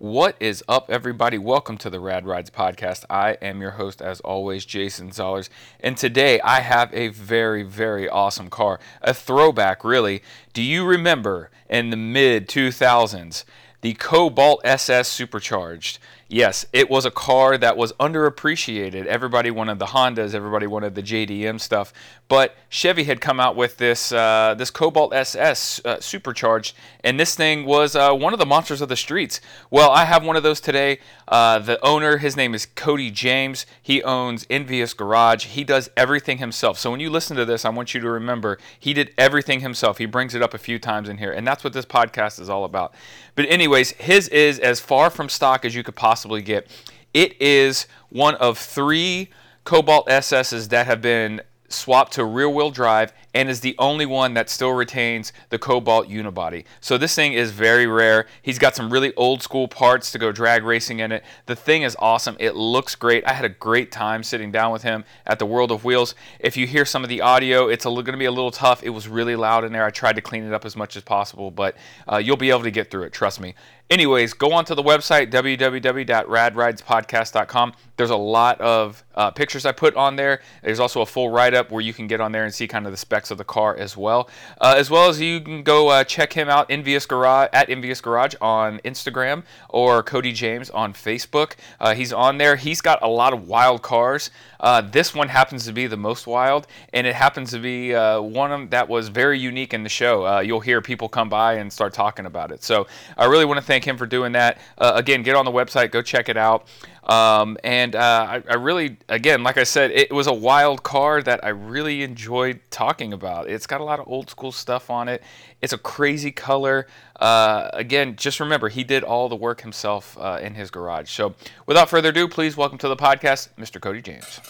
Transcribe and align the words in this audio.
What 0.00 0.38
is 0.40 0.64
up, 0.66 0.88
everybody? 0.88 1.36
Welcome 1.36 1.76
to 1.76 1.90
the 1.90 2.00
Rad 2.00 2.24
Rides 2.24 2.48
podcast. 2.48 3.04
I 3.10 3.32
am 3.42 3.60
your 3.60 3.72
host, 3.72 4.00
as 4.00 4.20
always, 4.20 4.64
Jason 4.64 5.10
Zollers. 5.10 5.50
And 5.78 5.94
today 5.94 6.40
I 6.40 6.60
have 6.60 6.88
a 6.94 7.08
very, 7.08 7.62
very 7.62 8.08
awesome 8.08 8.48
car. 8.48 8.80
A 9.02 9.12
throwback, 9.12 9.84
really. 9.84 10.22
Do 10.54 10.62
you 10.62 10.86
remember 10.86 11.50
in 11.68 11.90
the 11.90 11.98
mid 11.98 12.48
2000s 12.48 13.44
the 13.82 13.92
Cobalt 13.92 14.62
SS 14.64 15.06
Supercharged? 15.06 15.98
Yes, 16.32 16.64
it 16.72 16.88
was 16.88 17.04
a 17.04 17.10
car 17.10 17.58
that 17.58 17.76
was 17.76 17.92
underappreciated. 17.94 19.04
Everybody 19.06 19.50
wanted 19.50 19.80
the 19.80 19.86
Hondas, 19.86 20.32
everybody 20.32 20.64
wanted 20.64 20.94
the 20.94 21.02
JDM 21.02 21.60
stuff, 21.60 21.92
but 22.28 22.54
Chevy 22.68 23.02
had 23.02 23.20
come 23.20 23.40
out 23.40 23.56
with 23.56 23.78
this 23.78 24.12
uh, 24.12 24.54
this 24.56 24.70
Cobalt 24.70 25.12
SS 25.12 25.84
uh, 25.84 25.98
supercharged, 25.98 26.76
and 27.02 27.18
this 27.18 27.34
thing 27.34 27.66
was 27.66 27.96
uh, 27.96 28.12
one 28.12 28.32
of 28.32 28.38
the 28.38 28.46
monsters 28.46 28.80
of 28.80 28.88
the 28.88 28.94
streets. 28.94 29.40
Well, 29.72 29.90
I 29.90 30.04
have 30.04 30.24
one 30.24 30.36
of 30.36 30.44
those 30.44 30.60
today. 30.60 31.00
Uh, 31.26 31.58
the 31.58 31.84
owner, 31.84 32.18
his 32.18 32.36
name 32.36 32.54
is 32.54 32.64
Cody 32.64 33.10
James. 33.10 33.66
He 33.82 34.00
owns 34.04 34.46
Envious 34.48 34.94
Garage. 34.94 35.46
He 35.46 35.64
does 35.64 35.90
everything 35.96 36.38
himself. 36.38 36.78
So 36.78 36.92
when 36.92 37.00
you 37.00 37.10
listen 37.10 37.36
to 37.38 37.44
this, 37.44 37.64
I 37.64 37.70
want 37.70 37.92
you 37.92 38.00
to 38.00 38.08
remember 38.08 38.58
he 38.78 38.94
did 38.94 39.12
everything 39.18 39.60
himself. 39.60 39.98
He 39.98 40.06
brings 40.06 40.36
it 40.36 40.42
up 40.42 40.54
a 40.54 40.58
few 40.58 40.78
times 40.78 41.08
in 41.08 41.18
here, 41.18 41.32
and 41.32 41.44
that's 41.44 41.64
what 41.64 41.72
this 41.72 41.86
podcast 41.86 42.38
is 42.38 42.48
all 42.48 42.64
about. 42.64 42.94
But 43.34 43.46
anyways, 43.48 43.92
his 43.92 44.28
is 44.28 44.60
as 44.60 44.78
far 44.78 45.10
from 45.10 45.28
stock 45.28 45.64
as 45.64 45.74
you 45.74 45.82
could 45.82 45.96
possibly 45.96 46.19
get. 46.42 46.68
It 47.12 47.40
is 47.40 47.86
one 48.08 48.34
of 48.36 48.58
three 48.58 49.30
Cobalt 49.64 50.08
SSs 50.08 50.68
that 50.70 50.86
have 50.86 51.02
been 51.02 51.42
swapped 51.68 52.12
to 52.14 52.24
rear 52.24 52.48
wheel 52.48 52.70
drive 52.70 53.12
and 53.34 53.48
is 53.48 53.60
the 53.60 53.76
only 53.78 54.06
one 54.06 54.34
that 54.34 54.50
still 54.50 54.72
retains 54.72 55.32
the 55.50 55.58
Cobalt 55.58 56.08
unibody. 56.08 56.64
So 56.80 56.98
this 56.98 57.14
thing 57.14 57.32
is 57.32 57.52
very 57.52 57.86
rare. 57.86 58.26
He's 58.42 58.58
got 58.58 58.74
some 58.74 58.90
really 58.90 59.14
old 59.14 59.42
school 59.42 59.68
parts 59.68 60.10
to 60.12 60.18
go 60.18 60.32
drag 60.32 60.64
racing 60.64 61.00
in 61.00 61.12
it. 61.12 61.24
The 61.46 61.56
thing 61.56 61.82
is 61.82 61.96
awesome. 61.98 62.36
It 62.40 62.56
looks 62.56 62.94
great. 62.94 63.26
I 63.26 63.32
had 63.32 63.44
a 63.44 63.50
great 63.50 63.92
time 63.92 64.22
sitting 64.22 64.50
down 64.50 64.72
with 64.72 64.82
him 64.82 65.04
at 65.26 65.38
the 65.38 65.46
World 65.46 65.70
of 65.70 65.84
Wheels. 65.84 66.14
If 66.38 66.56
you 66.56 66.66
hear 66.66 66.84
some 66.84 67.04
of 67.04 67.08
the 67.08 67.20
audio, 67.20 67.68
it's 67.68 67.84
going 67.84 68.04
to 68.04 68.16
be 68.16 68.24
a 68.24 68.32
little 68.32 68.50
tough. 68.50 68.82
It 68.82 68.90
was 68.90 69.08
really 69.08 69.36
loud 69.36 69.64
in 69.64 69.72
there. 69.72 69.84
I 69.84 69.90
tried 69.90 70.16
to 70.16 70.22
clean 70.22 70.44
it 70.44 70.52
up 70.52 70.64
as 70.64 70.76
much 70.76 70.96
as 70.96 71.02
possible, 71.02 71.50
but 71.50 71.76
uh, 72.10 72.16
you'll 72.16 72.36
be 72.36 72.50
able 72.50 72.62
to 72.62 72.70
get 72.70 72.90
through 72.90 73.04
it. 73.04 73.12
Trust 73.12 73.40
me. 73.40 73.54
Anyways, 73.90 74.32
go 74.34 74.52
onto 74.52 74.76
the 74.76 74.84
website 74.84 75.32
www.radridespodcast.com. 75.32 77.72
There's 77.96 78.10
a 78.10 78.16
lot 78.16 78.60
of 78.60 79.04
uh, 79.16 79.32
pictures 79.32 79.66
I 79.66 79.72
put 79.72 79.96
on 79.96 80.14
there. 80.14 80.42
There's 80.62 80.78
also 80.78 81.00
a 81.00 81.06
full 81.06 81.28
write 81.28 81.54
up 81.54 81.72
where 81.72 81.80
you 81.80 81.92
can 81.92 82.06
get 82.06 82.20
on 82.20 82.30
there 82.30 82.44
and 82.44 82.54
see 82.54 82.68
kind 82.68 82.86
of 82.86 82.92
the 82.92 82.96
specs 82.96 83.19
of 83.28 83.38
the 83.38 83.44
car 83.44 83.76
as 83.76 83.96
well. 83.96 84.28
Uh, 84.60 84.74
as 84.76 84.88
well 84.88 85.08
as 85.08 85.20
you 85.20 85.40
can 85.40 85.64
go 85.64 85.88
uh, 85.88 86.04
check 86.04 86.32
him 86.32 86.48
out 86.48 86.66
Envious 86.70 87.06
Garage 87.06 87.48
at 87.52 87.68
Envious 87.68 88.00
Garage 88.00 88.34
on 88.40 88.78
Instagram 88.84 89.42
or 89.68 90.04
Cody 90.04 90.32
James 90.32 90.70
on 90.70 90.92
Facebook. 90.92 91.54
Uh, 91.80 91.94
he's 91.94 92.12
on 92.12 92.38
there. 92.38 92.54
He's 92.54 92.80
got 92.80 93.02
a 93.02 93.08
lot 93.08 93.32
of 93.32 93.48
wild 93.48 93.82
cars. 93.82 94.30
Uh, 94.60 94.80
this 94.80 95.12
one 95.12 95.28
happens 95.28 95.64
to 95.66 95.72
be 95.72 95.88
the 95.88 95.96
most 95.96 96.28
wild, 96.28 96.68
and 96.92 97.06
it 97.06 97.14
happens 97.14 97.50
to 97.50 97.58
be 97.58 97.94
uh, 97.94 98.20
one 98.20 98.68
that 98.70 98.88
was 98.88 99.08
very 99.08 99.40
unique 99.40 99.74
in 99.74 99.82
the 99.82 99.88
show. 99.88 100.38
you'll 100.38 100.60
hear 100.60 100.80
people 100.80 101.08
come 101.08 101.28
by 101.28 101.54
and 101.54 101.72
start 101.72 101.92
talking 101.92 102.26
about 102.26 102.52
it. 102.52 102.62
So 102.62 102.86
I 103.16 103.24
really 103.24 103.44
want 103.44 103.58
to 103.58 103.66
thank 103.66 103.84
him 103.84 103.96
for 103.96 104.06
doing 104.06 104.32
that. 104.32 104.58
again, 104.78 105.22
get 105.24 105.34
on 105.34 105.44
the 105.44 105.50
website, 105.50 105.90
go 105.90 106.02
check 106.02 106.28
it 106.28 106.36
out. 106.36 106.68
Um, 107.04 107.56
and 107.64 107.96
uh, 107.96 108.26
I, 108.28 108.42
I, 108.48 108.54
really, 108.56 108.98
again, 109.08 109.42
like 109.42 109.56
I 109.56 109.64
said, 109.64 109.90
it 109.90 110.12
was 110.12 110.26
a 110.26 110.32
wild 110.32 110.82
car 110.82 111.22
that 111.22 111.42
I 111.42 111.48
really 111.48 112.02
enjoyed 112.02 112.60
talking 112.70 113.12
about. 113.12 113.48
It's 113.48 113.66
got 113.66 113.80
a 113.80 113.84
lot 113.84 114.00
of 114.00 114.06
old 114.06 114.28
school 114.28 114.52
stuff 114.52 114.90
on 114.90 115.08
it. 115.08 115.22
It's 115.62 115.72
a 115.72 115.78
crazy 115.78 116.30
color. 116.30 116.86
Uh, 117.18 117.70
again, 117.72 118.16
just 118.16 118.38
remember, 118.38 118.68
he 118.68 118.84
did 118.84 119.02
all 119.02 119.28
the 119.28 119.36
work 119.36 119.62
himself 119.62 120.16
uh, 120.20 120.38
in 120.42 120.54
his 120.54 120.70
garage. 120.70 121.10
So, 121.10 121.34
without 121.66 121.88
further 121.88 122.10
ado, 122.10 122.28
please 122.28 122.56
welcome 122.56 122.78
to 122.78 122.88
the 122.88 122.96
podcast, 122.96 123.48
Mr. 123.58 123.80
Cody 123.80 124.02
James. 124.02 124.40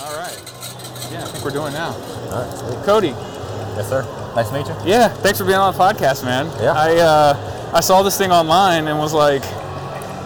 All 0.00 0.16
right. 0.16 0.56
Yeah, 1.10 1.22
I 1.22 1.26
think 1.26 1.44
we're 1.44 1.50
doing 1.50 1.72
now. 1.72 1.92
All 1.92 2.44
right, 2.44 2.58
sweet. 2.58 2.84
Cody. 2.84 3.08
Yes, 3.08 3.88
sir. 3.88 4.02
Nice 4.36 4.48
to 4.48 4.54
meet 4.54 4.66
you. 4.66 4.90
Yeah, 4.90 5.08
thanks 5.08 5.38
for 5.38 5.44
being 5.44 5.56
on 5.56 5.72
the 5.72 5.78
podcast, 5.78 6.24
man. 6.24 6.46
Yeah. 6.62 6.72
I 6.72 6.96
uh, 6.96 7.65
I 7.76 7.80
saw 7.80 8.02
this 8.02 8.16
thing 8.16 8.32
online 8.32 8.88
and 8.88 8.98
was 8.98 9.12
like, 9.12 9.42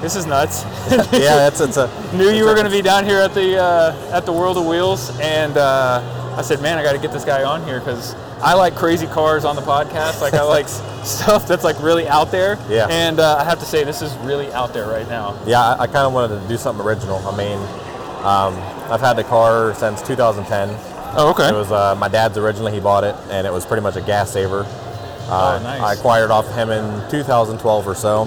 this 0.00 0.14
is 0.14 0.24
nuts. 0.24 0.62
yeah, 1.12 1.48
it's 1.48 1.60
it's 1.60 1.78
a. 1.78 1.88
Knew 2.16 2.28
it's 2.28 2.38
you 2.38 2.44
were 2.44 2.54
going 2.54 2.64
to 2.64 2.70
be 2.70 2.80
down 2.80 3.04
here 3.04 3.18
at 3.18 3.34
the 3.34 3.58
uh, 3.58 4.12
at 4.12 4.24
the 4.24 4.32
World 4.32 4.56
of 4.56 4.66
Wheels, 4.66 5.18
and 5.18 5.56
uh, 5.56 6.34
I 6.38 6.42
said, 6.42 6.62
man, 6.62 6.78
I 6.78 6.84
got 6.84 6.92
to 6.92 7.00
get 7.00 7.10
this 7.10 7.24
guy 7.24 7.42
on 7.42 7.64
here 7.64 7.80
because 7.80 8.14
I 8.40 8.54
like 8.54 8.76
crazy 8.76 9.08
cars 9.08 9.44
on 9.44 9.56
the 9.56 9.62
podcast. 9.62 10.20
Like 10.20 10.34
I 10.34 10.44
like 10.44 10.68
stuff 11.04 11.48
that's 11.48 11.64
like 11.64 11.82
really 11.82 12.06
out 12.06 12.30
there. 12.30 12.56
Yeah. 12.68 12.86
And 12.88 13.18
uh, 13.18 13.38
I 13.38 13.42
have 13.44 13.58
to 13.58 13.66
say, 13.66 13.82
this 13.82 14.00
is 14.00 14.16
really 14.18 14.52
out 14.52 14.72
there 14.72 14.86
right 14.86 15.08
now. 15.08 15.36
Yeah, 15.44 15.60
I, 15.60 15.80
I 15.80 15.86
kind 15.86 16.06
of 16.06 16.12
wanted 16.12 16.40
to 16.40 16.48
do 16.48 16.56
something 16.56 16.86
original. 16.86 17.18
I 17.26 17.36
mean, 17.36 17.58
um, 18.24 18.54
I've 18.92 19.00
had 19.00 19.14
the 19.14 19.24
car 19.24 19.74
since 19.74 20.02
2010. 20.02 20.68
Oh, 21.16 21.30
okay. 21.30 21.48
It 21.48 21.54
was 21.54 21.72
uh, 21.72 21.96
my 21.96 22.06
dad's 22.06 22.38
originally. 22.38 22.70
He 22.70 22.78
bought 22.78 23.02
it, 23.02 23.16
and 23.28 23.44
it 23.44 23.52
was 23.52 23.66
pretty 23.66 23.82
much 23.82 23.96
a 23.96 24.00
gas 24.00 24.30
saver. 24.30 24.64
Uh, 25.30 25.58
oh, 25.58 25.62
nice. 25.62 25.80
I 25.80 25.92
acquired 25.94 26.30
off 26.30 26.52
him 26.54 26.70
in 26.70 27.08
2012 27.10 27.86
or 27.86 27.94
so. 27.94 28.24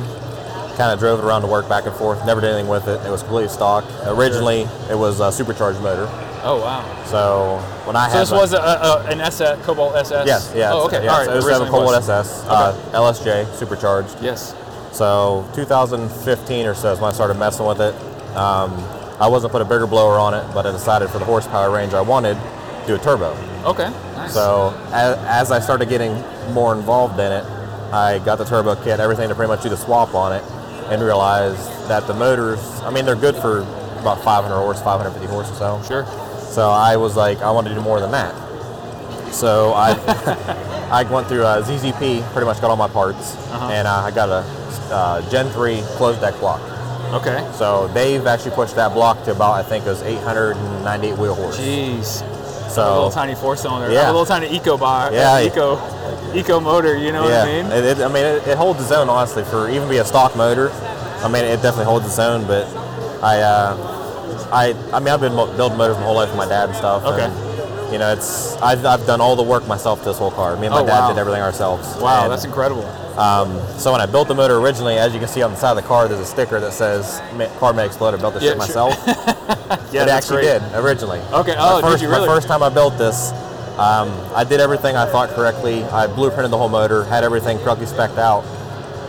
Kind 0.77 0.91
of 0.91 0.99
drove 0.99 1.19
it 1.19 1.25
around 1.25 1.41
to 1.41 1.47
work 1.47 1.69
back 1.69 1.85
and 1.85 1.95
forth. 1.95 2.25
Never 2.25 2.41
did 2.41 2.51
anything 2.51 2.69
with 2.69 2.87
it. 2.87 3.05
It 3.05 3.09
was 3.09 3.21
completely 3.21 3.49
stock. 3.49 3.83
Originally, 4.07 4.61
it 4.89 4.97
was 4.97 5.19
a 5.19 5.31
supercharged 5.31 5.81
motor. 5.81 6.07
Oh 6.45 6.59
wow! 6.59 7.03
So 7.05 7.57
when 7.85 7.95
I 7.95 8.07
so 8.07 8.13
had 8.13 8.21
this 8.21 8.31
was 8.31 8.53
a, 8.53 8.57
a, 8.57 9.05
an 9.07 9.21
SS 9.21 9.63
Cobalt 9.65 9.95
SS. 9.95 10.27
Yes, 10.27 10.51
yeah. 10.55 10.73
Oh, 10.73 10.85
okay. 10.87 11.03
Yeah, 11.03 11.11
All 11.11 11.17
right. 11.19 11.25
So 11.25 11.33
it 11.33 11.35
was 11.37 11.45
a 11.45 11.65
Cobalt 11.65 11.85
was. 11.85 12.09
SS, 12.09 12.45
uh, 12.47 12.75
okay. 12.75 12.97
uh, 12.97 13.01
LSJ 13.01 13.55
supercharged. 13.55 14.15
Yes. 14.21 14.55
So 14.91 15.49
2015 15.55 16.65
or 16.65 16.73
so 16.73 16.91
is 16.91 16.99
when 16.99 17.09
I 17.09 17.13
started 17.13 17.35
messing 17.35 17.65
with 17.65 17.79
it. 17.81 17.95
Um, 18.35 18.73
I 19.19 19.27
wasn't 19.27 19.51
put 19.51 19.61
a 19.61 19.65
bigger 19.65 19.87
blower 19.87 20.19
on 20.19 20.33
it, 20.33 20.43
but 20.53 20.65
I 20.65 20.71
decided 20.71 21.09
for 21.09 21.19
the 21.19 21.25
horsepower 21.25 21.71
range 21.71 21.93
I 21.93 22.01
wanted, 22.01 22.37
do 22.87 22.95
a 22.95 22.99
turbo. 22.99 23.31
Okay. 23.63 23.89
Nice. 24.15 24.33
So 24.33 24.77
as, 24.91 25.17
as 25.19 25.51
I 25.51 25.59
started 25.59 25.87
getting 25.87 26.11
more 26.51 26.75
involved 26.75 27.19
in 27.19 27.31
it, 27.31 27.43
I 27.93 28.19
got 28.25 28.37
the 28.37 28.45
turbo 28.45 28.75
kit, 28.75 28.99
everything 28.99 29.29
to 29.29 29.35
pretty 29.35 29.49
much 29.49 29.63
do 29.63 29.69
the 29.69 29.77
swap 29.77 30.13
on 30.15 30.33
it, 30.33 30.43
and 30.91 31.01
realized 31.01 31.87
that 31.87 32.07
the 32.07 32.13
motors, 32.13 32.59
I 32.81 32.91
mean, 32.91 33.05
they're 33.05 33.15
good 33.15 33.35
for 33.35 33.59
about 33.99 34.23
500 34.23 34.55
horse, 34.55 34.81
550 34.81 35.27
horse 35.27 35.51
or 35.51 35.55
so. 35.55 35.81
Sure. 35.87 36.05
So 36.51 36.69
I 36.69 36.97
was 36.97 37.15
like, 37.15 37.39
I 37.39 37.51
want 37.51 37.67
to 37.67 37.73
do 37.73 37.81
more 37.81 37.99
than 37.99 38.11
that. 38.11 38.33
So 39.33 39.73
I 39.73 39.93
I 40.91 41.03
went 41.03 41.27
through 41.27 41.43
a 41.43 41.63
ZZP, 41.63 42.21
pretty 42.33 42.45
much 42.45 42.61
got 42.61 42.69
all 42.69 42.75
my 42.75 42.87
parts, 42.87 43.35
uh-huh. 43.35 43.71
and 43.71 43.87
uh, 43.87 44.03
I 44.05 44.11
got 44.11 44.29
a 44.29 44.45
uh, 44.93 45.29
Gen 45.31 45.49
3 45.49 45.81
closed 45.97 46.21
deck 46.21 46.39
block. 46.39 46.61
Okay. 47.13 47.47
So 47.53 47.87
they've 47.89 48.25
actually 48.25 48.55
pushed 48.55 48.75
that 48.75 48.93
block 48.93 49.23
to 49.25 49.31
about, 49.31 49.53
I 49.53 49.63
think 49.63 49.85
it 49.85 49.89
was 49.89 50.01
898 50.01 51.17
wheel 51.17 51.35
horse. 51.35 51.59
Jeez. 51.59 52.21
So 52.69 52.81
a 52.81 52.93
little 52.93 53.11
tiny 53.11 53.35
four 53.35 53.55
cylinder, 53.55 53.91
yeah. 53.91 54.07
a 54.07 54.11
little 54.11 54.25
tiny 54.25 54.47
eco 54.47 54.77
bar, 54.77 55.13
yeah, 55.13 55.41
eco, 55.41 55.75
eco 56.35 56.59
motor. 56.59 56.97
You 56.97 57.11
know 57.11 57.27
yeah. 57.27 57.39
what 57.39 57.49
I 57.49 57.61
mean? 57.61 57.71
It, 57.71 57.83
it, 57.85 58.03
I 58.03 58.07
mean, 58.07 58.25
it, 58.25 58.47
it, 58.47 58.57
holds 58.57 58.81
its 58.81 58.91
own 58.91 59.09
honestly 59.09 59.43
for 59.43 59.69
even 59.69 59.89
be 59.89 59.97
a 59.97 60.05
stock 60.05 60.35
motor. 60.35 60.71
I 61.23 61.27
mean, 61.27 61.45
it 61.45 61.61
definitely 61.61 61.85
holds 61.85 62.05
its 62.05 62.19
own. 62.19 62.45
But 62.45 62.67
I, 63.23 63.41
uh, 63.41 64.49
I, 64.51 64.73
I 64.93 64.99
mean, 64.99 65.09
I've 65.09 65.21
been 65.21 65.35
building 65.35 65.77
motors 65.77 65.97
my 65.97 66.03
whole 66.03 66.15
life 66.15 66.29
with 66.29 66.37
my 66.37 66.47
dad 66.47 66.69
and 66.69 66.77
stuff. 66.77 67.03
Okay. 67.03 67.23
And, 67.23 67.53
you 67.93 67.99
know, 67.99 68.11
it's 68.11 68.55
I've, 68.57 68.83
I've 68.85 69.05
done 69.05 69.21
all 69.21 69.35
the 69.35 69.43
work 69.43 69.67
myself 69.67 69.99
to 69.99 70.05
this 70.05 70.17
whole 70.17 70.31
car. 70.31 70.57
Me 70.57 70.65
and 70.65 70.73
my 70.73 70.81
oh, 70.81 70.85
dad 70.85 70.99
wow. 70.99 71.09
did 71.09 71.19
everything 71.19 71.41
ourselves. 71.41 71.95
Wow, 71.97 72.23
and, 72.23 72.31
that's 72.31 72.43
incredible. 72.43 72.85
Um, 73.19 73.61
so 73.77 73.91
when 73.91 74.01
I 74.01 74.07
built 74.07 74.27
the 74.27 74.33
motor 74.33 74.57
originally, 74.57 74.97
as 74.97 75.13
you 75.13 75.19
can 75.19 75.27
see 75.27 75.43
on 75.43 75.51
the 75.51 75.57
side 75.57 75.77
of 75.77 75.83
the 75.83 75.87
car, 75.87 76.07
there's 76.07 76.19
a 76.19 76.25
sticker 76.25 76.59
that 76.59 76.73
says 76.73 77.21
"Car 77.59 77.71
may 77.71 77.85
explode." 77.85 78.15
I 78.15 78.17
built 78.17 78.33
this 78.33 78.43
yeah, 78.43 78.49
shit 78.49 78.57
myself. 78.57 78.95
yeah, 79.93 80.03
it 80.03 80.09
actually 80.09 80.41
great. 80.41 80.59
did 80.59 80.73
originally. 80.73 81.19
Okay. 81.31 81.53
Oh, 81.55 81.81
my 81.81 81.81
first, 81.81 82.01
did 82.01 82.07
you 82.07 82.11
really? 82.11 82.27
My 82.27 82.33
first 82.33 82.47
time 82.47 82.63
I 82.63 82.69
built 82.69 82.97
this, 82.97 83.31
um, 83.77 84.09
I 84.35 84.43
did 84.43 84.59
everything 84.59 84.95
I 84.95 85.05
thought 85.05 85.29
correctly. 85.29 85.83
I 85.85 86.07
blueprinted 86.07 86.49
the 86.49 86.57
whole 86.57 86.69
motor, 86.69 87.03
had 87.05 87.23
everything 87.23 87.57
correctly 87.59 87.85
specced 87.85 88.17
out, 88.17 88.43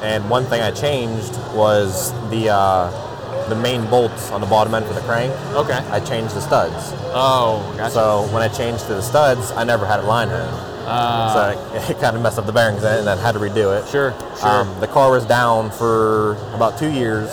and 0.03 0.29
one 0.31 0.45
thing 0.45 0.63
I 0.63 0.71
changed 0.71 1.37
was 1.55 2.13
the 2.31 2.51
uh, 2.51 3.49
the 3.49 3.55
main 3.55 3.85
bolts 3.91 4.31
on 4.31 4.41
the 4.41 4.47
bottom 4.47 4.75
end 4.75 4.87
for 4.87 4.95
the 4.95 5.01
crank. 5.03 5.33
Okay. 5.55 5.79
I 5.91 6.01
changed 6.01 6.35
the 6.35 6.41
studs. 6.41 6.93
Oh, 7.15 7.75
gotcha. 7.77 7.93
So 7.93 8.29
when 8.33 8.43
I 8.43 8.49
changed 8.49 8.87
to 8.87 8.95
the 8.95 9.03
studs, 9.03 9.51
I 9.53 9.65
never 9.65 9.87
had 9.87 10.01
it 10.01 10.05
line 10.05 10.29
hone. 10.29 10.75
Uh, 10.87 11.55
so 11.55 11.77
it, 11.77 11.91
it, 11.97 12.01
kind 12.01 12.17
of 12.17 12.23
messed 12.23 12.39
up 12.39 12.47
the 12.47 12.53
bearings 12.53 12.85
and 12.85 13.09
I 13.09 13.17
had 13.17 13.33
to 13.33 13.39
redo 13.39 13.79
it. 13.79 13.89
Sure, 13.89 14.13
sure. 14.39 14.49
Um, 14.49 14.81
the 14.81 14.87
car 14.87 15.11
was 15.11 15.25
down 15.25 15.71
for 15.71 16.35
about 16.55 16.79
two 16.79 16.91
years, 16.91 17.31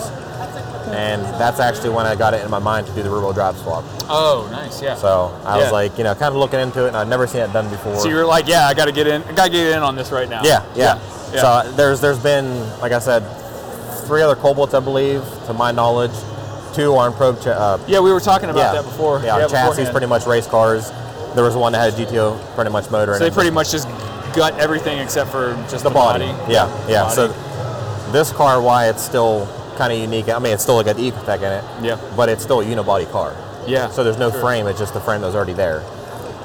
and 0.92 1.22
that's 1.40 1.58
actually 1.58 1.90
when 1.90 2.06
I 2.06 2.14
got 2.14 2.34
it 2.34 2.44
in 2.44 2.50
my 2.50 2.58
mind 2.58 2.86
to 2.86 2.94
do 2.94 3.02
the 3.02 3.10
rear-wheel 3.10 3.32
drive 3.32 3.56
swap. 3.56 3.84
Oh, 4.08 4.48
nice, 4.50 4.82
yeah. 4.82 4.94
So 4.94 5.38
I 5.44 5.56
yeah. 5.56 5.62
was 5.62 5.72
like, 5.72 5.96
you 5.98 6.04
know, 6.04 6.14
kind 6.14 6.32
of 6.32 6.36
looking 6.36 6.60
into 6.60 6.84
it, 6.84 6.88
and 6.88 6.96
I'd 6.96 7.08
never 7.08 7.26
seen 7.26 7.40
it 7.40 7.52
done 7.52 7.68
before. 7.70 7.98
So 7.98 8.08
you 8.08 8.16
were 8.16 8.26
like, 8.26 8.46
yeah, 8.46 8.66
I 8.66 8.74
got 8.74 8.86
to 8.86 8.92
get 8.92 9.06
in, 9.06 9.22
I 9.22 9.32
got 9.32 9.44
to 9.46 9.50
get 9.50 9.76
in 9.76 9.82
on 9.82 9.96
this 9.96 10.12
right 10.12 10.28
now. 10.28 10.42
Yeah, 10.44 10.64
yeah, 10.74 11.00
yeah. 11.32 11.62
So 11.64 11.72
there's 11.72 12.00
there's 12.00 12.22
been, 12.22 12.60
like 12.80 12.92
I 12.92 12.98
said, 12.98 13.20
three 14.06 14.22
other 14.22 14.36
Cobalts, 14.36 14.74
I 14.74 14.80
believe, 14.80 15.22
to 15.46 15.54
my 15.54 15.72
knowledge. 15.72 16.12
Two 16.74 16.96
on 16.96 17.12
probe. 17.12 17.38
Ch- 17.42 17.48
uh, 17.48 17.78
yeah, 17.86 18.00
we 18.00 18.12
were 18.12 18.20
talking 18.20 18.48
about 18.48 18.74
yeah, 18.74 18.80
that 18.80 18.84
before. 18.84 19.20
Yeah, 19.20 19.38
yeah 19.38 19.48
chassis, 19.48 19.90
pretty 19.90 20.06
much 20.06 20.26
race 20.26 20.46
cars. 20.46 20.90
There 21.34 21.44
was 21.44 21.54
one 21.54 21.72
that 21.72 21.92
had 21.92 22.00
a 22.00 22.04
GTO 22.06 22.54
pretty 22.54 22.70
much 22.70 22.90
motor. 22.90 23.12
So 23.12 23.24
in 23.24 23.30
they 23.30 23.34
pretty 23.34 23.50
much 23.50 23.70
just 23.70 23.88
gut 24.34 24.58
everything 24.58 24.98
except 24.98 25.30
for 25.30 25.54
just 25.70 25.84
the 25.84 25.90
body. 25.90 26.26
Yeah, 26.50 26.68
yeah. 26.88 27.04
Body. 27.04 27.14
So 27.14 28.12
this 28.12 28.32
car, 28.32 28.60
why 28.62 28.88
it's 28.88 29.02
still 29.02 29.46
kind 29.76 29.92
of 29.92 29.98
unique. 29.98 30.28
I 30.28 30.38
mean, 30.38 30.52
it's 30.52 30.62
still 30.62 30.82
got 30.82 30.96
the 30.96 31.10
Ecotec 31.10 31.38
in 31.38 31.52
it. 31.52 31.64
Yeah. 31.84 32.00
But 32.16 32.28
it's 32.28 32.42
still 32.42 32.60
a 32.60 32.64
unibody 32.64 33.10
car. 33.10 33.34
Yeah, 33.66 33.88
So 33.90 34.02
there's 34.02 34.18
no 34.18 34.30
sure. 34.30 34.40
frame. 34.40 34.66
It's 34.66 34.78
just 34.78 34.92
the 34.94 35.00
frame 35.00 35.20
that 35.20 35.26
was 35.28 35.36
already 35.36 35.52
there. 35.52 35.82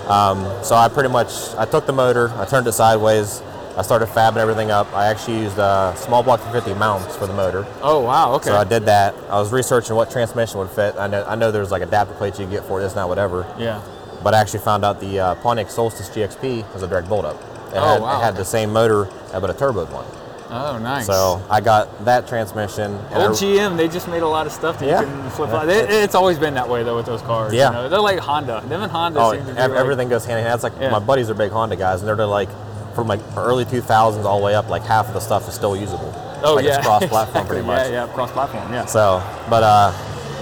Um, 0.08 0.46
so 0.64 0.76
I 0.76 0.88
pretty 0.88 1.10
much 1.10 1.54
I 1.56 1.66
took 1.66 1.86
the 1.86 1.94
motor, 1.94 2.30
I 2.38 2.46
turned 2.46 2.66
it 2.68 2.72
sideways, 2.74 3.42
I 3.76 3.82
started 3.82 4.08
fabbing 4.08 4.38
everything 4.38 4.72
up. 4.72 4.92
I 4.94 5.08
actually 5.08 5.40
used 5.40 5.60
uh, 5.60 5.94
small 5.96 6.24
block 6.24 6.40
350 6.42 6.80
mounts 6.80 7.16
for 7.18 7.28
the 7.28 7.34
motor. 7.34 7.66
Oh 7.82 8.00
wow, 8.02 8.34
okay. 8.36 8.46
So 8.50 8.56
I 8.56 8.64
did 8.64 8.86
that. 8.86 9.14
I 9.30 9.38
was 9.40 9.52
researching 9.52 9.96
what 9.96 10.10
transmission 10.10 10.60
would 10.60 10.70
fit. 10.70 10.96
I 10.98 11.08
know 11.08 11.24
I 11.26 11.36
know 11.36 11.52
there's 11.52 11.72
like 11.72 11.82
adapter 11.82 12.14
plates 12.14 12.40
you 12.40 12.46
can 12.46 12.54
get 12.54 12.64
for 12.66 12.80
this, 12.82 12.96
not 12.96 13.10
whatever. 13.10 13.46
yeah. 13.60 13.82
But 14.24 14.34
I 14.34 14.40
actually 14.40 14.62
found 14.62 14.84
out 14.86 15.00
the 15.00 15.20
uh, 15.20 15.36
Pontiac 15.36 15.70
Solstice 15.70 16.10
GXP 16.10 16.74
was 16.74 16.82
a 16.84 16.88
direct 16.88 17.08
bolt 17.10 17.26
up. 17.26 17.36
It 17.36 17.78
Oh, 17.78 17.82
had, 17.94 18.02
wow, 18.02 18.18
it 18.20 18.24
had 18.24 18.30
okay. 18.34 18.38
the 18.40 18.46
same 18.46 18.72
motor, 18.74 19.10
but 19.32 19.50
a 19.50 19.54
turbo 19.54 19.86
one. 19.86 20.06
Oh 20.50 20.78
nice. 20.78 21.06
So 21.06 21.42
I 21.50 21.60
got 21.62 22.06
that 22.06 22.28
transmission. 22.28 22.94
Old 23.14 23.32
GM, 23.32 23.76
they 23.78 23.88
just 23.88 24.08
made 24.08 24.22
a 24.24 24.28
lot 24.28 24.46
of 24.46 24.52
stuff 24.54 24.80
that 24.80 24.88
Yeah. 24.88 25.02
you 25.02 25.08
can 25.08 25.30
flip. 25.32 25.50
Yeah. 25.50 25.58
out. 25.58 25.70
It, 25.70 25.90
it's 25.90 26.16
always 26.16 26.40
been 26.40 26.54
that 26.54 26.68
way 26.70 26.84
though 26.84 26.96
with 26.96 27.06
those 27.06 27.22
cars. 27.22 27.54
Yeah. 27.54 27.68
You 27.68 27.74
know? 27.74 27.90
They're 27.90 28.00
like 28.00 28.20
Honda. 28.20 28.64
Them 28.68 28.82
and 28.84 28.92
Honda 28.92 29.20
Oh, 29.20 29.34
seem 29.34 29.46
to 29.46 29.54
be 29.54 29.58
ev- 29.60 29.72
like- 29.72 29.80
everything 29.80 30.10
goes 30.10 30.26
hand 30.26 30.40
in 30.40 30.46
hand. 30.46 30.56
It's 30.56 30.64
like 30.64 30.74
Yeah. 30.80 30.90
my 30.92 31.00
buddies 31.00 31.30
are 31.30 31.34
big 31.34 31.52
Honda 31.52 31.76
guys, 31.76 32.02
and 32.02 32.08
they're 32.08 32.26
like 32.26 32.50
from 32.96 33.08
like 33.08 33.20
early 33.36 33.66
2000s 33.66 34.26
all 34.26 34.40
the 34.40 34.46
way 34.46 34.56
up. 34.56 34.70
Like 34.70 34.84
half 34.84 35.08
of 35.08 35.14
the 35.14 35.20
stuff 35.20 35.48
is 35.48 35.54
still 35.54 35.76
usable. 35.76 36.14
Oh 36.44 36.54
like 36.56 36.66
yeah. 36.66 36.78
it's 36.78 36.86
cross-platform 36.88 37.22
exactly. 37.28 37.48
pretty 37.48 37.68
much. 37.68 37.88
Yeah, 37.90 38.06
yeah, 38.06 38.14
cross-platform. 38.14 38.72
Yeah. 38.72 38.86
So, 38.86 39.22
but 39.50 39.64
uh, 39.64 39.92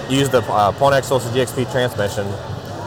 used 0.08 0.30
the 0.30 0.42
uh, 0.52 0.70
Pontiac 0.72 1.04
Solstice 1.04 1.32
GXP 1.32 1.72
transmission, 1.72 2.26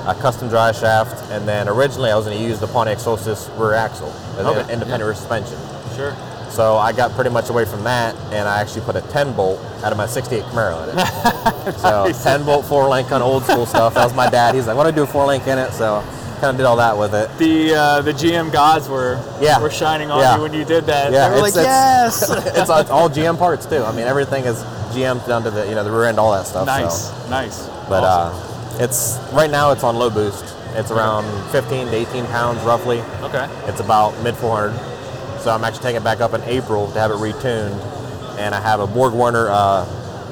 a 0.07 0.15
custom 0.21 0.47
drive 0.47 0.75
shaft, 0.75 1.29
and 1.31 1.47
then 1.47 1.67
originally 1.67 2.11
I 2.11 2.15
was 2.15 2.25
going 2.25 2.37
to 2.37 2.43
use 2.43 2.59
the 2.59 2.67
Pontiac 2.67 2.99
Solstice 2.99 3.49
rear 3.57 3.73
axle, 3.73 4.09
as 4.37 4.45
Okay, 4.45 4.61
an 4.61 4.69
independent 4.69 5.03
rear 5.03 5.15
suspension. 5.15 5.57
Sure. 5.95 6.15
So 6.51 6.77
I 6.77 6.91
got 6.93 7.11
pretty 7.11 7.29
much 7.29 7.49
away 7.49 7.65
from 7.65 7.83
that, 7.83 8.15
and 8.33 8.47
I 8.47 8.59
actually 8.61 8.81
put 8.81 8.95
a 8.95 9.01
10 9.01 9.33
bolt 9.33 9.59
out 9.83 9.91
of 9.91 9.97
my 9.97 10.05
68 10.07 10.43
Camaro 10.45 10.83
in 10.91 10.97
it. 10.97 11.73
so 11.79 12.11
10 12.23 12.43
bolt 12.45 12.65
four 12.65 12.87
link 12.89 13.07
kind 13.07 13.21
of 13.23 13.29
old 13.29 13.43
school 13.43 13.65
stuff. 13.65 13.93
That 13.93 14.03
was 14.03 14.13
my 14.15 14.29
dad. 14.29 14.55
He's 14.55 14.67
like, 14.67 14.73
I 14.73 14.77
"Want 14.77 14.89
to 14.89 14.95
do 14.95 15.03
a 15.03 15.07
four 15.07 15.25
link 15.25 15.47
in 15.47 15.57
it?" 15.57 15.71
So 15.71 16.01
kind 16.41 16.51
of 16.51 16.57
did 16.57 16.65
all 16.65 16.77
that 16.77 16.97
with 16.97 17.13
it. 17.13 17.29
The 17.37 17.75
uh, 17.75 18.01
the 18.01 18.11
GM 18.13 18.51
gods 18.51 18.87
were 18.89 19.21
Yeah. 19.41 19.59
were 19.61 19.69
shining 19.69 20.09
on 20.09 20.19
Yeah. 20.21 20.35
you 20.37 20.41
when 20.41 20.53
you 20.53 20.65
did 20.65 20.85
that. 20.87 21.11
Yeah, 21.11 21.29
they 21.29 21.35
were 21.35 21.41
like, 21.41 21.51
it's- 21.51 21.65
yes. 21.65 22.29
it's, 22.57 22.69
all- 22.69 22.79
it's 22.79 22.89
all 22.89 23.09
GM 23.09 23.37
parts 23.37 23.65
too. 23.65 23.83
I 23.83 23.91
mean, 23.91 24.07
everything 24.07 24.45
is 24.45 24.63
GM 24.93 25.25
down 25.27 25.43
to 25.43 25.51
the 25.51 25.67
you 25.67 25.75
know 25.75 25.83
the 25.83 25.91
rear 25.91 26.05
end, 26.05 26.17
all 26.19 26.31
that 26.33 26.47
stuff. 26.47 26.65
nice, 26.65 27.09
So. 27.09 27.29
nice. 27.29 27.67
But 27.87 28.03
Awesome. 28.03 28.79
uh, 28.79 28.83
it's 28.83 29.19
right 29.33 29.49
now 29.51 29.71
it's 29.71 29.83
on 29.83 29.95
low 29.97 30.09
boost. 30.09 30.55
It's 30.75 30.91
around 30.91 31.25
15 31.51 31.87
to 31.87 31.95
18 31.95 32.25
pounds 32.27 32.59
roughly. 32.63 32.99
okay. 33.21 33.47
It's 33.67 33.79
about 33.81 34.17
mid 34.23 34.35
400. 34.37 34.73
So 35.41 35.51
I'm 35.51 35.63
actually 35.63 35.83
taking 35.83 36.01
it 36.01 36.03
back 36.03 36.19
up 36.21 36.33
in 36.33 36.41
April 36.43 36.91
to 36.91 36.99
have 36.99 37.11
it 37.11 37.15
retuned, 37.15 37.77
and 38.37 38.53
I 38.53 38.59
have 38.61 38.79
a 38.79 38.87
Borg 38.87 39.13
Warner 39.13 39.47
uh, 39.49 39.85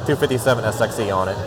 257 0.06 0.64
SXE 0.66 1.16
on 1.16 1.30
it, 1.30 1.38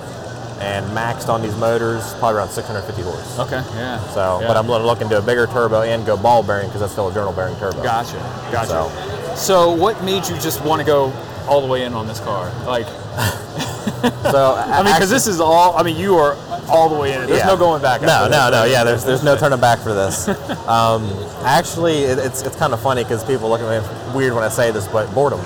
and 0.63 0.87
maxed 0.97 1.29
on 1.29 1.43
these 1.43 1.57
motors 1.57 2.15
probably 2.15 2.39
around 2.39 2.49
650 2.51 3.03
horse. 3.03 3.39
Okay. 3.39 3.63
Yeah. 3.77 3.99
So, 4.15 4.41
Yeah. 4.41 4.47
but 4.49 4.57
I'm 4.57 4.67
looking 4.67 5.09
to 5.09 5.15
do 5.17 5.19
a 5.19 5.23
bigger 5.23 5.47
turbo 5.47 5.83
and 5.83 6.05
go 6.07 6.17
ball 6.17 6.43
bearing 6.43 6.69
because 6.69 6.81
that's 6.81 6.93
still 6.93 7.09
a 7.09 7.15
journal 7.15 7.33
bearing 7.33 7.57
turbo. 7.57 7.83
Gotcha. 7.83 8.19
Gotcha. 8.53 8.69
So- 8.69 9.35
So, 9.37 9.71
what 9.73 10.03
made 10.03 10.27
you 10.29 10.37
just 10.39 10.61
want 10.65 10.81
to 10.81 10.85
go 10.87 11.13
all 11.49 11.61
the 11.61 11.67
way 11.67 11.85
in 11.85 11.95
on 11.95 12.07
this 12.09 12.21
car? 12.21 12.51
Like, 12.67 12.87
So 14.31 14.55
I 14.55 14.83
mean, 14.83 14.95
because 14.95 15.11
this 15.11 15.27
is 15.27 15.41
all. 15.41 15.77
I 15.77 15.83
mean, 15.83 15.97
you 15.97 16.17
are 16.17 16.35
all 16.71 16.89
the 16.89 16.99
way 16.99 17.13
in 17.13 17.23
it. 17.23 17.27
There's 17.27 17.41
Yeah. 17.41 17.47
no 17.47 17.57
going 17.57 17.83
back. 17.83 18.01
No, 18.03 18.29
no, 18.29 18.51
this, 18.51 18.51
no. 18.53 18.65
Yeah, 18.65 18.85
there's 18.85 19.05
there's 19.05 19.23
no 19.23 19.37
turning 19.37 19.61
back 19.61 19.79
for 19.81 19.93
this. 19.95 20.29
um, 20.69 21.09
actually, 21.45 21.99
it, 22.05 22.19
it's 22.19 22.43
it's 22.43 22.57
kind 22.57 22.73
of 22.73 22.81
funny 22.81 23.03
because 23.05 23.23
people 23.25 23.49
look 23.49 23.61
at 23.61 23.69
me 23.69 24.15
weird 24.17 24.35
when 24.35 24.45
I 24.45 24.49
say 24.49 24.71
this, 24.71 24.87
but 24.89 25.13
boredom. 25.15 25.41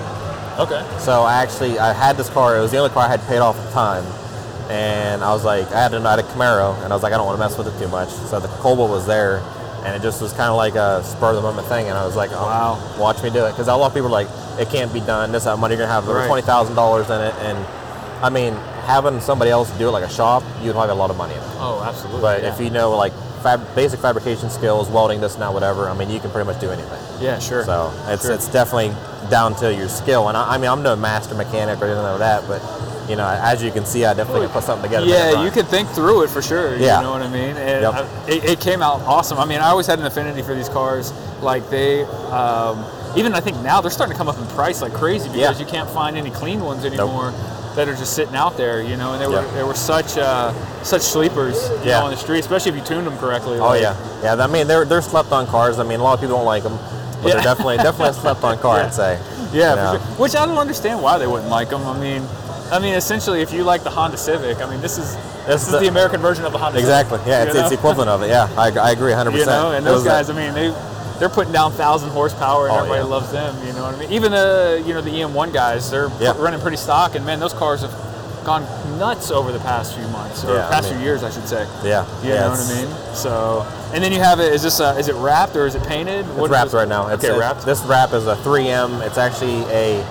Okay. 0.58 0.84
So 0.98 1.22
I 1.22 1.34
actually 1.42 1.78
I 1.78 1.92
had 1.92 2.16
this 2.16 2.28
car. 2.30 2.56
It 2.56 2.60
was 2.60 2.70
the 2.70 2.78
only 2.78 2.90
car 2.90 3.04
I 3.06 3.08
had 3.08 3.22
paid 3.26 3.38
off 3.38 3.56
at 3.58 3.64
the 3.66 3.72
time, 3.72 4.04
and 4.70 5.22
I 5.24 5.32
was 5.32 5.44
like, 5.44 5.66
I 5.72 5.82
had 5.82 5.94
a, 5.94 5.98
I 5.98 6.10
had 6.10 6.18
a 6.20 6.22
Camaro, 6.22 6.74
and 6.84 6.92
I 6.92 6.96
was 6.96 7.02
like, 7.02 7.12
I 7.12 7.16
don't 7.16 7.26
want 7.26 7.36
to 7.38 7.44
mess 7.44 7.58
with 7.58 7.66
it 7.68 7.78
too 7.82 7.88
much. 7.88 8.08
So 8.10 8.38
the 8.40 8.48
Cobalt 8.48 8.90
was 8.90 9.06
there, 9.06 9.38
and 9.84 9.96
it 9.96 10.02
just 10.02 10.22
was 10.22 10.32
kind 10.32 10.50
of 10.50 10.56
like 10.56 10.74
a 10.76 11.02
spur 11.04 11.30
of 11.30 11.36
the 11.36 11.42
moment 11.42 11.66
thing, 11.68 11.88
and 11.88 11.98
I 11.98 12.06
was 12.06 12.14
like, 12.16 12.30
oh, 12.32 12.46
Wow. 12.46 12.96
watch 12.98 13.22
me 13.22 13.30
do 13.30 13.44
it, 13.46 13.50
because 13.50 13.66
a 13.68 13.74
lot 13.74 13.88
of 13.88 13.94
people 13.94 14.08
are 14.08 14.22
like, 14.24 14.28
it 14.60 14.68
can't 14.70 14.92
be 14.92 15.00
done. 15.00 15.32
This 15.32 15.42
amount 15.44 15.54
of 15.54 15.60
money 15.62 15.74
you're 15.74 15.82
gonna 15.84 15.92
have 15.92 16.08
over 16.08 16.18
Right. 16.20 16.28
twenty 16.28 16.42
thousand 16.42 16.76
dollars 16.76 17.10
in 17.10 17.20
it, 17.20 17.34
and 17.40 17.58
I 18.22 18.30
mean, 18.30 18.54
having 18.84 19.20
somebody 19.20 19.50
else 19.50 19.70
do 19.78 19.88
it 19.88 19.92
like 19.92 20.04
a 20.04 20.08
shop, 20.12 20.42
you'd 20.62 20.74
have 20.76 20.90
a 20.90 20.94
lot 20.94 21.10
of 21.10 21.16
money 21.16 21.34
in 21.34 21.40
it. 21.40 21.46
Oh, 21.58 21.82
absolutely. 21.86 22.20
But 22.20 22.42
yeah. 22.42 22.52
if 22.54 22.60
you 22.60 22.70
know 22.70 22.90
like 22.96 23.12
fab- 23.42 23.74
basic 23.74 24.00
fabrication 24.00 24.50
skills, 24.50 24.88
welding, 24.88 25.20
this 25.20 25.38
now 25.38 25.52
whatever, 25.52 25.88
I 25.88 25.94
mean, 25.94 26.10
you 26.10 26.20
can 26.20 26.30
pretty 26.30 26.46
much 26.46 26.60
do 26.60 26.70
anything. 26.70 27.00
Yeah, 27.20 27.38
sure. 27.38 27.64
So 27.64 27.92
it's 28.08 28.22
Sure. 28.24 28.32
it's 28.34 28.48
definitely 28.48 28.94
down 29.30 29.54
to 29.56 29.74
your 29.74 29.88
skill. 29.88 30.28
And 30.28 30.36
I, 30.36 30.54
I 30.54 30.58
mean, 30.58 30.70
I'm 30.70 30.82
no 30.82 30.96
master 30.96 31.34
mechanic 31.34 31.80
or 31.80 31.86
anything 31.86 32.02
like 32.02 32.18
that, 32.18 32.46
but 32.48 32.62
you 33.08 33.16
know, 33.16 33.26
as 33.28 33.62
you 33.62 33.70
can 33.70 33.84
see, 33.84 34.04
I 34.06 34.14
definitely 34.14 34.46
can 34.46 34.50
put 34.54 34.64
something 34.64 34.88
together. 34.90 35.06
Yeah, 35.06 35.44
you 35.44 35.50
can 35.50 35.66
think 35.66 35.88
through 35.90 36.22
it 36.24 36.30
for 36.30 36.40
sure. 36.40 36.74
Yeah. 36.76 36.98
You 36.98 37.04
know 37.04 37.10
what 37.12 37.20
I 37.22 37.28
mean? 37.28 37.54
And 37.56 37.82
Yep. 37.82 37.94
I- 37.94 38.30
it, 38.30 38.44
it 38.44 38.60
came 38.60 38.82
out 38.82 39.00
awesome. 39.02 39.38
I 39.38 39.44
mean, 39.44 39.60
I 39.60 39.68
always 39.68 39.86
had 39.86 39.98
an 39.98 40.06
affinity 40.06 40.40
for 40.42 40.54
these 40.54 40.68
cars. 40.70 41.12
Like 41.42 41.68
they, 41.68 42.04
um, 42.32 42.82
even 43.16 43.34
I 43.34 43.40
think 43.40 43.58
now 43.60 43.80
they're 43.82 43.90
starting 43.90 44.14
to 44.14 44.18
come 44.18 44.28
up 44.28 44.38
in 44.38 44.46
price 44.56 44.80
like 44.80 44.92
crazy 44.94 45.28
because 45.28 45.60
Yeah. 45.60 45.64
you 45.66 45.70
can't 45.70 45.88
find 45.90 46.16
any 46.16 46.30
clean 46.30 46.60
ones 46.64 46.84
anymore 46.86 47.32
that 47.76 47.88
are 47.88 47.94
just 47.94 48.14
sitting 48.14 48.34
out 48.34 48.56
there. 48.56 48.82
You 48.82 48.96
know, 48.96 49.12
and 49.12 49.20
they 49.22 49.26
were 49.26 49.42
Yep. 49.42 49.54
they 49.54 49.62
were 49.62 49.74
such 49.74 50.16
uh, 50.18 50.52
such 50.82 51.02
sleepers. 51.02 51.56
You 51.82 51.90
Yeah. 51.90 52.00
know, 52.00 52.06
on 52.06 52.10
the 52.10 52.16
street, 52.16 52.40
especially 52.40 52.72
if 52.72 52.76
you 52.78 52.84
tuned 52.84 53.06
them 53.06 53.16
correctly. 53.18 53.58
Oh 53.60 53.72
yeah, 53.74 53.94
yeah. 54.22 54.34
I 54.34 54.46
mean, 54.46 54.66
they're 54.66 54.84
they're 54.84 55.02
slept 55.02 55.32
on 55.32 55.46
cars. 55.46 55.78
I 55.78 55.82
mean, 55.84 56.00
a 56.00 56.02
lot 56.02 56.14
of 56.14 56.20
people 56.20 56.36
don't 56.36 56.46
like 56.46 56.62
them, 56.62 56.78
but 57.22 57.28
Yeah. 57.28 57.34
they're 57.34 57.42
definitely 57.42 57.76
definitely 57.78 58.10
a 58.10 58.12
slept 58.24 58.42
on 58.44 58.58
car. 58.58 58.78
Yeah. 58.78 58.86
I'd 58.86 58.94
say. 58.94 59.18
Yeah, 59.52 59.70
You 59.70 59.76
know? 59.76 59.90
sure. 59.92 60.00
which 60.18 60.34
I 60.34 60.46
don't 60.46 60.58
understand 60.58 61.00
why 61.00 61.16
they 61.18 61.26
wouldn't 61.28 61.48
like 61.50 61.70
them. 61.70 61.86
I 61.86 61.96
mean, 61.98 62.26
I 62.72 62.78
mean, 62.80 62.94
essentially, 62.94 63.40
if 63.40 63.52
you 63.52 63.62
like 63.62 63.84
the 63.84 63.90
Honda 63.90 64.16
Civic, 64.16 64.60
I 64.60 64.66
mean, 64.68 64.80
this 64.80 64.98
is 64.98 65.16
this 65.46 65.62
is 65.66 65.72
the- 65.72 65.78
the 65.78 65.88
American 65.88 66.20
version 66.20 66.44
of 66.44 66.52
the 66.52 66.58
Honda. 66.58 66.78
Exactly. 66.78 67.18
Civic, 67.18 67.28
Yeah, 67.30 67.42
it's, 67.44 67.54
it's 67.54 67.70
equivalent 67.72 68.08
of 68.10 68.22
it. 68.22 68.30
Yeah, 68.30 68.48
I, 68.56 68.70
I 68.70 68.90
agree 68.92 69.10
100. 69.12 69.30
you 69.34 69.38
percent 69.44 69.62
know, 69.62 69.72
and 69.72 69.86
those 69.86 70.02
guys, 70.02 70.30
I 70.30 70.32
mean, 70.32 70.54
they 70.54 70.72
they're 71.18 71.28
putting 71.28 71.52
down 71.52 71.72
thousand 71.72 72.10
horsepower, 72.10 72.66
and 72.66 72.72
Oh, 72.74 72.78
everybody 72.78 73.00
yeah. 73.02 73.06
loves 73.14 73.30
them. 73.32 73.54
You 73.66 73.72
know 73.72 73.82
what 73.84 73.94
I 73.94 73.98
mean? 73.98 74.10
Even 74.12 74.32
the 74.32 74.82
you 74.86 74.94
know 74.94 75.00
the 75.00 75.10
EM1 75.10 75.52
guys, 75.52 75.90
they're 75.90 76.10
Yeah. 76.20 76.34
running 76.38 76.60
pretty 76.60 76.76
stock, 76.76 77.14
and 77.14 77.24
man, 77.24 77.40
those 77.40 77.52
cars 77.54 77.82
have 77.82 77.92
gone 78.44 78.66
nuts 78.98 79.30
over 79.30 79.52
the 79.52 79.58
past 79.60 79.94
few 79.94 80.06
months 80.08 80.44
or 80.44 80.54
Yeah, 80.54 80.68
I 80.68 80.70
past 80.70 80.88
mean- 80.90 80.96
few 80.98 81.04
years, 81.06 81.24
I 81.24 81.30
should 81.30 81.48
say. 81.48 81.66
Yeah. 81.82 82.04
You 82.22 82.28
yeah, 82.28 82.40
know 82.44 82.50
what 82.50 82.60
I 82.60 82.74
mean? 82.74 82.88
So, 83.14 83.66
and 83.94 84.04
then 84.04 84.12
you 84.12 84.20
have 84.20 84.38
it. 84.38 84.52
Is 84.52 84.62
this 84.62 84.80
uh, 84.80 84.94
is 84.98 85.08
it 85.08 85.14
wrapped 85.14 85.56
or 85.56 85.64
is 85.66 85.74
it 85.74 85.82
painted? 85.86 86.26
It's 86.36 86.48
wrapped 86.50 86.72
right 86.74 86.86
now. 86.88 87.08
It's 87.08 87.24
okay, 87.24 87.34
a- 87.34 87.38
wrapped. 87.38 87.64
This 87.64 87.80
wrap 87.84 88.12
is 88.12 88.26
a 88.26 88.36
3M. 88.36 89.00
It's 89.00 89.16
actually 89.16 89.62
a 89.72 90.04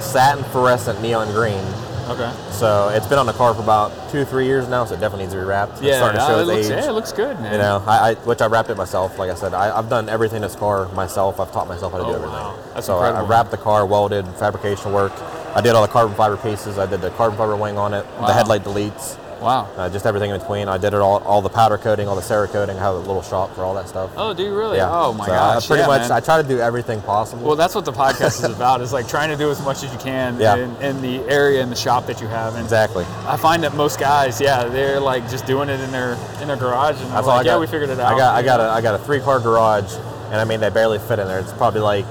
satin 0.00 0.44
fluorescent 0.44 1.00
neon 1.00 1.30
green. 1.32 1.64
Okay. 2.08 2.32
So 2.52 2.88
it's 2.88 3.06
been 3.06 3.18
on 3.18 3.26
the 3.26 3.32
car 3.34 3.52
for 3.54 3.62
about 3.62 3.92
two, 4.10 4.24
three 4.24 4.46
years 4.46 4.66
now. 4.68 4.84
So 4.86 4.94
it 4.94 5.00
definitely 5.00 5.24
needs 5.24 5.34
to 5.34 5.40
be 5.40 5.44
wrapped. 5.44 5.72
It's 5.74 5.82
Yeah, 5.82 5.96
starting 5.98 6.20
to 6.20 6.26
show 6.26 6.38
it 6.38 6.40
its 6.40 6.48
looks, 6.48 6.66
age. 6.66 6.70
yeah, 6.84 6.88
it 6.88 6.92
looks 6.92 7.12
good, 7.12 7.38
man. 7.40 7.52
You 7.52 7.58
know, 7.58 7.82
I, 7.86 8.10
I 8.10 8.14
which 8.14 8.40
I 8.40 8.46
wrapped 8.46 8.70
it 8.70 8.76
myself. 8.76 9.18
Like 9.18 9.30
I 9.30 9.34
said, 9.34 9.52
I, 9.52 9.76
I've 9.76 9.90
done 9.90 10.08
everything 10.08 10.36
in 10.36 10.42
this 10.42 10.54
car 10.56 10.88
myself. 10.94 11.38
I've 11.38 11.52
taught 11.52 11.68
myself 11.68 11.92
how 11.92 11.98
to 11.98 12.04
Oh, 12.04 12.08
do 12.08 12.14
everything. 12.14 12.32
wow. 12.34 12.58
That's 12.74 12.86
so 12.86 12.96
I, 12.98 13.10
I 13.10 13.22
wrapped 13.24 13.50
the 13.50 13.58
car, 13.58 13.84
welded, 13.84 14.26
fabrication 14.38 14.92
work. 14.92 15.12
I 15.54 15.60
did 15.60 15.74
all 15.74 15.82
the 15.82 15.88
carbon 15.92 16.14
fiber 16.16 16.36
pieces. 16.38 16.78
I 16.78 16.86
did 16.86 17.00
the 17.02 17.10
carbon 17.10 17.36
fiber 17.36 17.56
wing 17.56 17.76
on 17.78 17.92
it, 17.92 18.06
Wow. 18.20 18.26
the 18.28 18.32
headlight 18.32 18.64
deletes, 18.64 19.18
Wow. 19.40 19.68
uh, 19.76 19.88
just 19.88 20.06
everything 20.06 20.30
in 20.30 20.38
between. 20.38 20.68
I 20.68 20.78
did 20.78 20.94
it 20.94 21.00
all, 21.00 21.18
all 21.24 21.42
the 21.42 21.48
powder 21.48 21.78
coating, 21.78 22.08
all 22.08 22.16
the 22.16 22.22
Cerakoting. 22.22 22.76
I 22.76 22.80
have 22.80 22.94
a 22.94 22.98
little 22.98 23.22
shop 23.22 23.54
for 23.54 23.62
all 23.62 23.74
that 23.74 23.88
stuff. 23.88 24.10
Oh, 24.16 24.34
do 24.34 24.42
you 24.42 24.54
really? 24.56 24.76
yeah. 24.78 24.88
Oh 24.90 25.12
my 25.12 25.26
so 25.26 25.32
gosh. 25.32 25.64
I 25.64 25.66
pretty 25.66 25.80
yeah, 25.82 25.86
much 25.86 26.00
man. 26.02 26.12
I 26.12 26.20
try 26.20 26.42
to 26.42 26.46
do 26.48 26.58
everything 26.60 27.00
possible. 27.02 27.46
Well, 27.46 27.56
that's 27.56 27.74
what 27.74 27.84
the 27.84 27.92
podcast 27.92 28.44
is 28.44 28.44
about. 28.56 28.80
Is 28.80 28.92
like 28.92 29.08
trying 29.08 29.28
to 29.30 29.36
do 29.36 29.50
as 29.50 29.62
much 29.62 29.82
as 29.82 29.92
you 29.92 29.98
can 29.98 30.38
Yeah. 30.40 30.56
in, 30.56 30.76
in 30.82 31.00
the 31.02 31.20
area 31.30 31.62
in 31.62 31.70
the 31.70 31.76
shop 31.76 32.06
that 32.06 32.20
you 32.20 32.26
have. 32.26 32.54
And 32.54 32.62
exactly. 32.64 33.04
I 33.26 33.36
find 33.36 33.62
that 33.64 33.74
most 33.74 33.98
guys, 34.00 34.40
yeah, 34.40 34.64
they're 34.64 35.00
like 35.00 35.28
just 35.30 35.46
doing 35.46 35.68
it 35.68 35.80
in 35.80 35.90
their 35.92 36.14
in 36.40 36.48
their 36.48 36.56
garage, 36.56 37.00
and 37.00 37.10
That's 37.12 37.26
like, 37.26 37.34
all 37.34 37.40
I 37.40 37.44
got. 37.44 37.46
yeah, 37.46 37.58
we 37.58 37.66
figured 37.66 37.90
it 37.90 38.00
out. 38.00 38.12
I 38.12 38.16
got 38.18 38.34
I 38.34 38.42
got 38.42 38.60
a 38.60 38.64
I 38.64 38.80
got 38.80 38.94
a 39.00 39.04
three 39.04 39.20
car 39.20 39.40
garage, 39.40 39.92
and 40.30 40.36
I 40.36 40.44
mean 40.44 40.60
they 40.60 40.70
barely 40.70 40.98
fit 40.98 41.18
in 41.18 41.26
there. 41.28 41.38
It's 41.38 41.52
probably 41.52 41.80
like 41.80 42.04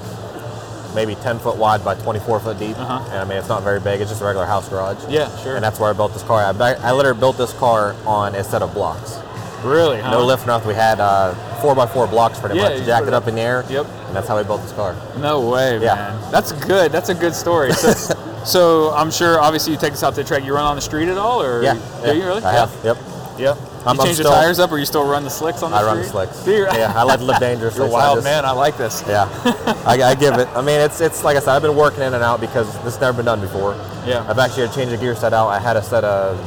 maybe 0.96 1.16
10 1.16 1.40
foot 1.40 1.58
wide 1.58 1.84
by 1.86 1.96
24 1.96 2.40
foot 2.40 2.60
deep, 2.60 2.78
Uh-huh. 2.80 3.02
and 3.12 3.20
I 3.20 3.24
mean 3.26 3.38
it's 3.38 3.50
not 3.50 3.64
very 3.64 3.80
big. 3.80 4.02
It's 4.02 4.10
just 4.12 4.22
a 4.22 4.26
regular 4.26 4.46
house 4.46 4.68
garage. 4.70 4.98
Yeah, 5.10 5.36
sure. 5.38 5.56
And 5.56 5.64
that's 5.64 5.80
where 5.80 5.90
I 5.90 5.94
built 5.94 6.14
this 6.14 6.24
car. 6.24 6.42
I, 6.44 6.74
I 6.76 6.92
literally 6.92 7.20
built 7.20 7.38
this 7.38 7.54
car 7.54 7.96
on 8.06 8.36
a 8.36 8.44
set 8.44 8.62
of 8.62 8.74
blocks. 8.74 9.20
really, 9.64 10.00
huh? 10.00 10.12
No 10.12 10.26
lift, 10.26 10.46
nothing. 10.48 10.68
We 10.68 10.74
had 10.76 11.00
uh, 11.00 11.34
four 11.62 11.74
by 11.76 11.88
four 11.88 12.08
blocks 12.08 12.40
pretty 12.40 12.56
Yeah, 12.58 12.70
much. 12.78 12.86
Jacked 12.86 13.08
it 13.08 13.14
up 13.14 13.28
in 13.28 13.36
the 13.36 13.42
air. 13.42 13.66
Yep. 13.70 13.86
And 14.08 14.16
that's 14.16 14.28
how 14.28 14.38
we 14.38 14.44
built 14.44 14.62
this 14.62 14.72
car. 14.74 14.96
No 15.18 15.50
way, 15.50 15.80
Yeah. 15.80 15.96
man. 15.96 16.32
That's 16.32 16.52
good. 16.52 16.92
That's 16.92 17.10
a 17.10 17.16
good 17.16 17.34
story. 17.34 17.74
So, 17.74 17.92
so 18.46 18.92
I'm 18.94 19.12
sure, 19.12 19.40
obviously, 19.42 19.74
you 19.74 19.80
take 19.80 19.92
this 19.92 20.04
out 20.04 20.12
to 20.16 20.22
the 20.22 20.28
track. 20.28 20.46
You 20.46 20.54
run 20.54 20.64
on 20.64 20.76
the 20.76 20.82
street 20.82 21.10
at 21.10 21.18
all, 21.18 21.42
or 21.42 21.62
Yeah. 21.64 21.74
Do 21.74 21.80
yeah, 22.08 22.12
you 22.14 22.24
really? 22.26 22.44
I 22.44 22.54
yeah. 22.54 22.60
have. 22.66 22.86
Yep. 22.86 22.98
Yeah. 23.40 23.56
I'm- 23.88 23.96
you 23.96 24.02
I'm 24.02 24.06
change 24.08 24.18
the 24.18 24.24
tires 24.26 24.60
up, 24.60 24.72
or 24.72 24.78
you 24.78 24.86
still 24.86 25.06
run 25.08 25.24
the 25.24 25.30
slicks 25.30 25.64
on 25.64 25.72
the 25.72 25.78
I 25.78 25.80
street? 25.82 25.90
run 25.94 25.98
the 26.04 26.10
slicks. 26.10 26.38
Do 26.44 26.52
you? 26.52 26.64
Yeah, 26.66 26.94
I 26.96 27.04
like 27.04 27.20
to 27.20 27.26
live 27.26 27.40
dangerous. 27.50 27.76
You're 27.78 27.86
a 27.86 27.90
so 27.90 27.96
I 27.96 28.00
wild 28.00 28.18
just- 28.18 28.26
man. 28.26 28.46
I 28.46 28.52
like 28.52 28.78
this. 28.78 29.04
Yeah, 29.08 29.28
I, 29.86 30.02
I 30.04 30.16
give 30.16 30.36
it. 30.36 30.48
I 30.56 30.62
mean, 30.62 30.80
it's 30.80 31.02
it's 31.02 31.24
like 31.24 31.38
I 31.38 31.40
said, 31.40 31.56
I've 31.56 31.62
been 31.62 31.76
working 31.76 32.02
in 32.04 32.14
and 32.14 32.24
out 32.24 32.40
because 32.42 32.72
this 32.84 32.94
has 32.96 33.02
never 33.02 33.18
been 33.18 33.26
done 33.26 33.42
before. 33.42 33.74
Yeah. 34.06 34.26
I've 34.30 34.40
actually 34.40 34.64
had 34.68 34.72
to 34.72 34.76
change 34.78 34.92
the 34.92 34.98
gear 34.98 35.16
set 35.16 35.34
out. 35.34 35.48
I 35.48 35.60
had 35.60 35.76
a 35.78 35.84
set 35.84 36.04
of 36.04 36.38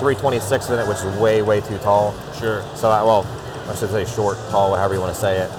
326 0.00 0.68
in 0.70 0.78
it, 0.78 0.88
which 0.88 0.98
is 0.98 1.16
way 1.18 1.42
way 1.42 1.60
too 1.60 1.78
tall. 1.78 2.14
Sure. 2.38 2.62
So 2.76 2.90
I, 2.90 3.02
well, 3.02 3.26
I 3.68 3.74
should 3.74 3.90
say 3.90 4.04
short, 4.04 4.36
tall, 4.50 4.74
however 4.74 4.94
you 4.94 5.00
want 5.00 5.14
to 5.14 5.20
say 5.20 5.38
it. 5.38 5.50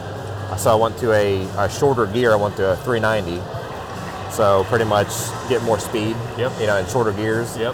so 0.60 0.72
I 0.72 0.76
went 0.76 0.98
to 1.00 1.12
a, 1.12 1.42
a 1.58 1.70
shorter 1.70 2.06
gear. 2.06 2.32
I 2.34 2.36
went 2.36 2.56
to 2.58 2.72
a 2.72 2.76
390. 2.78 3.42
So 4.32 4.66
pretty 4.66 4.86
much 4.86 5.08
get 5.50 5.64
more 5.64 5.80
speed. 5.80 6.16
Yep. 6.38 6.52
You 6.60 6.68
know, 6.68 6.78
in 6.78 6.86
shorter 6.88 7.14
gears. 7.14 7.58
Yep. 7.58 7.74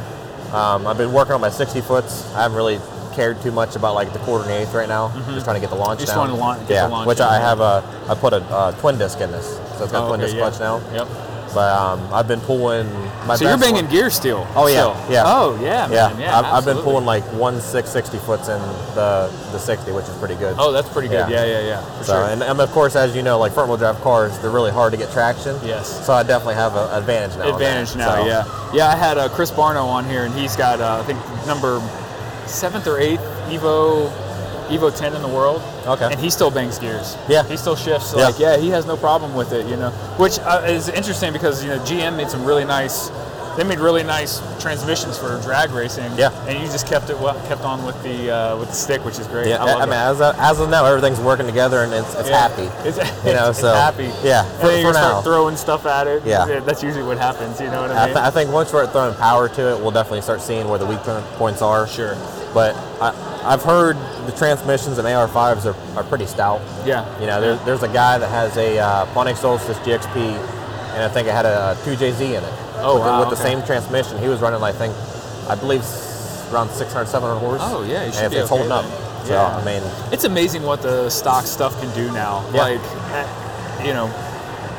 Um, 0.53 0.86
I've 0.86 0.98
been 0.98 1.12
working 1.13 1.34
on 1.34 1.41
my 1.41 1.50
60 1.50 1.81
foots. 1.81 2.31
I 2.36 2.43
haven't 2.43 2.55
really 2.58 2.77
cared 3.13 3.41
too 3.41 3.51
much 3.51 3.75
about 3.75 3.96
like 3.96 4.13
the 4.13 4.20
quarter 4.20 4.44
and 4.50 4.53
eighth 4.53 4.74
right 4.74 4.89
now. 4.89 5.10
Just 5.32 5.46
trying 5.46 5.56
to 5.56 5.62
get 5.62 5.70
the 5.70 5.75
launch 5.75 6.00
Mm-hmm. 6.00 6.06
Just 6.06 6.12
down. 6.13 6.20
wanting 6.20 6.36
to 6.36 6.41
launch- 6.41 6.60
get 6.62 6.68
the 6.68 6.74
yeah, 6.74 6.86
launch 6.88 7.08
which 7.08 7.18
down, 7.20 7.32
I 7.34 7.39
have 7.39 7.60
a. 7.60 8.06
I 8.10 8.15
put 8.15 8.34
a 8.34 8.38
uh, 8.38 8.72
twin 8.80 8.98
disc 8.98 9.20
in 9.22 9.32
this, 9.32 9.58
so 9.77 9.84
it's 9.84 9.91
got 9.91 10.03
Oh, 10.06 10.08
twin 10.10 10.20
okay, 10.22 10.27
disc 10.27 10.36
yeah. 10.38 10.50
clutch 10.50 10.60
now. 10.60 10.82
Yep. 10.94 11.08
But 11.53 11.74
um, 11.75 12.13
I've 12.13 12.30
been 12.30 12.39
pulling. 12.39 12.88
My 13.27 13.36
So 13.36 13.44
you're 13.48 13.58
banging 13.58 13.84
one- 13.84 13.91
gear 13.91 14.10
steel. 14.10 14.48
Oh 14.56 14.68
yeah, 14.68 14.94
still. 15.03 15.12
yeah. 15.13 15.24
Oh 15.25 15.60
yeah, 15.62 15.89
Yeah, 15.91 16.08
man. 16.10 16.20
Yeah. 16.22 16.39
I've, 16.39 16.46
I've 16.46 16.65
been 16.65 16.77
pulling 16.77 17.03
like 17.06 17.24
one 17.34 17.60
six 17.60 17.89
sixty 17.89 18.20
foots 18.20 18.48
in 18.48 18.58
the 18.96 19.30
the 19.51 19.60
60, 19.60 19.91
which 19.91 20.06
is 20.06 20.15
pretty 20.15 20.36
good. 20.36 20.56
Oh, 20.58 20.72
that's 20.72 20.88
pretty 20.88 21.10
good. 21.10 21.30
Yeah, 21.30 21.44
Yeah. 21.44 21.60
yeah, 21.60 21.68
yeah. 21.68 21.98
For 21.98 22.03
So, 22.06 22.13
sure. 22.13 22.24
and, 22.32 22.41
and 22.41 22.62
of 22.62 22.72
course, 22.72 22.96
as 22.96 23.18
you 23.18 23.22
know, 23.22 23.38
like 23.38 23.51
front 23.51 23.68
wheel 23.68 23.77
drive 23.77 24.00
cars, 24.00 24.39
they're 24.39 24.50
really 24.50 24.72
hard 24.72 24.94
to 24.94 24.98
get 24.98 25.12
traction. 25.12 25.60
Yes. 25.65 26.06
So 26.06 26.13
I 26.13 26.24
definitely 26.24 26.56
have 26.56 26.74
an 26.77 26.89
advantage 26.98 27.38
now. 27.38 27.53
advantage 27.53 27.96
now. 27.98 28.15
So, 28.15 28.25
Yeah, 28.27 28.72
yeah. 28.74 28.88
I 28.88 28.96
had 28.96 29.18
uh, 29.18 29.27
Chris 29.27 29.51
Barno 29.51 29.84
on 29.86 30.06
here, 30.06 30.24
and 30.24 30.34
he's 30.34 30.56
got 30.56 30.80
uh, 30.80 31.00
I 31.01 31.03
think 31.03 31.20
number 31.46 31.80
seventh 32.51 32.88
or 32.88 33.00
eighth 33.00 33.22
Evo 33.50 34.12
Evo 34.70 34.96
10 34.98 35.15
in 35.15 35.22
the 35.22 35.27
world. 35.27 35.62
Okay. 35.86 36.05
And 36.12 36.20
he 36.20 36.29
still 36.29 36.50
bangs 36.50 36.79
gears. 36.79 37.17
Yeah. 37.27 37.43
He 37.43 37.58
still 37.58 37.75
shifts. 37.75 38.13
Yeah. 38.15 38.25
Like 38.27 38.39
yeah, 38.39 38.58
he 38.58 38.70
has 38.70 38.86
no 38.86 38.96
problem 38.96 39.34
with 39.36 39.51
it. 39.51 39.67
You 39.67 39.75
know, 39.75 39.89
which 40.17 40.39
uh, 40.39 40.63
is 40.65 40.88
interesting 40.89 41.34
because 41.34 41.63
you 41.63 41.70
know 41.70 41.79
GM 41.79 42.15
made 42.17 42.29
some 42.29 42.46
really 42.46 42.65
nice. 42.65 43.10
They 43.58 43.65
made 43.65 43.79
really 43.79 44.03
nice 44.03 44.39
transmissions 44.62 45.17
for 45.17 45.38
drag 45.41 45.72
racing. 45.72 46.10
Yeah. 46.17 46.31
And 46.48 46.58
you 46.58 46.65
just 46.67 46.88
kept 46.88 47.10
it 47.10 47.20
well, 47.20 47.36
kept 47.50 47.63
on 47.63 47.84
with 47.86 48.01
the 48.01 48.31
uh, 48.31 48.58
with 48.58 48.70
the 48.70 48.74
stick, 48.74 49.03
which 49.03 49.20
is 49.20 49.27
great. 49.27 49.48
Yeah, 49.48 49.62
I, 49.62 49.81
I, 49.81 49.86
mean, 49.86 49.93
as 49.93 50.22
of, 50.22 50.39
as 50.39 50.62
of 50.62 50.70
now, 50.70 50.86
everything's 50.86 51.20
working 51.20 51.48
together 51.48 51.84
and 51.84 51.91
it's, 51.91 52.15
it's 52.15 52.29
Yeah. 52.29 52.48
happy. 52.48 52.70
It's, 52.88 52.98
You 53.25 53.34
know, 53.34 53.50
it's 53.50 53.60
so 53.60 53.74
happy. 53.74 54.10
yeah, 54.24 54.46
And 54.46 54.62
for, 54.62 54.67
then 54.67 54.86
you 54.86 54.93
start 54.93 55.25
throwing 55.25 55.58
stuff 55.58 55.86
at 55.86 56.08
it. 56.08 56.24
Yeah. 56.25 56.62
That's 56.62 56.81
usually 56.81 57.03
what 57.03 57.17
happens. 57.17 57.60
You 57.60 57.67
know 57.67 57.81
what 57.81 57.91
I 57.91 58.03
I, 58.03 58.05
mean? 58.05 58.15
th- 58.15 58.25
I 58.25 58.29
think 58.31 58.53
once 58.53 58.72
we're 58.72 58.88
throwing 58.88 59.15
power 59.15 59.50
to 59.50 59.74
it, 59.74 59.81
we'll 59.81 59.91
definitely 59.91 60.22
start 60.22 60.39
seeing 60.39 60.70
where 60.70 60.79
the 60.79 60.86
weak 60.86 61.00
points 61.36 61.62
are. 61.62 61.86
Sure. 61.88 62.15
But 62.53 62.75
I, 63.01 63.41
I've 63.43 63.63
heard 63.63 63.96
the 64.25 64.34
transmissions 64.38 64.98
in 64.98 65.05
AR5s 65.05 65.65
are, 65.65 65.98
are 65.98 66.03
pretty 66.03 66.25
stout. 66.25 66.62
Yeah. 66.86 67.08
You 67.20 67.27
know, 67.27 67.41
there's, 67.41 67.62
there's 67.65 67.84
a 67.84 67.88
guy 67.88 68.17
that 68.17 68.29
has 68.29 68.55
a 68.58 68.77
uh, 68.79 69.05
Pontiac 69.13 69.38
Solstice 69.38 69.77
GXP, 69.79 70.15
and 70.15 71.03
I 71.03 71.08
think 71.10 71.27
it 71.27 71.31
had 71.31 71.46
a 71.46 71.75
2JZ 71.84 72.22
in 72.22 72.43
it. 72.43 72.53
Oh, 72.84 72.96
with, 72.96 73.03
the- 73.03 73.10
wow, 73.10 73.20
with 73.22 73.29
the 73.29 73.36
same 73.36 73.63
transmission. 73.63 74.17
He 74.20 74.27
was 74.27 74.41
running, 74.41 74.62
I 74.62 74.72
think, 74.72 74.93
I 75.50 75.55
believe 75.55 75.81
around 76.51 76.70
600, 76.70 77.08
700 77.08 77.39
horse. 77.39 77.62
Oh, 77.63 77.84
yeah, 77.84 78.05
you 78.05 78.12
should 78.12 78.24
and 78.24 78.31
be 78.31 78.38
it's, 78.38 78.51
okay 78.51 78.67
holding 78.67 78.72
up. 78.72 78.86
So, 79.25 79.34
Yeah. 79.34 79.55
I 79.55 79.63
mean, 79.63 79.81
It's 80.12 80.25
amazing 80.25 80.63
what 80.63 80.81
the 80.81 81.10
stock 81.10 81.46
stuff 81.46 81.79
can 81.79 81.93
do 81.96 82.12
now. 82.12 82.43
Yeah. 82.53 82.62
Like, 82.62 82.81
uh, 82.81 83.84
you 83.86 83.93
know, 83.93 84.08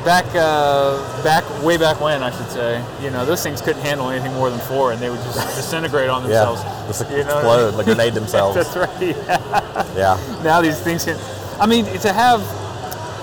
back 0.05 0.25
uh, 0.35 0.99
back 1.23 1.43
way 1.63 1.77
back 1.77 1.99
when 2.01 2.23
I 2.23 2.29
should 2.29 2.49
say, 2.49 2.83
you 3.01 3.09
know, 3.09 3.25
those 3.25 3.41
things 3.41 3.61
couldn't 3.61 3.81
handle 3.81 4.09
anything 4.09 4.33
more 4.33 4.49
than 4.49 4.59
four, 4.59 4.91
and 4.91 5.01
they 5.01 5.09
would 5.09 5.21
just 5.23 5.37
disintegrate 5.55 6.09
on 6.09 6.29
yeah, 6.29 6.43
just 6.87 7.01
You 7.09 7.17
know 7.17 7.17
I 7.17 7.21
explode, 7.23 7.67
mean? 7.69 7.77
like 7.77 7.85
grenade 7.85 8.13
themselves. 8.13 8.55
That's 8.73 8.75
right. 8.75 9.01
Yeah. 9.01 9.95
yeah. 9.95 10.41
Now 10.43 10.61
these 10.61 10.79
things 10.79 11.05
can. 11.05 11.17
I 11.59 11.65
mean, 11.67 11.85
to 11.85 12.13
have, 12.13 12.41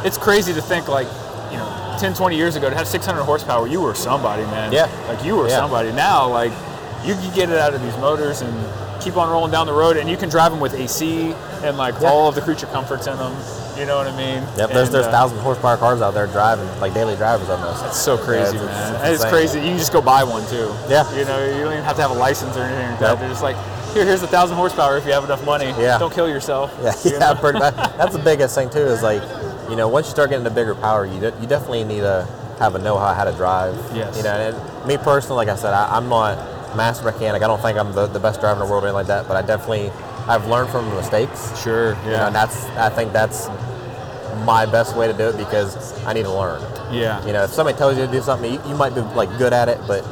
it's 0.04 0.16
crazy 0.18 0.52
to 0.54 0.62
think 0.62 0.88
like, 0.88 1.06
you 1.50 1.56
know, 1.58 1.96
10, 1.98 2.14
20 2.14 2.36
years 2.36 2.56
ago 2.56 2.70
to 2.70 2.76
have 2.76 2.86
600 2.86 3.22
horsepower, 3.22 3.66
you 3.66 3.80
were 3.80 3.94
somebody, 3.94 4.42
man. 4.44 4.72
Yeah. 4.72 4.86
Like 5.08 5.24
you 5.24 5.36
were 5.36 5.48
Yeah. 5.48 5.56
somebody. 5.56 5.92
Now, 5.92 6.28
like, 6.28 6.52
you 7.04 7.14
can 7.14 7.34
get 7.34 7.48
it 7.50 7.58
out 7.58 7.74
of 7.74 7.82
these 7.82 7.96
motors 7.96 8.42
and 8.42 8.52
keep 9.02 9.16
on 9.16 9.30
rolling 9.30 9.50
down 9.50 9.66
the 9.66 9.72
road, 9.72 9.96
and 9.96 10.08
you 10.10 10.16
can 10.16 10.28
drive 10.28 10.50
them 10.52 10.60
with 10.60 10.74
AC 10.74 11.34
and 11.64 11.76
like 11.78 11.94
Yeah. 12.00 12.10
all 12.10 12.28
of 12.28 12.34
the 12.34 12.40
creature 12.42 12.66
comforts 12.66 13.06
in 13.06 13.16
them. 13.16 13.34
You 13.80 13.86
know 13.86 13.96
what 13.96 14.06
I 14.08 14.16
mean? 14.16 14.42
Yep, 14.58 14.70
there's 14.70 14.88
And, 14.88 14.94
there's 14.94 15.06
uh, 15.06 15.10
thousand 15.10 15.38
horsepower 15.38 15.76
cars 15.78 16.02
out 16.02 16.12
there 16.12 16.26
driving 16.26 16.68
like 16.80 16.92
daily 16.92 17.16
drivers 17.16 17.48
almost. 17.48 17.84
It's 17.86 17.98
so 18.00 18.18
crazy, 18.18 18.56
Yeah, 18.56 18.62
it's- 18.64 18.66
man. 18.66 18.94
it's 18.94 19.02
And 19.04 19.14
It's, 19.14 19.24
crazy. 19.24 19.58
You 19.60 19.66
can 19.70 19.78
just 19.78 19.92
go 19.92 20.02
buy 20.02 20.22
one 20.22 20.46
too. 20.48 20.70
Yeah. 20.88 21.08
You 21.16 21.24
know, 21.24 21.42
you 21.44 21.64
don't 21.64 21.72
even 21.72 21.84
have 21.84 21.96
to 21.96 22.02
have 22.02 22.10
a 22.10 22.14
license 22.14 22.56
or 22.56 22.62
anything 22.62 22.90
like 22.90 23.00
that. 23.00 23.18
They're 23.18 23.28
just 23.30 23.42
like, 23.42 23.56
here, 23.94 24.04
here's 24.04 24.22
a 24.22 24.26
thousand 24.28 24.56
horsepower 24.56 24.98
if 24.98 25.06
you 25.06 25.12
have 25.12 25.24
enough 25.24 25.44
money. 25.44 25.66
Yeah. 25.78 25.98
Don't 25.98 26.12
kill 26.12 26.28
yourself. 26.28 26.70
Yeah, 26.82 26.92
You 27.04 27.18
yeah, 27.18 27.34
pretty 27.34 27.58
much. 27.58 27.74
That's 27.96 28.12
the 28.14 28.22
biggest 28.22 28.54
thing 28.54 28.68
too. 28.70 28.78
Is 28.84 29.02
like, 29.02 29.22
you 29.70 29.76
know, 29.76 29.88
once 29.88 30.06
you 30.06 30.10
start 30.12 30.30
getting 30.30 30.44
to 30.44 30.50
bigger 30.50 30.74
power, 30.74 31.06
you 31.06 31.18
de- 31.18 31.34
you 31.40 31.46
definitely 31.46 31.84
need 31.84 32.00
to 32.00 32.28
have 32.58 32.74
a 32.74 32.78
know-how 32.78 33.14
how 33.14 33.24
to 33.24 33.32
drive. 33.32 33.74
Yes. 33.94 34.16
You 34.16 34.22
know, 34.24 34.30
and 34.34 34.86
me 34.86 34.98
personally, 34.98 35.36
like 35.44 35.48
I 35.48 35.56
said, 35.58 35.72
I, 35.72 35.96
I'm 35.96 36.08
not 36.10 36.36
a 36.38 36.76
master 36.76 37.04
mechanic. 37.04 37.42
I 37.42 37.46
don't 37.46 37.60
think 37.62 37.78
I'm 37.78 37.92
the, 37.94 38.06
the 38.06 38.20
best 38.20 38.40
driver 38.40 38.60
in 38.60 38.66
the 38.66 38.70
world 38.70 38.84
or 38.84 38.88
anything 38.88 38.94
like 38.94 39.06
that. 39.08 39.26
But 39.26 39.36
I 39.36 39.42
definitely 39.46 39.90
I've 40.28 40.46
learned 40.46 40.68
from 40.70 40.88
the 40.90 40.94
mistakes. 40.96 41.60
Sure. 41.60 41.96
You 42.04 42.10
know, 42.12 42.26
and 42.26 42.34
that's 42.34 42.64
I 42.76 42.90
think 42.90 43.12
that's 43.12 43.48
my 44.44 44.66
best 44.66 44.96
way 44.96 45.06
to 45.06 45.12
do 45.12 45.28
it 45.28 45.36
because 45.36 45.92
I 46.04 46.12
need 46.12 46.24
to 46.24 46.32
learn. 46.32 46.60
yeah. 46.92 47.24
You 47.26 47.32
know, 47.32 47.44
if 47.44 47.50
somebody 47.50 47.76
tells 47.78 47.96
you 47.96 48.06
to 48.06 48.12
do 48.12 48.20
something, 48.20 48.52
you, 48.52 48.60
you 48.68 48.74
might 48.76 48.94
be 48.94 49.00
like 49.00 49.28
good 49.38 49.52
at 49.52 49.68
it, 49.68 49.78
but 49.86 50.04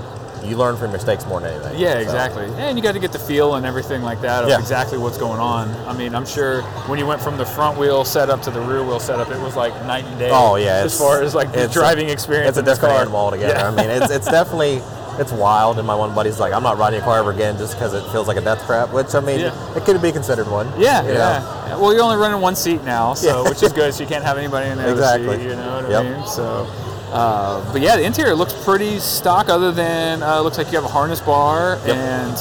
you 0.44 0.56
learn 0.56 0.76
from 0.76 0.92
mistakes 0.92 1.26
more 1.26 1.40
than 1.40 1.52
anything. 1.52 1.78
Yeah, 1.78 1.94
So, 1.94 1.98
exactly. 1.98 2.44
And 2.56 2.78
you 2.78 2.82
got 2.82 2.92
to 2.92 3.00
get 3.00 3.10
the 3.12 3.18
feel 3.18 3.56
and 3.56 3.66
everything 3.66 4.02
like 4.02 4.20
that 4.22 4.44
of 4.44 4.48
Yeah. 4.50 4.58
exactly 4.60 4.96
what's 4.96 5.18
going 5.18 5.40
on. 5.40 5.68
I 5.86 5.92
mean, 5.92 6.14
I'm 6.14 6.24
sure 6.24 6.62
when 6.88 6.98
you 6.98 7.06
went 7.06 7.20
from 7.20 7.36
the 7.36 7.44
front 7.44 7.76
wheel 7.76 8.04
setup 8.04 8.40
to 8.42 8.50
the 8.50 8.60
rear 8.60 8.82
wheel 8.84 9.00
setup, 9.00 9.30
it 9.30 9.40
was 9.40 9.56
like 9.56 9.74
night 9.84 10.04
and 10.04 10.18
day. 10.18 10.30
Oh 10.32 10.54
yeah, 10.56 10.76
as 10.76 10.96
far 10.96 11.22
as 11.22 11.34
like 11.34 11.52
the 11.52 11.66
driving 11.68 12.08
experience. 12.08 12.50
It's 12.50 12.58
a 12.58 12.62
different 12.62 12.92
car. 12.92 13.00
animal 13.02 13.18
altogether. 13.18 13.54
Yeah. 13.54 13.68
I 13.68 13.74
mean, 13.74 13.90
it's, 13.90 14.10
it's 14.12 14.26
definitely 14.30 14.80
it's 15.18 15.32
wild. 15.32 15.78
And 15.78 15.86
my 15.86 15.94
one 15.94 16.14
buddy's 16.14 16.38
like, 16.40 16.52
I'm 16.52 16.62
not 16.62 16.78
riding 16.78 17.00
a 17.00 17.02
car 17.02 17.18
ever 17.18 17.30
again 17.30 17.56
just 17.58 17.74
because 17.74 17.94
it 17.94 18.02
feels 18.12 18.28
like 18.28 18.36
a 18.36 18.40
death 18.40 18.64
trap. 18.66 18.92
Which 18.92 19.14
I 19.14 19.20
mean, 19.20 19.40
Yeah. 19.40 19.76
it 19.76 19.84
could 19.84 20.00
be 20.00 20.12
considered 20.12 20.48
one. 20.48 20.68
Yeah, 20.78 21.02
yeah. 21.06 21.76
Well, 21.76 21.92
you're 21.92 22.02
only 22.02 22.16
running 22.16 22.40
one 22.40 22.54
seat 22.56 22.82
now, 22.84 23.14
so 23.14 23.42
Yeah. 23.44 23.48
which 23.50 23.62
is 23.62 23.72
good. 23.72 23.92
So 23.94 24.02
you 24.02 24.08
can't 24.08 24.24
have 24.24 24.38
anybody 24.38 24.70
in 24.70 24.78
the 24.78 24.90
Exactly. 24.90 25.28
other 25.28 25.38
seat. 25.38 25.48
You 25.50 25.56
know 25.56 25.76
what 25.76 25.84
I 25.86 25.88
Yep. 25.90 26.04
mean? 26.04 26.26
So, 26.26 26.66
uh, 27.12 27.60
but 27.72 27.80
yeah, 27.80 27.96
the 27.96 28.02
interior 28.04 28.34
looks 28.34 28.52
pretty 28.64 28.98
stock. 29.00 29.48
Other 29.48 29.72
than 29.72 30.22
uh, 30.22 30.40
looks 30.40 30.58
like 30.58 30.68
you 30.72 30.76
have 30.76 30.84
a 30.84 30.92
harness 30.92 31.20
bar 31.20 31.78
Yep. 31.86 31.96
and 31.96 32.38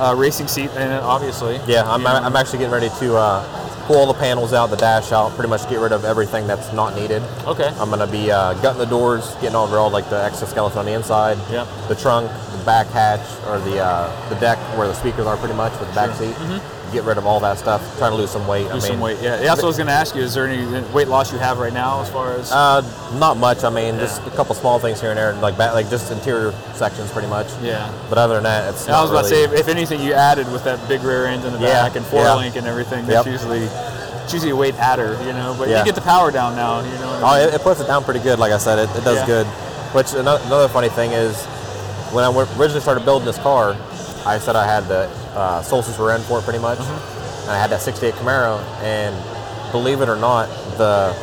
uh, 0.00 0.14
racing 0.16 0.46
seat 0.48 0.70
in 0.76 0.82
it, 0.92 1.02
obviously. 1.02 1.60
Yeah, 1.66 1.82
I'm? 1.90 2.06
I'm 2.06 2.36
actually 2.36 2.58
getting 2.60 2.72
ready 2.72 2.90
to 3.00 3.16
uh, 3.16 3.42
pull 3.88 3.96
all 3.96 4.06
the 4.06 4.18
panels 4.18 4.52
out, 4.52 4.68
the 4.68 4.76
dash 4.76 5.12
out, 5.12 5.32
pretty 5.32 5.48
much 5.48 5.66
get 5.70 5.80
rid 5.80 5.92
of 5.92 6.04
everything 6.04 6.46
that's 6.46 6.74
not 6.74 6.94
needed. 6.94 7.22
Okay. 7.46 7.68
I'm 7.80 7.88
gonna 7.88 8.06
be 8.06 8.30
uh, 8.30 8.52
gutting 8.60 8.78
the 8.78 8.84
doors, 8.84 9.34
getting 9.40 9.56
over 9.56 9.78
all 9.78 9.88
like 9.88 10.10
the 10.10 10.22
exoskeleton 10.22 10.78
on 10.78 10.84
the 10.84 10.92
inside. 10.92 11.38
Yep. 11.50 11.66
The 11.88 11.94
trunk, 11.94 12.30
the 12.52 12.62
back 12.64 12.86
hatch, 12.88 13.26
or 13.46 13.58
the 13.58 13.80
uh, 13.80 14.28
the 14.28 14.34
deck 14.36 14.58
where 14.76 14.86
the 14.86 14.94
speakers 14.94 15.26
are, 15.26 15.38
pretty 15.38 15.54
much 15.54 15.72
with 15.80 15.88
the 15.88 15.94
back 15.94 16.14
seat. 16.16 16.36
Get 16.92 17.04
rid 17.04 17.18
of 17.18 17.26
all 17.26 17.38
that 17.40 17.58
stuff. 17.58 17.82
Trying 17.98 18.12
to 18.12 18.16
lose 18.16 18.30
some 18.30 18.46
weight. 18.46 18.66
I. 18.66 18.74
Lose 18.74 18.84
mean, 18.84 18.92
some 18.92 19.00
weight. 19.00 19.18
Yeah. 19.20 19.36
That's 19.36 19.56
what 19.58 19.64
I 19.64 19.66
was 19.66 19.76
going 19.76 19.88
to 19.88 19.92
ask 19.92 20.14
you. 20.14 20.22
Is 20.22 20.34
there 20.34 20.46
any 20.46 20.64
weight 20.92 21.08
loss 21.08 21.32
you 21.32 21.38
have 21.38 21.58
right 21.58 21.72
now, 21.72 22.00
as 22.00 22.10
far 22.10 22.32
as? 22.32 22.50
Uh, 22.50 22.80
not 23.18 23.36
much. 23.36 23.62
I 23.64 23.70
mean, 23.70 23.96
just 23.98 24.22
a 24.26 24.30
couple 24.30 24.54
small 24.54 24.78
things 24.78 25.00
here 25.00 25.10
and 25.10 25.18
there, 25.18 25.34
like 25.34 25.58
back, 25.58 25.74
like 25.74 25.90
just 25.90 26.10
interior 26.10 26.52
sections, 26.74 27.10
pretty 27.12 27.28
much. 27.28 27.48
yeah. 27.62 27.92
But 28.08 28.18
other 28.18 28.34
than 28.34 28.44
that, 28.44 28.72
it's. 28.72 28.86
And 28.86 28.94
I 28.96 29.02
was 29.02 29.10
about 29.10 29.24
really, 29.24 29.46
to 29.46 29.50
say, 29.52 29.60
if, 29.60 29.68
anything, 29.68 30.00
you 30.00 30.14
added 30.14 30.50
with 30.50 30.64
that 30.64 30.86
big 30.88 31.02
rear 31.02 31.26
end 31.26 31.44
in 31.44 31.52
the 31.52 31.58
Yeah, 31.58 31.82
back 31.86 31.96
and 31.96 32.06
four 32.06 32.22
yeah. 32.22 32.34
link 32.36 32.56
and 32.56 32.66
everything, 32.66 33.06
that's 33.06 33.26
Yep. 33.26 33.32
usually 33.32 33.64
it's 34.24 34.32
usually 34.34 34.50
a 34.52 34.56
weight 34.56 34.74
adder, 34.76 35.18
you 35.24 35.32
know. 35.32 35.54
But 35.58 35.68
Yeah. 35.68 35.78
you 35.80 35.84
get 35.84 35.94
the 35.94 36.00
power 36.02 36.30
down 36.30 36.54
now, 36.56 36.80
you 36.80 36.90
know. 36.98 37.20
Oh, 37.22 37.26
I 37.26 37.40
mean? 37.40 37.48
it, 37.48 37.54
it 37.54 37.60
puts 37.62 37.80
it 37.80 37.86
down 37.86 38.04
pretty 38.04 38.20
good. 38.20 38.38
Like 38.38 38.52
I 38.52 38.58
said, 38.58 38.78
it, 38.78 38.88
it 38.96 39.04
does 39.04 39.16
Yeah. 39.18 39.26
good. 39.26 39.46
Which 39.94 40.12
ano- 40.14 40.36
another 40.46 40.68
funny 40.68 40.88
thing 40.90 41.12
is, 41.12 41.44
when 42.12 42.24
I 42.24 42.30
originally 42.30 42.80
started 42.80 43.04
building 43.04 43.26
this 43.26 43.38
car, 43.38 43.76
I 44.26 44.38
said 44.38 44.56
I 44.56 44.66
had 44.66 44.86
the 44.88 45.08
uh, 45.38 45.62
Solstice 45.62 45.98
rear 45.98 46.10
end 46.10 46.24
for 46.24 46.38
it 46.38 46.42
pretty 46.42 46.58
much, 46.58 46.78
and 46.80 47.50
I 47.50 47.58
had 47.58 47.70
that 47.70 47.80
'68 47.80 48.14
Camaro. 48.14 48.60
And 48.82 49.14
believe 49.72 50.00
it 50.00 50.08
or 50.08 50.16
not, 50.16 50.48
the 50.78 51.14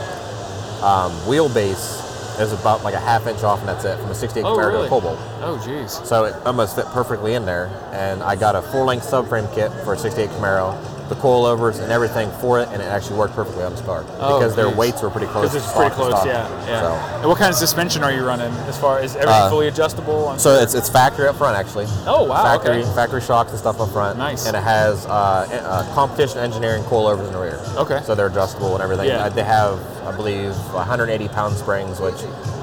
um, 0.86 1.12
wheelbase 1.27 2.03
is 2.39 2.51
about 2.51 2.84
like 2.84 2.93
a 2.93 3.00
half 3.00 3.27
inch 3.27 3.43
off, 3.43 3.60
and 3.60 3.69
that's 3.69 3.86
it 3.86 3.98
from 4.00 4.10
a 4.12 4.15
'68 4.15 4.43
Oh, 4.43 4.55
Camaro 4.57 4.67
really? 4.67 4.79
to 4.81 4.86
a 4.86 4.89
Cobalt. 4.89 5.19
Oh, 5.41 5.57
jeez. 5.65 6.05
So 6.05 6.25
it 6.25 6.36
almost 6.45 6.75
fit 6.75 6.86
perfectly 6.88 7.34
in 7.34 7.45
there. 7.45 7.67
And 7.93 8.22
I 8.24 8.36
got 8.36 8.55
a 8.55 8.62
full-length 8.62 9.05
subframe 9.05 9.53
kit 9.55 9.72
for 9.84 9.93
a 9.93 9.98
'68 9.98 10.29
Camaro, 10.31 10.75
the 11.09 11.15
coilovers 11.15 11.79
and 11.81 11.91
everything 11.91 12.31
for 12.41 12.59
it, 12.59 12.67
and 12.69 12.81
it 12.81 12.85
actually 12.85 13.17
worked 13.17 13.35
perfectly 13.35 13.63
on 13.63 13.71
this 13.71 13.81
car 13.81 14.03
Oh, 14.19 14.39
because 14.39 14.55
their 14.55 14.69
weights 14.69 15.01
were 15.01 15.09
pretty 15.12 15.27
close. 15.27 15.50
Because 15.51 15.63
it's 15.67 15.74
pretty 15.75 15.93
close, 15.93 16.09
stock. 16.12 16.25
yeah, 16.25 16.50
yeah. 16.67 16.81
So. 16.81 17.17
And 17.19 17.27
what 17.29 17.38
kind 17.38 17.50
of 17.51 17.55
suspension 17.55 18.03
are 18.03 18.12
you 18.12 18.24
running? 18.25 18.51
As 18.67 18.77
far 18.77 19.00
as 19.00 19.15
everything 19.15 19.33
Uh, 19.43 19.50
fully 19.50 19.67
adjustable? 19.67 20.29
I'm 20.29 20.39
So 20.39 20.55
it's 20.55 20.74
it's 20.74 20.89
factory 20.89 21.27
up 21.27 21.35
front 21.35 21.55
actually. 21.57 21.85
Oh, 22.07 22.24
wow, 22.24 22.43
Factory 22.43 22.81
okay. 22.83 22.95
factory 22.95 23.21
shocks 23.21 23.51
and 23.51 23.59
stuff 23.59 23.79
up 23.79 23.89
front. 23.91 24.17
Nice. 24.17 24.47
And 24.47 24.55
it 24.55 24.63
has 24.63 25.05
uh, 25.05 25.09
uh, 25.12 25.93
competition 25.93 26.39
engineering 26.39 26.83
coilovers 26.83 27.27
in 27.27 27.33
the 27.33 27.39
rear. 27.39 27.59
Okay. 27.77 28.01
So 28.03 28.15
they're 28.15 28.27
adjustable 28.27 28.74
and 28.74 28.81
everything. 28.83 29.07
Yeah. 29.07 29.25
Uh, 29.25 29.29
They 29.29 29.43
have 29.43 29.79
I 30.05 30.12
believe 30.15 30.53
180 30.74 31.27
pound 31.29 31.55
springs, 31.55 32.00
which 32.00 32.15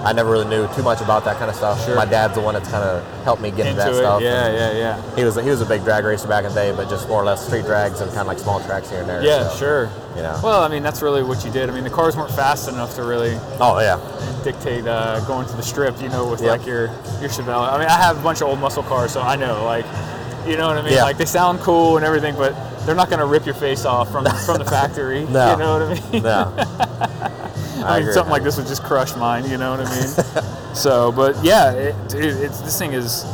I 0.05 0.13
never 0.13 0.31
really 0.31 0.49
knew 0.49 0.67
too 0.75 0.83
much 0.83 1.01
about 1.01 1.25
that 1.25 1.37
kind 1.39 1.49
of 1.49 1.57
stuff. 1.57 1.85
Sure. 1.85 1.95
My 1.95 2.05
dad's 2.05 2.35
the 2.35 2.41
one 2.41 2.55
that's 2.55 2.69
kind 2.69 2.83
of 2.85 3.25
helped 3.25 3.41
me 3.41 3.51
get 3.51 3.67
into, 3.67 3.71
into 3.71 3.83
that 3.85 3.93
it. 3.93 3.97
stuff. 3.97 4.23
Yeah, 4.23 4.47
and 4.47 4.57
yeah, 4.77 4.97
yeah. 5.01 5.17
He 5.17 5.25
was 5.25 5.37
he 5.37 5.49
was 5.49 5.61
a 5.61 5.67
big 5.67 5.85
drag 5.85 6.05
racer 6.05 6.27
back 6.29 6.45
in 6.45 6.51
the 6.51 6.55
day, 6.55 6.73
but 6.75 6.89
just 6.89 7.09
more 7.09 7.23
or 7.23 7.25
less 7.25 7.47
street 7.47 7.65
drags 7.65 8.01
and 8.01 8.09
kind 8.11 8.23
of 8.23 8.27
like 8.27 8.39
small 8.39 8.61
tracks 8.61 8.91
here 8.91 9.01
and 9.01 9.09
there. 9.09 9.23
Yeah, 9.23 9.49
so, 9.49 9.57
sure. 9.59 9.91
You 10.17 10.23
know. 10.23 10.39
Well, 10.43 10.63
I 10.63 10.69
mean, 10.69 10.83
that's 10.83 11.03
really 11.03 11.23
what 11.23 11.45
you 11.45 11.51
did. 11.51 11.71
I 11.71 11.73
mean, 11.73 11.85
the 11.85 11.91
cars 11.91 12.17
weren't 12.17 12.33
fast 12.35 12.69
enough 12.69 12.95
to 12.97 13.05
really 13.05 13.37
oh 13.61 13.79
yeah. 13.81 13.99
dictate 14.45 14.87
uh, 14.87 15.21
going 15.27 15.47
to 15.49 15.57
the 15.57 15.63
strip, 15.63 16.01
you 16.03 16.09
know, 16.09 16.29
with 16.29 16.41
Yep. 16.43 16.59
like 16.59 16.67
your 16.67 16.87
your 17.21 17.31
Chevelle. 17.31 17.73
I 17.73 17.79
mean, 17.79 17.89
I 17.89 17.97
have 17.97 18.19
a 18.19 18.23
bunch 18.23 18.41
of 18.43 18.49
old 18.49 18.59
muscle 18.59 18.83
cars, 18.83 19.13
so 19.13 19.21
I 19.23 19.37
know, 19.37 19.65
like, 19.65 19.87
you 20.47 20.57
know 20.57 20.67
what 20.67 20.77
I 20.79 20.83
mean. 20.83 20.95
Yeah. 20.95 21.05
Like 21.05 21.17
they 21.17 21.25
sound 21.27 21.61
cool 21.61 21.97
and 21.97 22.05
everything, 22.05 22.35
but 22.35 22.55
they're 22.85 22.97
not 22.97 23.09
going 23.09 23.21
to 23.21 23.27
rip 23.27 23.47
your 23.47 23.55
face 23.55 23.85
off 23.85 24.11
from 24.11 24.25
from 24.45 24.59
the 24.59 24.65
factory. 24.77 25.25
No. 25.27 25.53
You 25.53 25.59
know 25.59 25.79
what 25.79 25.99
I 25.99 26.11
mean? 26.11 26.23
No. 26.25 27.29
I, 27.85 27.99
agree. 27.99 28.13
something 28.13 28.31
like 28.31 28.43
this 28.43 28.57
would 28.57 28.67
just 28.67 28.83
crush 28.83 29.15
mine. 29.17 29.49
You 29.49 29.59
know 29.59 29.71
what 29.77 29.87
I 29.87 30.01
mean? 30.01 30.75
so, 30.75 31.13
but 31.13 31.43
yeah, 31.45 31.73
it, 31.73 32.09
dude, 32.09 32.25
it's, 32.41 32.61
this 32.61 32.79
thing 32.79 32.93
is 32.93 33.25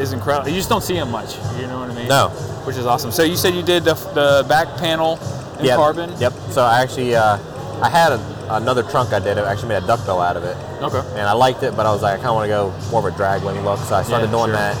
is 0.00 0.12
incredible. 0.12 0.48
You 0.48 0.56
just 0.56 0.68
don't 0.68 0.82
see 0.82 0.94
them 0.94 1.10
much. 1.10 1.36
You 1.58 1.66
know 1.66 1.78
what 1.80 1.90
I 1.90 1.94
mean? 1.94 2.08
No. 2.08 2.28
Which 2.66 2.76
is 2.76 2.86
awesome. 2.86 3.12
So 3.12 3.22
you 3.22 3.36
said 3.36 3.54
you 3.54 3.62
did 3.62 3.84
the, 3.84 3.94
the 4.14 4.44
back 4.48 4.76
panel 4.78 5.18
in 5.58 5.66
yeah, 5.66 5.76
carbon. 5.76 6.12
Yep. 6.18 6.32
So 6.50 6.62
I 6.62 6.82
actually, 6.82 7.14
uh, 7.14 7.38
I 7.80 7.88
had 7.88 8.12
a, 8.12 8.56
another 8.56 8.82
trunk 8.82 9.12
I 9.12 9.20
did. 9.20 9.38
I 9.38 9.50
actually 9.50 9.68
made 9.68 9.82
a 9.84 9.86
duckbill 9.86 10.20
out 10.20 10.36
of 10.36 10.44
it, 10.44 10.56
Okay. 10.82 10.98
and 11.10 11.22
I 11.22 11.32
liked 11.32 11.62
it, 11.62 11.76
but 11.76 11.86
I 11.86 11.92
was 11.92 12.02
like, 12.02 12.14
I 12.14 12.16
kind 12.16 12.28
of 12.28 12.34
want 12.34 12.44
to 12.44 12.48
go 12.48 12.90
more 12.90 13.06
of 13.06 13.14
a 13.14 13.16
drag 13.16 13.42
wing 13.42 13.62
look. 13.64 13.78
So 13.80 13.94
I 13.94 14.02
started 14.02 14.26
Yeah, 14.26 14.32
doing 14.32 14.46
sure. 14.46 14.52
that. 14.56 14.76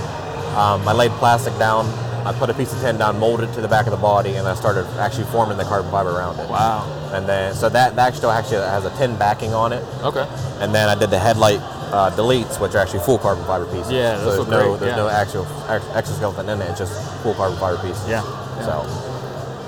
Um, 0.56 0.86
I 0.88 0.92
laid 0.92 1.12
plastic 1.12 1.56
down. 1.58 1.86
I 2.26 2.32
put 2.38 2.50
a 2.50 2.54
piece 2.54 2.72
of 2.72 2.80
tin 2.80 2.98
down, 2.98 3.18
molded 3.18 3.48
it 3.48 3.52
to 3.54 3.60
the 3.60 3.68
back 3.68 3.86
of 3.86 3.92
the 3.92 3.96
body, 3.98 4.34
and 4.34 4.46
I 4.46 4.54
started 4.54 4.86
actually 4.98 5.24
forming 5.24 5.56
the 5.56 5.64
carbon 5.64 5.90
fiber 5.90 6.10
around 6.10 6.38
it. 6.40 6.48
Wow. 6.48 6.84
And 7.12 7.26
then, 7.28 7.54
so 7.54 7.68
that, 7.68 7.96
that 7.96 8.08
actually 8.14 8.30
actually 8.30 8.56
has 8.58 8.84
a 8.84 8.90
tin 8.98 9.16
backing 9.16 9.54
on 9.54 9.72
it. 9.72 9.82
Okay. 10.02 10.26
And 10.60 10.74
then 10.74 10.88
I 10.88 10.98
did 10.98 11.10
the 11.10 11.18
headlight 11.18 11.60
uh, 11.90 12.10
deletes, 12.16 12.60
which 12.60 12.74
are 12.74 12.78
actually 12.78 13.00
full 13.00 13.18
carbon 13.18 13.44
fiber 13.46 13.64
pieces. 13.66 13.90
Yeah, 13.92 14.18
so 14.18 14.24
there's 14.26 14.38
look 14.40 14.48
no 14.48 14.68
great, 14.70 14.80
there's 14.80 14.90
yeah. 14.92 14.96
no 14.96 15.08
actual 15.08 15.46
ex- 15.70 15.86
exoskeleton 15.94 16.48
in 16.50 16.60
it. 16.60 16.68
It's 16.70 16.78
just 16.78 17.22
full 17.22 17.34
carbon 17.34 17.58
fiber 17.58 17.80
pieces. 17.80 18.06
Yeah. 18.08 18.22
So 18.66 18.84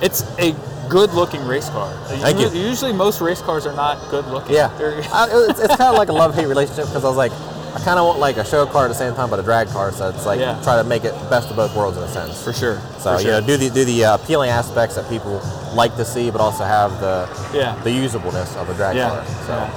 It's 0.02 0.22
a 0.38 0.52
good 0.88 1.12
looking 1.12 1.44
race 1.46 1.68
car. 1.70 1.92
Thank 2.08 2.38
you. 2.38 2.44
Usually- 2.44 2.68
Usually 2.68 2.92
most 2.92 3.20
race 3.20 3.40
cars 3.40 3.64
are 3.64 3.72
not 3.74 3.96
good 4.10 4.26
looking. 4.26 4.54
yeah, 4.56 4.70
I, 5.12 5.28
it's, 5.48 5.60
it's 5.60 5.76
kind 5.76 5.92
of 5.92 5.96
like 5.96 6.08
a 6.08 6.12
love 6.12 6.34
hate 6.34 6.46
relationship 6.46 6.86
because 6.86 7.04
I 7.04 7.08
was 7.08 7.16
like, 7.16 7.32
I 7.74 7.78
kind 7.80 7.98
of 7.98 8.06
want 8.06 8.18
like 8.18 8.36
a 8.36 8.44
show 8.44 8.66
car 8.66 8.84
at 8.86 8.88
the 8.88 8.94
same 8.94 9.14
time, 9.14 9.30
but 9.30 9.38
a 9.38 9.42
drag 9.42 9.68
car. 9.68 9.92
So 9.92 10.08
it's 10.08 10.26
like 10.26 10.40
Yeah. 10.40 10.58
try 10.62 10.76
to 10.76 10.84
make 10.84 11.04
it 11.04 11.14
best 11.30 11.50
of 11.50 11.56
both 11.56 11.74
worlds 11.74 11.96
in 11.96 12.02
a 12.02 12.08
sense. 12.08 12.42
for 12.42 12.52
sure. 12.52 12.78
So 12.98 13.16
for 13.16 13.22
you 13.22 13.28
know, 13.30 13.40
do 13.40 13.56
the 13.56 13.70
do 13.70 13.84
the 13.84 14.04
uh, 14.06 14.14
appealing 14.16 14.50
aspects 14.50 14.96
that 14.96 15.08
people 15.08 15.40
like 15.74 15.96
to 15.96 16.04
see, 16.04 16.30
but 16.30 16.40
also 16.40 16.64
have 16.64 17.00
the 17.00 17.28
Yeah. 17.52 17.74
the 17.84 17.90
usableness 17.90 18.56
of 18.56 18.68
a 18.68 18.74
drag 18.74 18.96
yeah. 18.96 19.08
car. 19.10 19.24
So 19.46 19.52
yeah. 19.52 19.70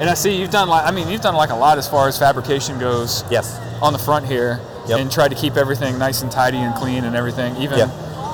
And 0.00 0.08
I 0.08 0.14
see 0.14 0.34
you've 0.34 0.50
done 0.50 0.68
like 0.68 0.86
I 0.86 0.90
mean 0.92 1.08
you've 1.08 1.20
done 1.22 1.34
like 1.34 1.50
a 1.50 1.56
lot 1.56 1.76
as 1.78 1.86
far 1.88 2.08
as 2.08 2.18
fabrication 2.18 2.78
goes 2.78 3.24
yes, 3.30 3.58
on 3.82 3.92
the 3.92 3.98
front 3.98 4.26
here, 4.26 4.60
Yep. 4.86 4.98
and 5.00 5.10
tried 5.12 5.28
to 5.28 5.34
keep 5.36 5.56
everything 5.56 5.98
nice 5.98 6.22
and 6.22 6.30
tidy 6.30 6.58
and 6.58 6.74
clean 6.74 7.04
and 7.04 7.14
everything. 7.16 7.56
Even 7.56 7.78
Yeah. 7.78 7.88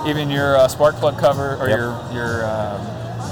even 0.06 0.30
your 0.30 0.56
uh, 0.56 0.68
spark 0.68 0.94
plug 0.96 1.18
cover 1.18 1.56
or 1.60 1.68
Yep. 1.68 1.78
your 1.78 1.94
your 2.12 2.44
um, 2.46 2.86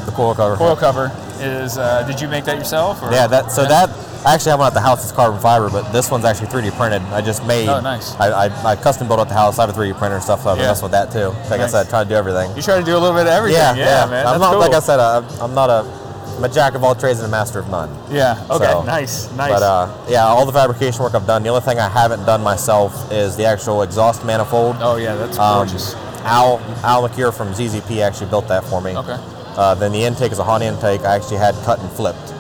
the 0.06 0.12
coil 0.12 0.34
cover. 0.34 0.56
coil 0.56 0.76
cover 0.76 1.12
is. 1.40 1.78
Uh, 1.78 2.02
did 2.06 2.20
you 2.20 2.28
make 2.28 2.44
that 2.46 2.56
yourself? 2.58 3.02
Or? 3.02 3.12
Yeah, 3.12 3.26
that 3.28 3.52
so 3.52 3.64
that 3.66 3.90
I 4.26 4.34
actually 4.34 4.50
have 4.50 4.58
one 4.60 4.68
at 4.68 4.74
the 4.74 4.80
house. 4.80 5.02
It's 5.02 5.12
carbon 5.12 5.38
fiber, 5.40 5.68
but 5.68 5.92
this 5.92 6.10
one's 6.10 6.24
actually 6.24 6.46
3D 6.48 6.76
printed. 6.76 7.02
I 7.12 7.20
just 7.20 7.44
made. 7.46 7.68
Oh, 7.68 7.80
nice. 7.80 8.14
I, 8.16 8.46
I, 8.46 8.70
I 8.72 8.76
custom 8.76 9.06
built 9.06 9.20
at 9.20 9.28
the 9.28 9.34
house. 9.34 9.58
I 9.58 9.66
have 9.66 9.76
a 9.76 9.78
3D 9.78 9.98
printer 9.98 10.14
and 10.16 10.24
stuff, 10.24 10.42
so 10.42 10.54
been 10.54 10.62
Yeah. 10.62 10.68
messing 10.70 10.84
with 10.84 10.92
that 10.92 11.12
too. 11.12 11.28
Like 11.50 11.60
Nice. 11.60 11.74
I 11.74 11.82
said, 11.82 11.86
I 11.86 11.90
try 11.90 12.02
to 12.04 12.08
do 12.08 12.14
everything. 12.14 12.56
You 12.56 12.62
try 12.62 12.78
to 12.78 12.84
do 12.84 12.96
a 12.96 12.98
little 13.00 13.12
bit 13.16 13.26
of 13.26 13.32
everything. 13.34 13.60
yeah, 13.60 13.74
Yeah, 13.76 14.06
man. 14.10 14.26
I'm 14.26 14.40
not 14.40 14.52
cool. 14.52 14.60
like 14.60 14.72
I 14.72 14.80
said. 14.80 14.98
uh, 14.98 15.22
I'm 15.40 15.54
not 15.54 15.68
a. 15.70 16.04
I'm 16.36 16.42
a 16.42 16.48
jack 16.48 16.74
of 16.74 16.82
all 16.82 16.96
trades 16.96 17.20
and 17.20 17.28
a 17.28 17.30
master 17.30 17.60
of 17.60 17.68
none. 17.70 17.88
Yeah. 18.10 18.34
Okay. 18.50 18.64
So, 18.64 18.82
nice. 18.82 19.30
Nice. 19.36 19.50
But 19.52 19.62
uh, 19.62 20.04
yeah, 20.08 20.24
all 20.24 20.44
the 20.44 20.52
fabrication 20.52 21.00
work 21.04 21.14
I've 21.14 21.28
done. 21.28 21.44
The 21.44 21.48
only 21.50 21.60
thing 21.60 21.78
I 21.78 21.88
haven't 21.88 22.24
done 22.26 22.42
myself 22.42 23.12
is 23.12 23.36
the 23.36 23.44
actual 23.44 23.82
exhaust 23.82 24.24
manifold. 24.24 24.74
oh 24.80 24.96
yeah, 24.96 25.14
that's 25.14 25.38
Um, 25.38 25.58
gorgeous. 25.68 25.94
Al 26.24 26.58
Al 26.82 27.06
McCure 27.08 27.32
from 27.32 27.52
ZZP 27.52 28.00
actually 28.02 28.30
built 28.30 28.48
that 28.48 28.64
for 28.64 28.80
me. 28.80 28.96
Okay. 28.96 29.16
Uh, 29.56 29.74
then 29.76 29.92
the 29.92 30.02
intake 30.02 30.32
is 30.32 30.40
a 30.40 30.44
hot 30.44 30.60
intake. 30.60 31.02
I 31.02 31.14
actually 31.14 31.36
had 31.36 31.54
cut 31.64 31.78
and 31.78 31.88
flipped 31.92 32.33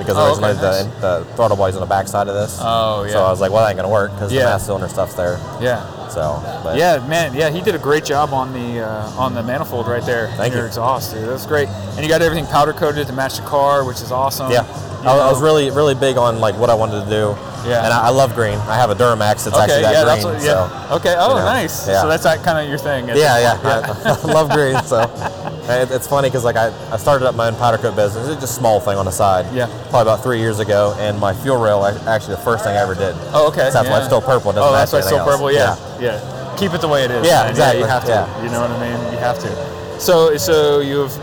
because 0.00 0.16
Oh, 0.16 0.26
originally 0.28 0.52
okay, 0.52 0.90
the, 1.00 1.20
the 1.24 1.34
throttle 1.36 1.56
body's 1.56 1.76
on 1.76 1.80
the 1.80 1.86
back 1.86 2.08
side 2.08 2.26
of 2.26 2.34
this. 2.34 2.58
Oh, 2.60 3.04
yeah. 3.04 3.12
So 3.12 3.22
I 3.24 3.30
was 3.30 3.40
like, 3.40 3.52
well, 3.52 3.62
that 3.62 3.68
ain't 3.70 3.76
gonna 3.76 3.88
work 3.88 4.10
because 4.12 4.32
Yeah. 4.32 4.44
the 4.44 4.50
master 4.50 4.66
cylinder 4.66 4.88
stuff's 4.88 5.14
there. 5.14 5.38
Yeah. 5.60 6.08
So, 6.08 6.40
but 6.64 6.76
Yeah, 6.76 6.98
man. 7.06 7.34
Yeah, 7.34 7.50
he 7.50 7.60
did 7.60 7.74
a 7.76 7.78
great 7.78 8.04
job 8.04 8.32
on 8.32 8.52
the 8.52 8.80
uh, 8.80 9.10
on 9.16 9.34
the 9.34 9.42
manifold 9.44 9.86
right 9.86 10.04
there. 10.04 10.28
Thank 10.36 10.52
your 10.54 10.62
you. 10.62 10.66
exhaust, 10.68 11.12
dude. 11.14 11.28
That's 11.28 11.46
great. 11.46 11.68
And 11.68 12.00
you 12.00 12.08
got 12.08 12.22
everything 12.22 12.46
powder 12.46 12.72
coated 12.72 13.06
to 13.06 13.12
match 13.12 13.36
the 13.36 13.44
car, 13.44 13.84
which 13.84 14.00
is 14.00 14.10
awesome. 14.10 14.50
yeah, 14.50 14.64
I, 15.04 15.16
I 15.16 15.30
was 15.30 15.40
really 15.40 15.70
really 15.70 15.94
big 15.94 16.16
on 16.16 16.40
like 16.40 16.56
what 16.58 16.68
I 16.70 16.74
wanted 16.74 17.04
to 17.04 17.10
do. 17.10 17.36
Yeah. 17.68 17.84
And 17.84 17.92
I, 17.92 18.06
I 18.06 18.08
love 18.08 18.34
green. 18.34 18.56
I 18.60 18.76
have 18.76 18.88
a 18.88 18.94
Duramax 18.94 19.44
that's 19.44 19.48
Okay. 19.48 19.60
actually 19.64 19.82
that 19.82 19.92
Yeah. 19.92 20.02
green. 20.04 20.06
That's 20.16 20.24
what, 20.24 20.40
So. 20.40 20.46
yeah. 20.48 20.94
okay. 20.96 21.14
Oh, 21.18 21.28
you 21.28 21.34
know, 21.40 21.44
nice. 21.44 21.86
yeah. 21.86 22.00
So 22.00 22.08
that's 22.08 22.24
like 22.24 22.42
kind 22.42 22.58
of 22.58 22.66
your 22.68 22.78
thing. 22.78 23.06
Yeah, 23.08 23.38
yeah, 23.38 23.54
point. 23.60 24.06
I, 24.06 24.16
I 24.30 24.32
love 24.32 24.48
green. 24.50 24.82
So 24.84 24.96
it, 25.70 25.90
it's 25.90 26.06
funny 26.06 26.28
because 26.28 26.44
like 26.44 26.56
I, 26.56 26.68
I 26.92 26.96
started 26.96 27.26
up 27.26 27.34
my 27.34 27.48
own 27.48 27.56
powder 27.56 27.78
coat 27.78 27.96
business. 27.96 28.28
It's 28.28 28.40
just 28.40 28.56
a 28.56 28.60
small 28.60 28.80
thing 28.80 28.96
on 28.96 29.04
the 29.04 29.10
side. 29.10 29.52
Yeah. 29.54 29.66
Probably 29.90 30.02
about 30.02 30.22
three 30.22 30.38
years 30.38 30.58
ago, 30.58 30.96
and 30.98 31.18
my 31.18 31.32
fuel 31.32 31.62
rail 31.62 31.84
actually 31.84 32.36
the 32.36 32.42
first 32.42 32.64
thing 32.64 32.76
I 32.76 32.80
ever 32.80 32.94
did. 32.94 33.14
Oh, 33.32 33.48
okay. 33.48 33.70
That's 33.72 33.88
why 33.88 33.98
it's 33.98 34.06
still 34.06 34.20
purple. 34.20 34.50
It 34.50 34.54
doesn't 34.54 34.68
oh, 34.68 34.72
that's 34.72 34.92
why 34.92 34.98
it's 34.98 35.08
still 35.08 35.24
purple. 35.24 35.48
else. 35.48 36.00
Yeah. 36.00 36.18
yeah. 36.20 36.56
Keep 36.58 36.74
it 36.74 36.80
the 36.80 36.88
way 36.88 37.04
it 37.04 37.10
is. 37.10 37.26
Yeah, 37.26 37.42
man. 37.42 37.50
exactly. 37.50 37.80
you 37.80 37.86
have 37.86 38.04
to. 38.04 38.10
Yeah. 38.10 38.44
You 38.44 38.50
know 38.50 38.60
what 38.60 38.70
I 38.70 38.80
mean? 38.80 39.12
You 39.12 39.18
have 39.18 39.38
to. 39.38 40.00
So, 40.00 40.36
so 40.36 40.80
you've. 40.80 41.14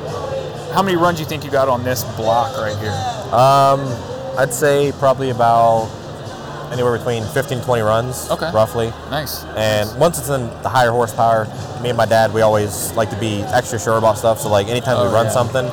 How 0.73 0.83
many 0.83 0.97
runs 0.97 1.17
do 1.17 1.23
you 1.23 1.29
think 1.29 1.43
you 1.43 1.49
got 1.49 1.69
on 1.69 1.83
this 1.83 2.03
block 2.15 2.55
right 2.57 2.77
here? 2.77 2.91
Um, 3.33 3.81
I'd 4.37 4.53
say 4.53 4.91
probably 4.99 5.31
about 5.31 5.89
anywhere 6.71 6.97
between 6.97 7.23
15 7.25 7.61
20 7.61 7.81
runs, 7.81 8.29
Okay. 8.31 8.51
roughly. 8.51 8.91
Nice. 9.09 9.43
And 9.55 9.89
once 9.99 10.19
it's 10.19 10.29
in 10.29 10.47
the 10.63 10.69
higher 10.69 10.91
horsepower, 10.91 11.47
me 11.81 11.89
and 11.89 11.97
my 11.97 12.05
dad, 12.05 12.33
we 12.33 12.41
always 12.41 12.91
like 12.93 13.09
to 13.09 13.15
be 13.17 13.41
extra 13.53 13.79
sure 13.79 13.97
about 13.97 14.17
stuff. 14.17 14.39
So 14.41 14.49
like 14.49 14.67
anytime 14.67 14.97
Oh, 14.97 15.07
we 15.07 15.13
run 15.13 15.25
yeah. 15.27 15.31
something, 15.31 15.65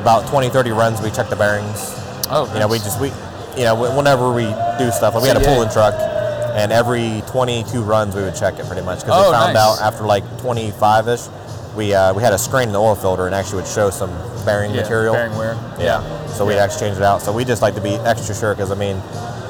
about 0.00 0.26
20, 0.28 0.48
30 0.48 0.70
runs, 0.72 1.00
we 1.02 1.10
check 1.10 1.28
the 1.28 1.36
bearings. 1.36 1.94
Oh, 2.30 2.50
You 2.54 2.60
know, 2.60 2.68
we 2.68 2.78
just 2.78 3.00
we, 3.00 3.08
you 3.56 3.64
know, 3.64 3.74
whenever 3.74 4.32
we 4.32 4.44
do 4.78 4.90
stuff, 4.90 5.14
like 5.14 5.22
we 5.22 5.28
had 5.28 5.36
a 5.36 5.40
yeah. 5.40 5.54
pulling 5.54 5.68
truck, 5.70 5.94
and 6.54 6.72
every 6.72 7.22
22 7.28 7.82
runs 7.82 8.14
we 8.14 8.22
would 8.22 8.34
check 8.34 8.58
it 8.58 8.66
pretty 8.66 8.82
much 8.82 9.00
because 9.00 9.14
Oh, 9.26 9.30
we 9.30 9.36
found 9.36 9.54
nice. 9.54 9.80
out 9.80 9.80
after 9.82 10.04
like 10.04 10.24
25 10.40 11.08
ish, 11.08 11.20
we 11.76 11.94
uh, 11.94 12.12
we 12.14 12.22
had 12.22 12.32
a 12.32 12.38
screen 12.38 12.68
in 12.68 12.72
the 12.72 12.80
oil 12.80 12.94
filter 12.94 13.26
and 13.26 13.34
actually 13.34 13.62
would 13.62 13.70
show 13.70 13.90
some 13.90 14.10
bearing 14.44 14.70
yeah, 14.74 14.82
material. 14.82 15.14
Bearing 15.14 15.36
wear. 15.36 15.54
Yeah. 15.78 16.02
So 16.28 16.46
we'd 16.46 16.56
actually 16.58 16.80
change 16.88 16.96
it 16.96 17.02
out. 17.02 17.20
So 17.22 17.32
we 17.32 17.44
just 17.44 17.62
like 17.62 17.74
to 17.74 17.80
be 17.80 17.94
extra 18.06 18.34
sure 18.34 18.54
because 18.54 18.70
I 18.70 18.74
mean, 18.74 18.96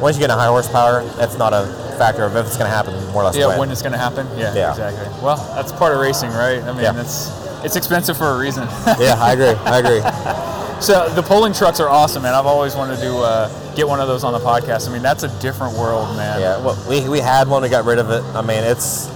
once 0.00 0.16
you 0.16 0.20
get 0.20 0.30
a 0.30 0.34
high 0.34 0.46
horsepower, 0.46 1.04
that's 1.16 1.36
not 1.38 1.52
a 1.52 1.66
factor 1.98 2.24
of 2.24 2.34
if 2.36 2.46
it's 2.46 2.56
going 2.56 2.68
to 2.70 2.74
happen 2.76 2.94
more 3.12 3.22
or 3.22 3.24
less. 3.26 3.36
Yeah, 3.36 3.46
when. 3.48 3.58
when 3.60 3.70
it's 3.70 3.82
going 3.82 3.92
to 3.92 3.98
happen. 3.98 4.26
Yeah, 4.38 4.54
Yeah. 4.54 4.70
exactly. 4.70 5.06
Well, 5.22 5.36
that's 5.54 5.72
part 5.72 5.92
of 5.92 6.00
racing, 6.00 6.30
right? 6.30 6.62
I 6.62 6.72
mean, 6.72 6.82
Yeah. 6.82 7.00
it's 7.00 7.30
it's 7.62 7.76
expensive 7.76 8.16
for 8.16 8.28
a 8.30 8.38
reason. 8.38 8.62
yeah, 8.98 9.16
I 9.18 9.32
agree. 9.34 9.48
I 9.66 9.78
agree. 9.78 10.00
so 10.80 11.08
the 11.10 11.22
polling 11.22 11.52
trucks 11.52 11.78
are 11.80 11.88
awesome, 11.90 12.22
man. 12.22 12.32
I've 12.32 12.46
always 12.46 12.74
wanted 12.74 12.98
to 13.00 13.16
uh, 13.18 13.74
get 13.74 13.86
one 13.86 14.00
of 14.00 14.08
those 14.08 14.24
on 14.24 14.32
the 14.32 14.38
podcast. 14.38 14.88
I 14.88 14.92
mean, 14.92 15.02
that's 15.02 15.24
a 15.24 15.40
different 15.40 15.76
world, 15.76 16.16
man. 16.16 16.40
Yeah. 16.40 16.56
Well, 16.64 16.82
we, 16.88 17.06
we 17.06 17.18
had 17.20 17.48
one. 17.48 17.60
We 17.62 17.68
got 17.68 17.84
rid 17.84 17.98
of 17.98 18.08
it. 18.10 18.22
I 18.34 18.40
mean, 18.40 18.64
it's 18.64 19.08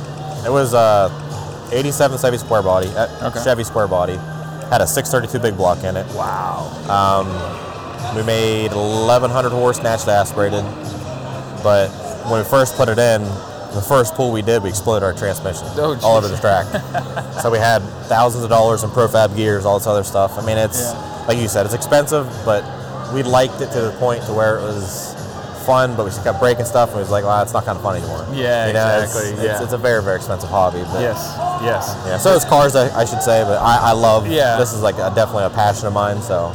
it 0.45 0.51
was 0.53 0.75
a 0.75 1.09
87 1.73 2.19
Chevy 2.19 2.37
square 2.37 2.63
body. 2.63 2.89
uh, 2.89 3.29
Okay. 3.31 3.43
Chevy 3.43 3.65
square 3.65 3.89
body. 3.89 4.17
Had 4.69 4.83
a 4.83 4.87
632 4.87 5.39
big 5.43 5.57
block 5.57 5.83
in 5.85 5.97
it. 5.97 6.07
Wow. 6.15 6.69
We 8.17 8.23
made 8.23 8.73
1100 8.73 9.51
horse 9.51 9.83
naturally 9.83 10.15
aspirated. 10.17 10.65
But 11.63 11.89
when 12.31 12.43
we 12.43 12.45
first 12.49 12.77
put 12.77 12.89
it 12.89 12.99
in, 12.99 13.23
the 13.75 13.85
first 13.89 14.15
pull 14.15 14.31
we 14.33 14.43
did, 14.43 14.63
we 14.63 14.69
exploded 14.69 15.03
our 15.03 15.13
transmission 15.15 15.67
Oh, 15.77 15.99
all 16.03 16.17
over 16.19 16.29
the 16.29 16.37
track. 16.37 16.67
so 17.43 17.51
we 17.51 17.59
had 17.59 17.81
thousands 18.07 18.45
of 18.45 18.51
dollars 18.51 18.85
in 18.85 18.91
profab 18.91 19.35
gears, 19.35 19.65
all 19.65 19.79
this 19.79 19.87
other 19.89 20.05
stuff. 20.05 20.39
I 20.39 20.45
mean, 20.47 20.59
it's 20.59 20.81
Yeah. 20.81 21.25
like 21.27 21.39
you 21.39 21.49
said, 21.49 21.67
it's 21.67 21.75
expensive, 21.75 22.27
but 22.45 22.63
we 23.13 23.23
liked 23.25 23.61
it 23.61 23.73
to 23.73 23.81
the 23.81 23.91
point 23.99 24.23
to 24.27 24.33
where 24.33 24.59
it 24.59 24.63
was 24.63 25.13
fun, 25.67 25.97
but 25.97 26.05
we 26.05 26.11
just 26.11 26.23
kept 26.23 26.39
breaking 26.39 26.67
stuff, 26.67 26.91
and 26.91 26.97
we 26.99 27.03
was 27.03 27.11
like, 27.11 27.25
well, 27.25 27.43
it's 27.43 27.53
not 27.55 27.65
kind 27.65 27.77
of 27.77 27.83
fun 27.83 27.97
anymore. 27.97 28.25
Yeah, 28.33 28.67
you 28.69 28.75
know, 28.75 28.87
it's- 28.99 29.05
exactly, 29.17 29.33
It's, 29.33 29.43
yeah. 29.43 29.63
it's 29.65 29.73
a 29.73 29.79
very, 29.79 30.03
very 30.03 30.17
expensive 30.17 30.51
hobby. 30.51 30.85
But 30.93 31.01
Yes. 31.01 31.35
Yes. 31.63 31.97
Yeah, 32.07 32.19
so 32.19 32.35
it's 32.37 32.45
cars, 32.45 32.77
I, 32.77 32.95
I 33.01 33.05
should 33.07 33.23
say, 33.23 33.43
but 33.45 33.59
I, 33.61 33.91
I 33.91 33.93
love. 33.93 34.29
Yeah. 34.29 34.57
This 34.59 34.73
is 34.75 34.83
like 34.83 34.97
a, 34.97 35.11
definitely 35.17 35.45
a 35.45 35.51
passion 35.51 35.87
of 35.87 35.95
mine. 35.95 36.21
So 36.21 36.55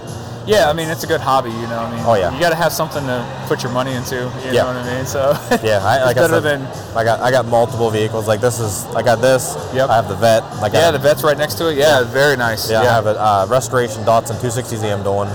Yeah. 0.49 0.69
I 0.69 0.73
mean, 0.73 0.89
it's 0.89 1.03
a 1.03 1.07
good 1.07 1.21
hobby. 1.21 1.49
You 1.51 1.67
know. 1.67 1.79
I 1.79 1.95
mean. 1.95 2.03
Oh, 2.05 2.15
yeah. 2.15 2.33
You 2.33 2.39
got 2.39 2.49
to 2.49 2.55
have 2.55 2.71
something 2.73 3.03
to 3.05 3.45
put 3.47 3.63
your 3.63 3.71
money 3.71 3.93
into. 3.93 4.15
You 4.15 4.51
Yeah. 4.51 4.63
know 4.63 4.67
what 4.67 4.75
I 4.77 4.95
mean? 4.97 5.05
So. 5.05 5.31
yeah, 5.63 5.79
I, 5.83 6.03
like 6.05 6.17
I 6.17 6.21
better 6.27 6.41
said, 6.41 6.59
than. 6.61 6.97
I 6.97 7.03
got 7.03 7.19
I 7.21 7.31
got 7.31 7.45
multiple 7.45 7.89
vehicles. 7.89 8.27
Like 8.27 8.41
this 8.41 8.59
is 8.59 8.85
I 8.95 9.01
got 9.03 9.21
this. 9.21 9.55
Yep. 9.73 9.89
I 9.89 9.95
have 9.95 10.07
the 10.09 10.15
Vette. 10.15 10.43
I 10.43 10.69
got 10.69 10.73
Yeah, 10.73 10.91
the 10.91 10.97
Vette's 10.99 11.23
right 11.23 11.37
next 11.37 11.55
to 11.55 11.69
it. 11.69 11.77
Yeah, 11.77 12.03
very 12.03 12.35
nice. 12.37 12.69
Yeah, 12.69 12.81
I 12.81 12.85
have 12.85 13.05
a 13.05 13.19
uh, 13.19 13.47
restoration 13.49 14.03
Datsun 14.03 14.35
260Z 14.41 14.91
I'm 14.93 15.03
doing. 15.03 15.29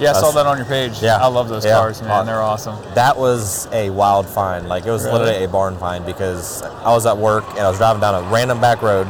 Yeah, 0.00 0.10
I 0.10 0.20
saw 0.20 0.32
that 0.32 0.46
on 0.46 0.56
your 0.56 0.66
page. 0.66 1.00
Yeah. 1.00 1.18
I 1.18 1.26
love 1.28 1.48
those 1.48 1.64
Yeah. 1.64 1.74
cars, 1.78 2.00
man. 2.02 2.10
Uh, 2.10 2.22
They're 2.24 2.40
awesome. 2.42 2.76
That 2.94 3.16
was 3.16 3.68
a 3.72 3.90
wild 3.90 4.26
find. 4.26 4.68
Like 4.68 4.84
it 4.84 4.90
was 4.90 5.04
Really? 5.04 5.18
literally 5.20 5.44
a 5.44 5.48
barn 5.48 5.76
find 5.78 6.04
because 6.04 6.62
I 6.62 6.90
was 6.90 7.06
at 7.06 7.16
work 7.16 7.44
and 7.50 7.60
I 7.60 7.68
was 7.68 7.78
driving 7.78 8.00
down 8.00 8.14
a 8.16 8.28
random 8.28 8.60
back 8.60 8.82
road, 8.82 9.06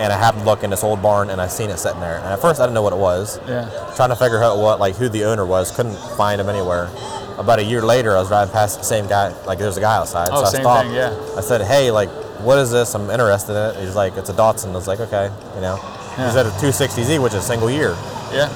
and 0.00 0.12
I 0.12 0.18
happened 0.18 0.42
to 0.44 0.48
look 0.48 0.62
in 0.64 0.70
this 0.70 0.82
old 0.84 1.00
barn 1.02 1.30
and 1.30 1.40
I 1.40 1.46
seen 1.48 1.70
it 1.70 1.78
sitting 1.78 2.00
there. 2.00 2.16
And 2.16 2.26
at 2.26 2.40
first 2.40 2.60
I 2.60 2.64
didn't 2.64 2.74
know 2.74 2.82
what 2.82 2.92
it 2.92 2.98
was. 2.98 3.38
Yeah. 3.48 3.68
Trying 3.96 4.10
to 4.10 4.16
figure 4.16 4.42
out 4.42 4.58
what 4.58 4.80
like 4.80 4.96
who 4.96 5.08
the 5.08 5.24
owner 5.24 5.44
was. 5.46 5.70
Couldn't 5.70 5.96
find 6.16 6.40
him 6.40 6.48
anywhere. 6.48 6.88
About 7.38 7.58
a 7.58 7.64
year 7.64 7.82
later, 7.82 8.14
I 8.16 8.20
was 8.20 8.28
driving 8.28 8.52
past 8.52 8.78
the 8.78 8.84
same 8.84 9.06
guy. 9.08 9.32
Like 9.46 9.58
there's 9.58 9.76
a 9.76 9.80
guy 9.80 9.96
outside. 9.96 10.28
Oh, 10.30 10.40
so 10.42 10.46
I 10.46 10.50
same 10.50 10.60
stopped. 10.62 10.86
thing, 10.88 10.94
yeah. 10.96 11.16
I 11.36 11.40
said, 11.40 11.62
"Hey, 11.62 11.90
like, 11.90 12.10
what 12.44 12.58
is 12.58 12.70
this? 12.70 12.94
I'm 12.94 13.08
interested 13.08 13.52
in 13.52 13.74
it." 13.74 13.80
He's 13.84 13.96
like, 13.96 14.16
"It's 14.18 14.28
a 14.28 14.34
Datsun." 14.34 14.68
I 14.68 14.72
was 14.74 14.86
like, 14.86 15.00
"Okay," 15.00 15.30
you 15.54 15.60
know. 15.62 15.76
Yeah. 16.18 16.26
He's 16.26 16.36
at 16.36 16.44
a 16.44 16.50
260Z, 16.50 17.18
which 17.22 17.32
is 17.32 17.38
a 17.42 17.46
single 17.46 17.70
year, 17.70 17.96
Yeah. 18.32 18.50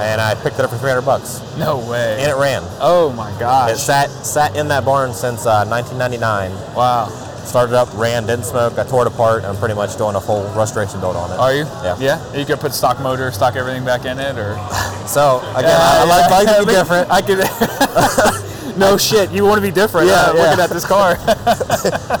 and 0.00 0.22
I 0.22 0.34
picked 0.34 0.58
it 0.58 0.64
up 0.64 0.70
for 0.70 0.78
300 0.78 1.02
bucks, 1.02 1.42
No 1.58 1.76
way. 1.86 2.16
and 2.18 2.30
it 2.30 2.36
ran. 2.36 2.62
oh 2.80 3.12
my 3.12 3.30
gosh. 3.38 3.72
It 3.72 3.76
sat 3.78 4.08
sat 4.08 4.56
in 4.56 4.68
that 4.68 4.86
barn 4.86 5.12
since 5.12 5.44
uh, 5.44 5.66
1999, 5.66 6.50
wow. 6.74 7.08
Started 7.44 7.74
up, 7.74 7.88
ran, 7.94 8.26
didn't 8.26 8.44
smoke. 8.44 8.78
I 8.78 8.84
tore 8.84 9.06
it 9.06 9.12
apart. 9.12 9.44
I'm 9.44 9.56
pretty 9.56 9.74
much 9.74 9.96
doing 9.96 10.16
a 10.16 10.20
full 10.20 10.44
restoration 10.54 11.00
build 11.00 11.16
on 11.16 11.30
it. 11.30 11.38
Are 11.38 11.54
you? 11.54 11.64
Yeah. 11.82 11.96
Yeah. 11.98 12.36
You 12.36 12.44
could 12.44 12.60
put 12.60 12.72
stock 12.72 13.00
motor, 13.00 13.30
stock 13.32 13.56
everything 13.56 13.84
back 13.84 14.04
in 14.04 14.18
it, 14.18 14.36
or 14.36 14.54
So 15.06 15.38
again, 15.56 15.76
I, 15.78 16.00
I 16.00 16.04
like, 16.04 16.30
like 16.30 16.56
to 16.58 16.66
be 16.66 16.72
different. 16.72 17.10
I 17.10 17.20
could. 17.22 18.78
no 18.78 18.96
shit. 18.96 19.30
You 19.30 19.44
want 19.44 19.60
to 19.60 19.66
be 19.66 19.72
different? 19.72 20.08
Yeah, 20.08 20.14
uh, 20.14 20.34
yeah. 20.34 20.42
Looking 20.42 20.64
at 20.64 20.70
this 20.70 20.86
car. 20.86 21.16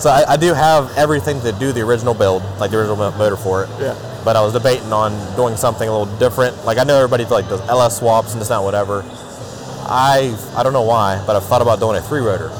So 0.00 0.10
I, 0.10 0.32
I 0.32 0.36
do 0.36 0.52
have 0.52 0.90
everything 0.96 1.40
to 1.42 1.52
do 1.52 1.70
the 1.70 1.80
original 1.82 2.14
build, 2.14 2.42
like 2.58 2.72
the 2.72 2.78
original 2.78 2.96
motor 2.96 3.36
for 3.36 3.64
it. 3.64 3.70
Yeah. 3.78 3.94
But 4.24 4.34
I 4.34 4.40
was 4.40 4.52
debating 4.52 4.92
on 4.92 5.12
doing 5.36 5.54
something 5.54 5.88
a 5.88 5.96
little 5.96 6.12
different. 6.18 6.64
Like 6.64 6.78
I 6.78 6.84
know 6.84 6.96
everybody 6.96 7.24
like 7.26 7.48
does 7.48 7.60
LS 7.68 7.98
swaps 7.98 8.32
and 8.32 8.40
this 8.40 8.50
not 8.50 8.64
whatever. 8.64 9.04
I 9.86 10.36
I 10.56 10.62
don't 10.62 10.72
know 10.72 10.82
why, 10.82 11.22
but 11.26 11.36
I've 11.36 11.44
thought 11.44 11.62
about 11.62 11.78
doing 11.78 11.96
a 11.96 12.00
three 12.00 12.20
rotor. 12.20 12.50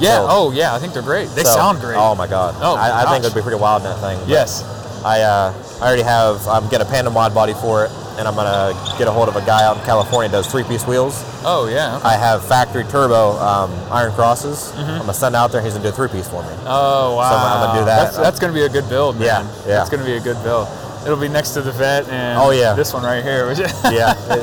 Yeah. 0.00 0.16
So- 0.18 0.26
oh 0.28 0.50
yeah. 0.52 0.74
I 0.74 0.78
think 0.78 0.92
they're 0.92 1.02
great. 1.02 1.28
They 1.30 1.44
So- 1.44 1.54
sound 1.54 1.80
great. 1.80 1.96
Oh 1.98 2.14
my 2.14 2.26
god. 2.26 2.54
Oh, 2.60 2.76
I, 2.76 3.02
I 3.04 3.10
think 3.12 3.24
it'd 3.24 3.34
be 3.34 3.42
pretty 3.42 3.58
wild 3.60 3.82
in 3.82 3.90
that 3.90 4.00
thing. 4.00 4.18
yes. 4.28 4.62
I 5.04 5.20
uh, 5.20 5.52
I 5.82 5.86
already 5.86 6.02
have. 6.02 6.46
I'm 6.48 6.66
getting 6.70 6.86
a 6.86 6.90
Pandem 6.90 7.12
body 7.12 7.52
for 7.60 7.84
it, 7.84 7.90
and 8.16 8.26
I'm 8.26 8.34
gonna 8.34 8.72
get 8.96 9.06
a 9.06 9.10
hold 9.12 9.28
of 9.28 9.36
a 9.36 9.44
guy 9.44 9.62
out 9.62 9.76
in 9.76 9.84
California 9.84 10.30
that 10.30 10.36
does 10.38 10.46
three 10.50 10.64
piece 10.64 10.86
wheels. 10.86 11.22
Oh 11.44 11.68
yeah. 11.70 11.96
Okay. 11.98 12.08
I 12.08 12.16
have 12.16 12.42
factory 12.48 12.84
turbo 12.84 13.32
um, 13.36 13.70
iron 13.92 14.12
crosses. 14.12 14.72
Mm-hmm. 14.72 14.80
I'm 14.90 14.98
gonna 15.00 15.12
send 15.12 15.36
out 15.36 15.52
there. 15.52 15.60
He's 15.60 15.74
gonna 15.74 15.84
do 15.84 15.90
a 15.90 15.92
three 15.92 16.08
piece 16.08 16.26
for 16.26 16.42
me. 16.42 16.48
Oh 16.64 17.16
wow. 17.16 17.28
So 17.28 17.36
I'm 17.36 17.66
gonna 17.66 17.80
do 17.80 17.84
that. 17.84 18.04
That's, 18.04 18.16
that's 18.16 18.38
gonna 18.40 18.54
be 18.54 18.62
a 18.64 18.68
good 18.70 18.88
build, 18.88 19.16
man. 19.20 19.26
Yeah, 19.26 19.42
yeah. 19.44 19.66
That's 19.76 19.90
gonna 19.90 20.06
be 20.06 20.14
a 20.16 20.20
good 20.20 20.42
build. 20.42 20.68
It'll 21.04 21.20
be 21.20 21.28
next 21.28 21.50
to 21.50 21.60
the 21.60 21.72
Vette 21.72 22.08
and 22.08 22.38
Oh, 22.40 22.48
yeah. 22.50 22.72
this 22.72 22.94
one 22.94 23.02
right 23.02 23.22
here. 23.22 23.46
which- 23.46 23.58
yeah. 23.92 24.16
It, 24.16 24.40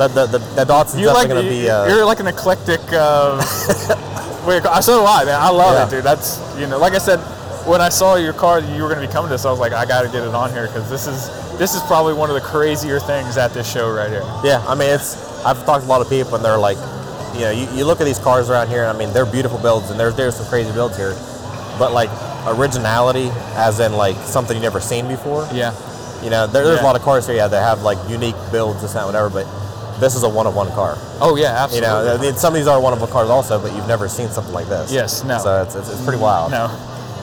the, 0.00 0.08
the, 0.08 0.26
the, 0.26 0.38
the 0.56 0.64
Datsun's 0.64 0.96
you 0.98 1.04
definitely 1.12 1.12
like 1.12 1.28
gonna 1.28 1.42
be. 1.42 1.68
Uh, 1.68 1.88
you're 1.88 2.06
like 2.06 2.20
an 2.20 2.26
eclectic. 2.26 2.80
Uh, 2.90 3.36
wait, 4.46 4.64
I 4.66 4.80
so 4.80 5.00
do 5.00 5.06
I, 5.06 5.24
man. 5.24 5.40
I 5.40 5.50
love 5.50 5.74
Yeah. 5.74 5.86
it, 5.86 5.90
dude. 5.90 6.04
That's 6.04 6.40
you 6.58 6.66
know, 6.66 6.78
like 6.78 6.94
I 6.94 6.98
said, 6.98 7.18
when 7.66 7.80
I 7.80 7.88
saw 7.90 8.16
your 8.16 8.32
car, 8.32 8.60
that 8.60 8.76
you 8.76 8.82
were 8.82 8.88
gonna 8.88 9.06
be 9.06 9.12
coming 9.12 9.28
to 9.28 9.34
this. 9.34 9.44
I 9.44 9.50
was 9.50 9.60
like, 9.60 9.72
I 9.72 9.84
got 9.86 10.02
to 10.02 10.08
get 10.08 10.22
it 10.22 10.34
on 10.34 10.50
here 10.52 10.66
because 10.66 10.88
this 10.90 11.06
is 11.06 11.28
this 11.58 11.74
is 11.74 11.82
probably 11.82 12.14
one 12.14 12.30
of 12.30 12.34
the 12.34 12.40
crazier 12.40 12.98
things 13.00 13.36
at 13.36 13.52
this 13.52 13.70
show 13.70 13.90
right 13.92 14.08
here. 14.10 14.24
yeah. 14.42 14.64
I 14.66 14.74
mean, 14.74 14.88
it's. 14.90 15.28
I've 15.44 15.64
talked 15.64 15.82
to 15.84 15.88
a 15.88 15.92
lot 15.92 16.00
of 16.02 16.08
people, 16.10 16.34
and 16.36 16.44
they're 16.44 16.58
like, 16.58 16.76
you 17.34 17.40
know, 17.40 17.50
you, 17.50 17.66
you 17.74 17.84
look 17.86 18.00
at 18.00 18.04
these 18.04 18.18
cars 18.18 18.50
around 18.50 18.68
here, 18.68 18.84
and 18.84 18.94
I 18.94 18.98
mean, 18.98 19.12
they're 19.14 19.24
beautiful 19.26 19.58
builds, 19.58 19.90
and 19.90 19.98
there's 19.98 20.14
there's 20.16 20.36
some 20.36 20.46
crazy 20.46 20.70
builds 20.72 20.96
here, 20.96 21.14
but 21.78 21.92
like 21.92 22.10
originality, 22.46 23.30
as 23.56 23.80
in 23.80 23.92
like 23.94 24.16
something 24.16 24.56
you 24.56 24.62
never 24.62 24.80
seen 24.80 25.08
before. 25.08 25.48
Yeah. 25.52 25.72
You 26.22 26.28
know, 26.30 26.46
there, 26.46 26.64
there's 26.64 26.80
Yeah. 26.80 26.84
a 26.84 26.88
lot 26.90 26.96
of 26.96 27.02
cars 27.02 27.26
here, 27.26 27.36
yeah, 27.36 27.48
that 27.48 27.62
have 27.62 27.82
like 27.82 27.96
unique 28.08 28.36
builds, 28.52 28.80
that, 28.92 29.06
whatever, 29.06 29.30
but 29.30 29.46
this 30.00 30.14
is 30.16 30.22
a 30.22 30.28
one 30.28 30.46
of 30.46 30.54
one 30.54 30.68
car. 30.72 30.96
Oh 31.20 31.36
yeah, 31.36 31.52
You 31.52 31.82
absolutely. 31.82 31.88
know, 31.88 32.14
I 32.16 32.20
mean, 32.20 32.34
some 32.34 32.54
of 32.54 32.58
these 32.58 32.66
are 32.66 32.80
one 32.80 32.92
of 32.92 33.00
one 33.00 33.10
cars 33.10 33.28
also, 33.30 33.60
but 33.60 33.74
you've 33.74 33.86
never 33.88 34.08
seen 34.08 34.28
something 34.28 34.52
like 34.54 34.68
this. 34.68 34.90
Yes, 34.92 35.22
no. 35.24 35.38
So 35.38 35.62
it's, 35.62 35.74
it's, 35.74 35.88
it's 35.90 36.02
pretty 36.04 36.20
wild. 36.20 36.50
No. 36.50 36.68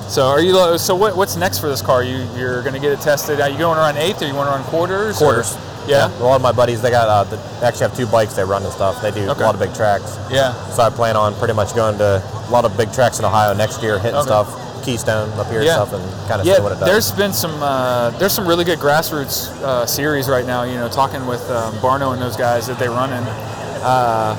So 0.07 0.25
are 0.27 0.39
you? 0.39 0.77
So 0.77 0.95
what, 0.95 1.17
what's 1.17 1.35
next 1.35 1.59
for 1.59 1.67
this 1.67 1.81
car? 1.81 2.01
You 2.03 2.25
you're 2.37 2.63
gonna 2.63 2.79
get 2.79 2.93
it 2.93 3.01
tested. 3.01 3.41
Are 3.41 3.49
you 3.49 3.57
going 3.57 3.75
to 3.75 3.81
run 3.81 3.97
eighth 3.97 4.21
or 4.21 4.25
you 4.25 4.33
want 4.35 4.47
to 4.47 4.55
run 4.55 4.63
quarters? 4.65 5.17
or- 5.21 5.25
Quarters. 5.33 5.57
Yeah. 5.87 6.07
A 6.19 6.23
lot 6.23 6.35
of 6.35 6.41
my 6.41 6.51
buddies, 6.51 6.81
they 6.81 6.89
got, 6.91 7.07
uh, 7.07 7.23
they 7.23 7.65
actually 7.65 7.87
have 7.87 7.95
two 7.95 8.07
bikes 8.07 8.33
they 8.33 8.43
run 8.43 8.61
and 8.61 8.71
stuff. 8.73 9.01
They 9.01 9.09
do 9.09 9.29
Okay. 9.29 9.41
a 9.41 9.45
lot 9.45 9.55
of 9.55 9.59
big 9.61 9.73
tracks. 9.73 10.17
Yeah. 10.29 10.51
So 10.71 10.83
I 10.83 10.89
plan 10.89 11.15
on 11.15 11.33
pretty 11.35 11.53
much 11.53 11.73
going 11.75 11.97
to 11.99 12.21
a 12.21 12.51
lot 12.51 12.65
of 12.65 12.75
big 12.75 12.91
tracks 12.91 13.19
in 13.19 13.25
Ohio 13.25 13.53
next 13.53 13.81
year, 13.81 13.97
hitting 13.97 14.17
Okay. 14.17 14.25
stuff, 14.27 14.47
Keystone 14.83 15.29
up 15.39 15.47
here 15.47 15.61
Yeah. 15.61 15.81
and 15.81 15.89
stuff, 15.89 16.01
and 16.01 16.27
kind 16.29 16.41
of 16.41 16.47
Yeah, 16.47 16.55
see 16.55 16.61
what 16.61 16.71
it 16.71 16.79
does. 16.79 16.87
there's 16.89 17.11
been 17.11 17.33
some 17.33 17.61
uh, 17.61 18.09
there's 18.19 18.33
some 18.33 18.47
really 18.47 18.63
good 18.65 18.79
grassroots 18.79 19.49
uh, 19.63 19.85
series 19.85 20.27
right 20.29 20.45
now. 20.45 20.63
You 20.63 20.75
know, 20.75 20.87
talking 20.89 21.25
with 21.25 21.41
um, 21.49 21.73
Barno 21.75 22.13
and 22.13 22.21
those 22.21 22.37
guys 22.37 22.67
that 22.67 22.77
they 22.79 22.87
running. 22.87 23.23
Uh, 23.83 24.35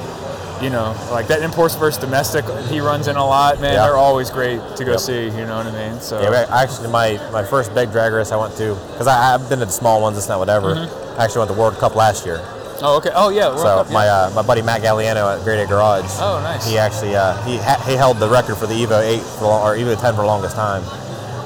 you 0.60 0.70
know, 0.70 0.92
like 1.12 1.28
that 1.28 1.40
imports 1.42 1.76
versus 1.76 2.00
domestic. 2.00 2.44
He 2.68 2.80
runs 2.80 3.06
in 3.06 3.14
a 3.16 3.24
lot, 3.24 3.60
man. 3.60 3.74
Yeah. 3.74 3.86
They're 3.86 3.96
always 3.96 4.28
great 4.28 4.60
to 4.76 4.84
go 4.84 4.92
Yep. 4.92 5.00
see. 5.00 5.24
You 5.26 5.46
know 5.46 5.56
what 5.58 5.66
I 5.68 5.70
mean? 5.90 6.00
So 6.00 6.20
Yeah, 6.20 6.46
actually, 6.50 6.88
my, 6.88 7.16
my 7.30 7.44
first 7.44 7.72
big 7.76 7.92
drag 7.92 8.12
race 8.12 8.32
I 8.32 8.36
went 8.36 8.56
to, 8.56 8.74
because 8.90 9.06
I've 9.06 9.48
been 9.48 9.60
to 9.60 9.66
the 9.66 9.70
small 9.70 10.02
ones, 10.02 10.18
it's 10.18 10.28
not 10.28 10.40
whatever. 10.40 10.74
I 11.16 11.22
actually 11.24 11.38
went 11.38 11.50
to 11.50 11.54
the 11.54 11.60
World 11.60 11.78
Cup 11.78 11.94
last 11.94 12.26
year. 12.26 12.40
Oh 12.82 12.96
okay. 12.98 13.10
Oh 13.14 13.28
yeah. 13.30 13.48
World 13.48 13.58
So 13.60 13.76
Cup, 13.76 13.86
yeah. 13.88 13.92
my 13.92 14.08
uh, 14.08 14.30
my 14.34 14.42
buddy 14.42 14.62
Matt 14.62 14.82
Galliano 14.82 15.36
at 15.38 15.44
Great 15.44 15.62
A 15.62 15.66
Garage. 15.66 16.04
Oh, 16.18 16.40
nice. 16.42 16.66
He 16.68 16.78
actually 16.78 17.14
uh, 17.16 17.40
he 17.44 17.56
ha- 17.58 17.82
he 17.86 17.94
held 17.94 18.18
the 18.18 18.28
record 18.28 18.56
for 18.56 18.66
the 18.66 18.74
Evo 18.74 19.00
8 19.00 19.20
for 19.38 19.44
long, 19.46 19.62
or 19.66 19.76
Evo 19.76 19.98
10 20.00 20.14
for 20.14 20.22
the 20.22 20.26
longest 20.26 20.54
time, 20.56 20.82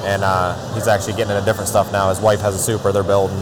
and 0.05 0.23
uh, 0.25 0.55
he's 0.75 0.89
actually 0.89 1.15
getting 1.15 1.33
into 1.35 1.45
different 1.45 1.69
stuff 1.69 1.91
now. 1.93 2.09
His 2.11 2.21
wife 2.21 2.41
has 2.41 2.55
a 2.55 2.59
Super, 2.59 2.93
they're 2.93 3.03
building, 3.03 3.37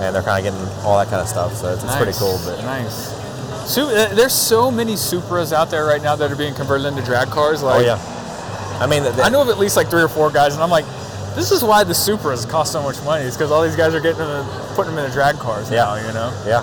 and 0.00 0.14
they're 0.14 0.22
kind 0.22 0.44
of 0.46 0.52
getting 0.52 0.68
all 0.84 0.98
that 0.98 1.08
kind 1.08 1.20
of 1.20 1.28
stuff. 1.28 1.54
So 1.54 1.72
it's, 1.72 1.84
it's 1.84 1.96
pretty 1.96 2.12
cool. 2.18 2.38
But 2.44 2.62
nice. 2.62 3.14
Su- 3.66 3.82
uh, 3.82 4.14
there's 4.14 4.32
so 4.34 4.70
many 4.70 4.94
Supras 4.94 5.52
out 5.52 5.70
there 5.70 5.84
right 5.86 6.00
now 6.02 6.14
that 6.14 6.30
are 6.30 6.36
being 6.36 6.54
converted 6.54 6.86
into 6.86 7.02
drag 7.02 7.28
cars. 7.28 7.62
oh 7.64 7.80
yeah, 7.80 7.98
I 8.80 8.86
mean, 8.86 9.02
the, 9.02 9.10
the- 9.10 9.22
I 9.24 9.28
know 9.28 9.42
of 9.42 9.48
at 9.48 9.58
least 9.58 9.76
like 9.76 9.88
three 9.90 10.02
or 10.02 10.08
four 10.08 10.30
guys, 10.30 10.54
and 10.54 10.62
I'm 10.62 10.70
like, 10.70 10.84
this 11.34 11.50
is 11.50 11.64
why 11.64 11.82
the 11.84 11.92
Supras 11.92 12.48
cost 12.48 12.70
so 12.72 12.80
much 12.82 13.02
money. 13.02 13.24
It's 13.24 13.36
because 13.36 13.50
all 13.50 13.62
these 13.64 13.74
guys 13.76 13.92
are 13.92 14.00
getting 14.00 14.20
them, 14.20 14.46
putting 14.76 14.94
them 14.94 15.04
in 15.04 15.10
the 15.10 15.14
drag 15.14 15.34
cars 15.36 15.68
Yeah. 15.70 15.84
now. 15.84 15.94
You 15.96 16.12
know, 16.14 16.30
yeah, 16.46 16.62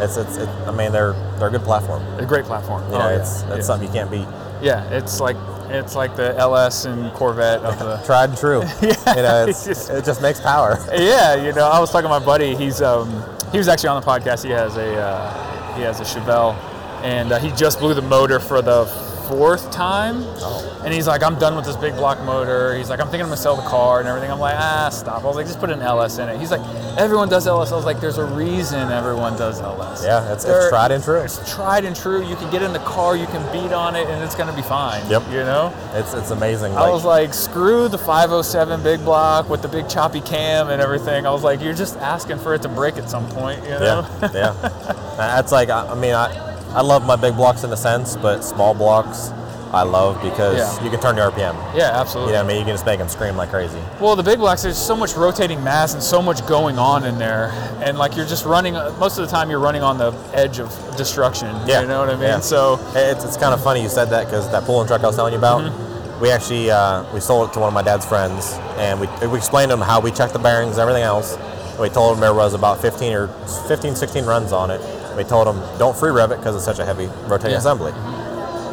it's 0.00 0.16
it's 0.16 0.36
it, 0.36 0.48
I 0.66 0.70
mean 0.72 0.92
they're 0.92 1.12
they're 1.38 1.48
a 1.48 1.50
good 1.50 1.62
platform. 1.62 2.02
a 2.18 2.26
great 2.26 2.44
platform. 2.44 2.82
You 2.88 2.96
Oh, 2.96 2.98
know, 2.98 3.08
yeah. 3.10 3.16
it's 3.20 3.42
that's 3.42 3.56
yeah. 3.56 3.62
something 3.62 3.88
you 3.88 3.94
can't 3.94 4.10
beat. 4.10 4.26
Yeah, 4.62 4.84
it's 4.90 5.20
like 5.20 5.36
it's 5.68 5.94
like 5.94 6.14
the 6.16 6.34
LS 6.36 6.84
and 6.84 7.12
Corvette 7.12 7.60
of 7.62 7.78
the. 7.78 7.96
Tried 8.06 8.30
and 8.30 8.38
true. 8.38 8.60
you 8.82 8.88
know, 9.22 9.46
it's, 9.48 9.66
it's 9.66 9.86
just- 9.86 9.90
it 9.90 10.04
just 10.04 10.22
makes 10.22 10.40
power. 10.40 10.78
yeah, 10.94 11.34
you 11.34 11.52
know, 11.52 11.66
I 11.68 11.78
was 11.80 11.90
talking 11.90 12.04
to 12.10 12.18
my 12.18 12.24
buddy. 12.24 12.54
He's 12.54 12.80
um, 12.80 13.10
he 13.52 13.58
was 13.58 13.68
actually 13.68 13.88
on 13.90 14.00
the 14.00 14.06
podcast. 14.06 14.44
He 14.44 14.50
has 14.50 14.76
a 14.76 14.94
uh, 14.96 15.74
he 15.74 15.82
has 15.82 16.00
a 16.00 16.04
Chevelle, 16.04 16.54
and 17.02 17.32
uh, 17.32 17.38
he 17.38 17.50
just 17.52 17.80
blew 17.80 17.94
the 17.94 18.02
motor 18.02 18.38
for 18.40 18.62
the 18.62 18.86
fourth 19.28 19.70
time. 19.72 20.18
Oh. 20.38 20.82
And 20.84 20.94
he's 20.94 21.08
like, 21.08 21.22
I'm 21.24 21.36
done 21.36 21.56
with 21.56 21.64
this 21.64 21.74
big 21.76 21.94
block 21.96 22.22
motor. 22.22 22.76
He's 22.76 22.88
like, 22.88 23.00
I'm 23.00 23.06
thinking 23.06 23.22
I'm 23.22 23.26
gonna 23.28 23.36
sell 23.36 23.56
the 23.56 23.68
car 23.68 23.98
and 23.98 24.08
everything. 24.08 24.30
I'm 24.30 24.38
like, 24.38 24.54
ah, 24.56 24.88
stop. 24.90 25.24
I 25.24 25.26
was 25.26 25.34
like, 25.34 25.46
just 25.46 25.58
put 25.58 25.68
an 25.70 25.80
LS 25.82 26.18
in 26.18 26.28
it. 26.28 26.38
He's 26.38 26.52
like, 26.52 26.60
everyone 26.96 27.28
does 27.28 27.46
LS. 27.46 27.72
I 27.72 27.76
was 27.76 27.84
like, 27.84 28.00
there's 28.00 28.18
a 28.18 28.24
reason 28.24 28.90
everyone 28.90 29.36
does 29.36 29.60
LS. 29.60 30.04
Yeah, 30.04 30.32
it's, 30.32 30.44
it's 30.44 30.68
tried 30.68 30.92
and 30.92 31.02
true. 31.02 31.20
It's 31.20 31.54
tried 31.54 31.84
and 31.84 31.94
true. 31.94 32.26
You 32.26 32.36
can 32.36 32.50
get 32.50 32.62
in 32.62 32.72
the 32.72 32.80
car, 32.80 33.16
you 33.16 33.26
can 33.26 33.42
beat 33.52 33.72
on 33.72 33.96
it, 33.96 34.08
and 34.08 34.22
it's 34.22 34.34
gonna 34.34 34.54
be 34.54 34.62
fine. 34.62 35.08
Yep. 35.10 35.22
You 35.28 35.44
know. 35.44 35.74
It's 35.92 36.14
it's 36.14 36.30
amazing. 36.30 36.74
I 36.74 36.90
was 36.90 37.04
like, 37.04 37.34
screw 37.34 37.88
the 37.88 37.98
507 37.98 38.82
big 38.82 39.00
block 39.04 39.48
with 39.48 39.62
the 39.62 39.68
big 39.68 39.88
choppy 39.88 40.20
cam 40.20 40.68
and 40.68 40.80
everything. 40.80 41.26
I 41.26 41.30
was 41.30 41.42
like, 41.42 41.60
you're 41.60 41.74
just 41.74 41.96
asking 41.98 42.38
for 42.38 42.54
it 42.54 42.62
to 42.62 42.68
break 42.68 42.96
at 42.96 43.10
some 43.10 43.28
point, 43.28 43.62
you 43.64 43.70
know? 43.70 44.06
Yeah, 44.22 44.30
yeah. 44.34 44.52
That's 45.16 45.52
like 45.52 45.68
I, 45.70 45.88
I 45.88 45.94
mean 45.94 46.14
I, 46.14 46.56
I 46.70 46.82
love 46.82 47.06
my 47.06 47.16
big 47.16 47.36
blocks 47.36 47.64
in 47.64 47.72
a 47.72 47.76
sense, 47.76 48.16
but 48.16 48.42
small 48.42 48.74
blocks 48.74 49.30
I 49.72 49.82
love 49.82 50.22
because 50.22 50.56
Yeah. 50.56 50.84
you 50.84 50.90
can 50.90 51.00
turn 51.00 51.16
your 51.16 51.30
RPM. 51.30 51.54
yeah, 51.74 51.90
absolutely. 52.00 52.32
You 52.32 52.38
know, 52.38 52.44
what 52.44 52.50
I 52.50 52.54
mean, 52.54 52.58
you 52.58 52.64
can 52.64 52.74
just 52.74 52.86
make 52.86 52.98
them 52.98 53.08
scream 53.08 53.36
like 53.36 53.50
crazy. 53.50 53.78
Well, 54.00 54.16
the 54.16 54.22
big 54.22 54.38
blocks, 54.38 54.62
there's 54.62 54.78
so 54.78 54.94
much 54.96 55.14
rotating 55.16 55.62
mass 55.64 55.92
and 55.94 56.02
so 56.02 56.22
much 56.22 56.46
going 56.46 56.78
on 56.78 57.04
in 57.04 57.18
there, 57.18 57.50
and 57.82 57.98
like 57.98 58.16
you're 58.16 58.26
just 58.26 58.44
running. 58.44 58.74
Most 58.74 59.18
of 59.18 59.26
the 59.26 59.30
time, 59.30 59.50
you're 59.50 59.58
running 59.60 59.82
on 59.82 59.98
the 59.98 60.12
edge 60.32 60.58
of 60.60 60.70
destruction. 60.96 61.48
Yeah, 61.66 61.80
you 61.82 61.88
know 61.88 62.00
what 62.00 62.08
I 62.10 62.14
mean. 62.14 62.22
yeah. 62.22 62.40
So 62.40 62.78
It's, 62.94 63.24
it's 63.24 63.36
kind 63.36 63.52
of 63.52 63.62
funny 63.62 63.82
you 63.82 63.88
said 63.88 64.06
that 64.10 64.26
because 64.26 64.50
that 64.52 64.64
pulling 64.64 64.86
truck 64.86 65.02
I 65.02 65.06
was 65.06 65.16
telling 65.16 65.32
you 65.32 65.38
about, 65.38 65.62
Mm-hmm. 65.62 66.20
we 66.22 66.30
actually 66.30 66.70
uh, 66.70 67.04
we 67.12 67.20
sold 67.20 67.50
it 67.50 67.52
to 67.54 67.58
one 67.60 67.68
of 67.68 67.74
my 67.74 67.82
dad's 67.82 68.06
friends, 68.06 68.54
and 68.78 69.00
we, 69.00 69.08
we 69.26 69.36
explained 69.36 69.70
to 69.70 69.74
him 69.76 69.82
how 69.82 70.00
we 70.00 70.10
checked 70.10 70.32
the 70.32 70.38
bearings 70.38 70.72
and 70.78 70.80
everything 70.80 71.02
else. 71.02 71.36
We 71.78 71.88
told 71.90 72.14
him 72.14 72.20
there 72.20 72.32
was 72.32 72.54
about 72.54 72.80
15 72.80 73.12
or 73.12 73.28
15, 73.68 73.96
16 73.96 74.24
runs 74.24 74.52
on 74.52 74.70
it. 74.70 74.80
We 75.16 75.24
told 75.24 75.46
him 75.48 75.60
don't 75.78 75.94
free 75.96 76.10
rev 76.10 76.30
it 76.30 76.38
because 76.38 76.54
it's 76.56 76.64
such 76.64 76.78
a 76.78 76.84
heavy 76.86 77.06
rotating 77.26 77.52
Yeah. 77.52 77.58
assembly. 77.58 77.92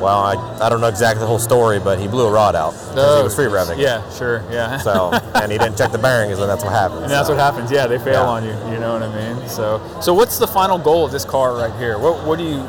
Well, 0.03 0.19
I, 0.19 0.65
I 0.65 0.67
don't 0.67 0.81
know 0.81 0.89
exactly 0.89 1.21
the 1.21 1.27
whole 1.27 1.39
story, 1.39 1.79
but 1.79 1.97
he 1.97 2.09
blew 2.09 2.27
a 2.27 2.31
rod 2.31 2.55
out 2.55 2.71
because 2.71 3.17
he 3.19 3.23
was 3.23 3.33
free 3.35 3.45
revving. 3.45 3.77
Yeah, 3.79 4.07
sure, 4.11 4.43
yeah. 4.51 4.77
So, 4.79 5.11
and 5.35 5.49
he 5.49 5.57
didn't 5.57 5.77
check 5.77 5.93
the 5.93 5.97
bearings, 5.97 6.39
and 6.39 6.49
that's 6.49 6.61
what 6.63 6.73
happened. 6.73 7.03
and 7.03 7.11
that's 7.11 7.27
so. 7.27 7.33
what 7.35 7.41
happens. 7.41 7.71
Yeah, 7.71 7.87
they 7.87 7.97
fail 7.97 8.23
Yeah. 8.23 8.27
on 8.27 8.43
you. 8.43 8.51
You 8.73 8.79
know 8.79 8.91
what 8.93 9.03
I 9.03 9.33
mean. 9.33 9.47
So, 9.47 9.79
so 10.01 10.13
what's 10.13 10.37
the 10.37 10.47
final 10.47 10.77
goal 10.77 11.05
of 11.05 11.13
this 11.13 11.23
car 11.23 11.55
right 11.55 11.73
here? 11.79 11.97
What, 11.97 12.25
what 12.27 12.37
do 12.37 12.43
you, 12.43 12.59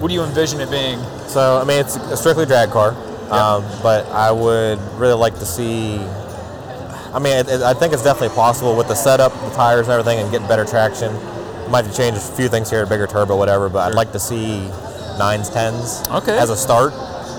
what 0.00 0.08
do 0.08 0.14
you 0.14 0.22
envision 0.22 0.58
it 0.60 0.70
being? 0.70 0.98
So, 1.28 1.58
I 1.60 1.64
mean, 1.64 1.80
it's 1.80 1.96
a 1.96 2.16
strictly 2.16 2.46
drag 2.46 2.70
car, 2.70 2.92
um, 3.30 3.62
but 3.82 4.06
I 4.06 4.32
would 4.32 4.78
really 4.98 5.14
like 5.18 5.34
to 5.34 5.44
see. 5.46 5.98
I 7.12 7.18
mean, 7.18 7.36
it, 7.36 7.48
it, 7.48 7.60
I 7.60 7.74
think 7.74 7.92
it's 7.92 8.04
definitely 8.04 8.34
possible 8.34 8.74
with 8.74 8.88
the 8.88 8.94
setup, 8.94 9.32
the 9.32 9.50
tires, 9.50 9.86
and 9.86 9.92
everything, 9.92 10.18
and 10.20 10.30
getting 10.30 10.48
better 10.48 10.64
traction. 10.64 11.12
Might 11.70 11.84
have 11.84 11.90
to 11.92 11.96
change 11.96 12.16
a 12.16 12.20
few 12.20 12.48
things 12.48 12.70
here, 12.70 12.84
a 12.84 12.86
bigger 12.86 13.06
turbo, 13.06 13.36
whatever. 13.36 13.68
But 13.68 13.80
I'd 13.90 13.94
like 13.94 14.12
to 14.12 14.18
see 14.18 14.66
nines, 15.18 15.48
tens 15.50 16.02
Okay. 16.10 16.38
as 16.38 16.50
a 16.50 16.56
start. 16.56 16.92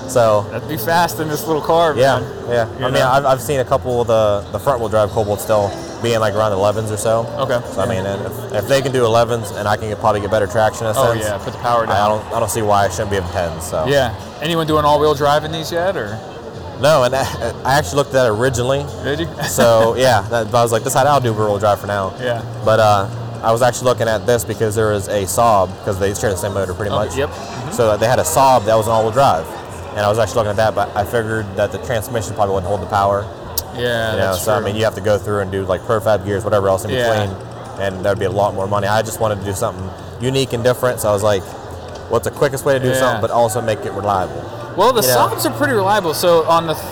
So, 0.10 0.41
That'd 0.51 0.67
be 0.67 0.75
fast 0.77 1.19
in 1.19 1.29
this 1.29 1.45
little 1.47 1.62
car. 1.62 1.95
yeah, 1.95 2.19
man. 2.19 2.49
yeah. 2.49 2.79
You 2.79 2.86
I 2.88 2.91
mean. 2.91 3.01
I've, 3.01 3.25
I've 3.25 3.41
seen 3.41 3.62
a 3.62 3.65
couple 3.65 4.01
of 4.01 4.07
the, 4.07 4.45
the 4.51 4.60
front 4.60 4.79
wheel 4.81 4.89
drive 4.89 5.10
Cobalt 5.12 5.39
still 5.39 5.69
being 6.03 6.19
like 6.19 6.34
around 6.34 6.51
11s 6.51 6.91
or 6.91 6.97
so. 6.97 7.25
Okay. 7.39 7.62
So, 7.71 7.79
I 7.81 7.88
mean, 7.88 8.05
if, 8.05 8.53
if 8.53 8.67
they 8.67 8.81
can 8.81 8.91
do 8.91 9.03
11s 9.03 9.57
and 9.57 9.67
I 9.69 9.77
can 9.77 9.88
get, 9.88 9.99
probably 9.99 10.19
get 10.19 10.29
better 10.31 10.47
traction 10.47 10.86
in 10.88 10.93
a 10.95 10.99
Oh 10.99 11.13
yeah, 11.13 11.38
put 11.38 11.53
the 11.53 11.60
power 11.60 11.86
down. 11.86 11.95
I 11.95 12.07
don't, 12.10 12.34
I 12.36 12.39
don't 12.41 12.49
see 12.49 12.62
why 12.63 12.86
I 12.86 12.89
shouldn't 12.89 13.12
be 13.12 13.17
able 13.17 13.27
10s. 13.29 13.62
So. 13.62 13.86
Yeah. 13.88 14.13
Anyone 14.41 14.67
doing 14.67 14.84
all-wheel 14.84 15.13
drive 15.13 15.45
in 15.45 15.51
these 15.53 15.71
yet, 15.71 15.95
or 15.95 16.19
No, 16.81 17.03
and 17.03 17.15
I, 17.15 17.21
I 17.63 17.77
actually 17.77 17.97
looked 17.97 18.10
at 18.10 18.23
that 18.23 18.27
originally. 18.31 18.84
did 19.05 19.19
you? 19.21 19.27
So 19.43 19.95
yeah, 19.97 20.23
that, 20.23 20.51
but 20.51 20.57
I 20.57 20.63
was 20.63 20.73
like, 20.73 20.84
this 20.84 20.93
how 20.95 21.05
I'll 21.05 21.21
do 21.21 21.31
rear-wheel 21.31 21.60
drive 21.60 21.79
for 21.79 21.88
now. 21.88 22.13
Yeah. 22.19 22.41
But 22.65 22.79
uh, 22.81 23.07
I 23.43 23.51
was 23.51 23.62
actually 23.62 23.86
looking 23.86 24.08
at 24.08 24.25
this 24.27 24.45
because 24.45 24.75
there 24.75 24.91
was 24.91 25.08
a 25.08 25.23
Saab 25.23 25.75
because 25.80 25.97
they 25.99 26.13
share 26.13 26.30
the 26.30 26.38
same 26.38 26.54
motor 26.54 26.73
pretty 26.73 26.91
Okay, 26.91 27.06
much. 27.08 27.17
yep. 27.17 27.30
Mm-hmm. 27.30 27.71
So 27.71 27.97
they 27.97 28.08
had 28.08 28.19
a 28.19 28.23
Saab 28.23 28.65
that 28.65 28.75
was 28.75 28.86
an 28.88 28.93
all-wheel 28.93 29.12
drive. 29.12 29.45
and 29.91 29.99
I 29.99 30.08
was 30.10 30.19
actually 30.19 30.36
looking 30.36 30.51
at 30.51 30.56
that, 30.58 30.75
but 30.75 30.95
I 30.95 31.04
figured 31.04 31.45
that 31.58 31.71
the 31.71 31.77
transmission 31.80 32.34
probably 32.36 32.54
wouldn't 32.56 32.67
hold 32.69 32.82
the 32.82 32.86
power. 32.88 33.25
Yeah, 33.75 34.13
You 34.13 34.19
know, 34.19 34.34
so 34.36 34.54
I 34.54 34.60
mean, 34.62 34.75
you 34.75 34.84
have 34.86 34.95
to 34.95 35.01
go 35.01 35.17
through 35.17 35.39
and 35.39 35.51
do 35.51 35.63
like 35.65 35.82
profab 35.82 36.23
gears, 36.25 36.43
whatever 36.43 36.67
else 36.69 36.84
in 36.86 36.91
Yeah. 36.91 37.25
between, 37.25 37.38
and 37.82 38.06
that'd 38.06 38.19
be 38.19 38.25
a 38.25 38.30
lot 38.32 38.54
more 38.54 38.67
money. 38.67 38.88
I 38.88 39.01
just 39.01 39.19
wanted 39.19 39.39
to 39.39 39.45
do 39.45 39.54
something 39.54 39.89
unique 40.21 40.54
and 40.54 40.63
different, 40.63 40.99
so 41.01 41.10
I 41.10 41.13
was 41.13 41.23
like, 41.23 41.41
"What's 42.10 42.25
the 42.25 42.32
quickest 42.32 42.63
way 42.63 42.73
to 42.73 42.80
do 42.80 42.89
Yeah. 42.89 42.99
something, 42.99 43.21
but 43.21 43.32
also 43.32 43.60
make 43.62 43.84
it 43.86 43.91
reliable?" 43.93 44.41
Well, 44.77 44.93
the 44.93 45.01
you 45.01 45.08
know. 45.08 45.27
Saabs 45.27 45.45
are 45.45 45.51
pretty 45.58 45.73
reliable. 45.73 46.13
So 46.13 46.45
on 46.47 46.67
the 46.67 46.73
th- 46.75 46.86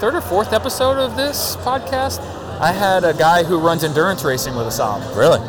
third 0.00 0.14
or 0.14 0.20
fourth 0.20 0.52
episode 0.52 0.98
of 0.98 1.16
this 1.16 1.56
podcast, 1.64 2.20
I 2.60 2.72
had 2.72 3.04
a 3.04 3.12
guy 3.14 3.44
who 3.44 3.58
runs 3.58 3.84
endurance 3.84 4.24
racing 4.24 4.54
with 4.56 4.66
a 4.66 4.70
Saab. 4.70 5.00
Really? 5.16 5.40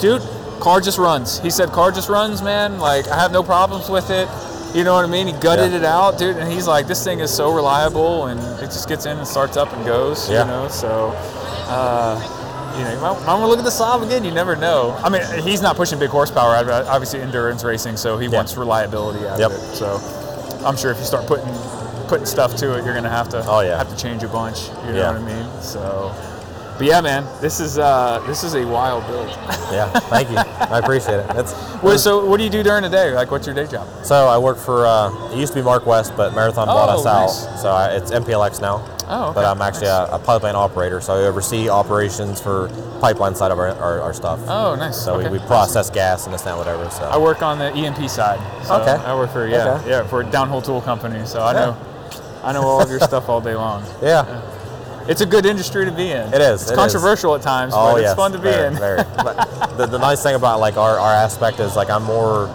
Dude, 0.00 0.22
car 0.60 0.80
just 0.80 0.98
runs. 0.98 1.38
He 1.40 1.50
said 1.50 1.70
car 1.70 1.90
just 1.92 2.08
runs, 2.08 2.42
man. 2.42 2.78
Like 2.78 3.06
I 3.08 3.16
have 3.20 3.32
no 3.32 3.42
problems 3.42 3.88
with 3.88 4.10
it. 4.10 4.28
You 4.74 4.84
know 4.84 4.94
what 4.94 5.04
I 5.04 5.08
mean? 5.08 5.26
He 5.26 5.32
gutted 5.34 5.72
Yeah. 5.72 5.78
it 5.78 5.84
out, 5.84 6.16
dude, 6.18 6.36
and 6.36 6.50
he's 6.50 6.66
like, 6.66 6.86
this 6.86 7.02
thing 7.02 7.18
is 7.20 7.30
so 7.34 7.52
reliable, 7.52 8.26
and 8.26 8.38
it 8.60 8.66
just 8.66 8.88
gets 8.88 9.04
in 9.04 9.18
and 9.18 9.26
starts 9.26 9.56
up 9.56 9.72
and 9.72 9.84
goes. 9.84 10.30
Yeah. 10.30 10.42
You 10.44 10.46
know, 10.50 10.68
so. 10.68 11.12
Uh, 11.68 12.18
you 12.78 12.84
know, 12.84 12.92
you 12.92 13.00
might, 13.00 13.12
might 13.26 13.34
want 13.34 13.42
to 13.42 13.46
look 13.48 13.58
at 13.58 13.64
the 13.64 13.70
Saab 13.70 14.06
again. 14.06 14.24
You 14.24 14.30
never 14.30 14.54
know. 14.54 14.96
I 15.02 15.08
mean, 15.08 15.22
he's 15.42 15.60
not 15.60 15.74
pushing 15.76 15.98
big 15.98 16.08
horsepower. 16.10 16.54
out 16.54 16.62
of 16.62 16.68
it, 16.68 16.88
Obviously, 16.88 17.20
endurance 17.20 17.64
racing, 17.64 17.96
so 17.96 18.16
he 18.16 18.28
Yeah. 18.28 18.36
wants 18.36 18.56
reliability 18.56 19.26
out 19.26 19.38
Yep. 19.40 19.50
of 19.50 19.56
it. 19.58 19.76
So, 19.76 20.00
I'm 20.64 20.76
sure 20.76 20.92
if 20.92 20.98
you 20.98 21.04
start 21.04 21.26
putting 21.26 21.48
putting 22.08 22.26
stuff 22.26 22.56
to 22.56 22.76
it, 22.76 22.84
you're 22.84 22.94
gonna 22.94 23.08
have 23.08 23.28
to 23.28 23.44
Oh, 23.46 23.60
yeah. 23.60 23.76
have 23.78 23.88
to 23.88 23.96
change 23.96 24.22
a 24.24 24.28
bunch. 24.28 24.68
You 24.86 24.92
know 24.94 24.98
Yeah. 24.98 25.06
what 25.12 25.16
I 25.20 25.24
mean? 25.24 25.46
So, 25.62 26.10
but 26.80 26.86
yeah, 26.86 27.02
man, 27.02 27.26
this 27.42 27.60
is 27.60 27.76
uh, 27.78 28.24
this 28.26 28.42
is 28.42 28.54
a 28.54 28.64
wild 28.64 29.06
build. 29.06 29.28
Yeah. 29.70 29.88
Thank 30.10 30.30
you. 30.30 30.36
I 30.36 30.80
appreciate 30.80 31.20
it. 31.20 31.28
That's 31.28 31.54
Wait, 31.80 32.00
so 32.00 32.26
what 32.26 32.38
do 32.38 32.42
you 32.42 32.50
do 32.50 32.64
during 32.64 32.82
the 32.82 32.88
day? 32.88 33.12
Like, 33.12 33.30
what's 33.30 33.46
your 33.46 33.54
day 33.54 33.68
job? 33.68 33.86
so 34.04 34.26
I 34.26 34.36
work 34.36 34.56
for. 34.58 34.84
Uh, 34.84 35.32
it 35.32 35.38
used 35.38 35.52
to 35.52 35.60
be 35.60 35.64
MarkWest, 35.64 36.16
but 36.16 36.34
Marathon 36.34 36.66
bought 36.66 36.88
Oh, 36.88 36.98
us 36.98 37.06
out, 37.06 37.26
nice. 37.50 37.62
so 37.62 37.70
I, 37.70 37.90
it's 37.94 38.10
MPLX 38.10 38.60
now. 38.60 38.84
Oh, 39.06 39.26
okay. 39.26 39.34
But 39.34 39.44
I'm 39.44 39.62
actually 39.62 39.86
a, 39.86 40.06
a 40.06 40.18
pipeline 40.18 40.56
operator, 40.56 41.00
so 41.00 41.14
I 41.14 41.18
oversee 41.26 41.68
operations 41.68 42.40
for 42.40 42.68
pipeline 43.00 43.36
side 43.36 43.52
of 43.52 43.60
our, 43.60 43.68
our, 43.68 44.00
our 44.00 44.12
stuff. 44.12 44.40
Oh, 44.48 44.74
nice. 44.74 45.00
So 45.00 45.14
okay. 45.20 45.30
we, 45.30 45.38
we 45.38 45.46
process 45.46 45.88
gas 45.88 46.24
and 46.24 46.34
this 46.34 46.40
and 46.46 46.50
that, 46.50 46.58
whatever. 46.58 46.90
So 46.90 47.04
I 47.04 47.16
work 47.18 47.42
on 47.42 47.60
the 47.60 47.66
EMP 47.66 48.10
side. 48.10 48.40
So 48.64 48.74
Okay. 48.82 49.00
I 49.04 49.14
work 49.14 49.30
for 49.30 49.46
yeah 49.46 49.74
Okay. 49.78 49.90
yeah 49.90 50.06
for 50.08 50.22
a 50.22 50.24
downhole 50.24 50.64
tool 50.64 50.80
company. 50.80 51.24
So 51.26 51.44
I 51.44 51.52
know 51.52 51.76
I 52.42 52.52
know 52.52 52.62
all 52.62 52.82
of 52.82 52.90
your 52.90 53.00
stuff 53.00 53.28
all 53.28 53.40
day 53.40 53.54
long. 53.54 53.84
yeah. 54.02 54.24
It's 55.10 55.20
a 55.20 55.26
good 55.26 55.44
industry 55.44 55.84
to 55.84 55.90
be 55.92 56.10
in. 56.12 56.32
It 56.32 56.40
is, 56.40 56.62
It's 56.62 56.70
it 56.70 56.74
is. 56.74 56.78
controversial 56.78 57.34
at 57.34 57.42
times, 57.42 57.72
Oh 57.74 57.92
but 57.94 58.02
it's 58.02 58.14
fun 58.14 58.30
to 58.32 58.38
be 58.38 58.44
very, 58.44 58.68
in. 58.68 58.74
Very. 58.76 58.98
But 59.16 59.76
the, 59.76 59.86
the 59.86 59.98
nice 59.98 60.22
thing 60.22 60.36
about 60.36 60.60
like 60.60 60.76
our, 60.76 60.98
our 60.98 61.12
aspect 61.12 61.58
is 61.58 61.74
like 61.74 61.90
I'm 61.90 62.04
more 62.04 62.48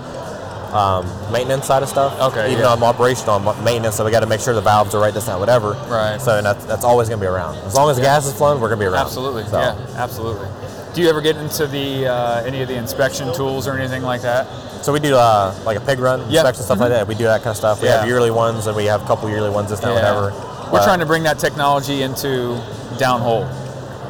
um, 0.74 1.06
maintenance 1.32 1.66
side 1.68 1.84
of 1.84 1.90
stuff. 1.90 2.18
Okay, 2.32 2.48
Even 2.48 2.60
yeah. 2.60 2.68
though 2.68 2.74
I'm 2.74 2.84
operational, 2.84 3.36
I'm 3.36 3.64
maintenance, 3.64 3.96
so 3.96 4.06
we 4.06 4.12
got 4.12 4.22
to 4.22 4.26
make 4.26 4.40
sure 4.40 4.54
the 4.54 4.62
valves 4.62 4.96
are 4.96 5.02
right, 5.02 5.14
this, 5.14 5.26
and 5.28 5.34
that, 5.36 5.40
whatever. 5.40 5.72
Right. 5.90 6.18
So 6.20 6.38
and 6.38 6.46
that's, 6.46 6.64
that's 6.66 6.84
always 6.86 7.10
going 7.10 7.20
to 7.20 7.24
be 7.26 7.28
around. 7.30 7.56
As 7.66 7.76
long 7.76 7.90
as 7.90 7.98
the 7.98 8.02
gas 8.04 8.26
is 8.26 8.34
flowing, 8.34 8.62
we're 8.62 8.70
going 8.70 8.80
to 8.80 8.86
be 8.86 8.90
around. 8.90 9.06
Absolutely. 9.06 9.44
So, 9.46 9.60
Yeah, 9.60 9.76
absolutely. 9.98 10.48
Do 10.94 11.02
you 11.02 11.10
ever 11.10 11.20
get 11.20 11.36
into 11.36 11.68
the 11.68 12.08
uh, 12.08 12.44
any 12.46 12.62
of 12.62 12.70
the 12.70 12.76
inspection 12.78 13.34
tools 13.34 13.68
or 13.68 13.78
anything 13.78 14.02
like 14.02 14.22
that? 14.22 14.48
So 14.82 14.94
we 14.94 15.00
do 15.02 15.16
uh, 15.16 15.54
like 15.66 15.76
a 15.78 15.82
pig 15.82 16.00
run 16.00 16.20
Yeah. 16.32 16.40
inspection 16.40 16.64
stuff 16.64 16.80
like 16.80 16.90
that. 16.90 17.06
We 17.08 17.16
do 17.16 17.26
that 17.26 17.40
kind 17.40 17.52
of 17.52 17.58
stuff. 17.58 17.82
We 17.82 17.88
Yeah. 17.90 18.00
have 18.00 18.08
yearly 18.08 18.32
ones, 18.32 18.68
and 18.68 18.76
we 18.78 18.86
have 18.86 19.02
a 19.04 19.06
couple 19.06 19.30
yearly 19.30 19.50
ones, 19.50 19.70
this, 19.72 19.80
that, 19.82 19.94
whatever. 19.94 20.32
We're 20.80 20.84
trying 20.86 21.00
to 21.00 21.06
bring 21.06 21.24
that 21.24 21.40
technology 21.40 22.02
into 22.04 22.62
downhole. 22.98 23.44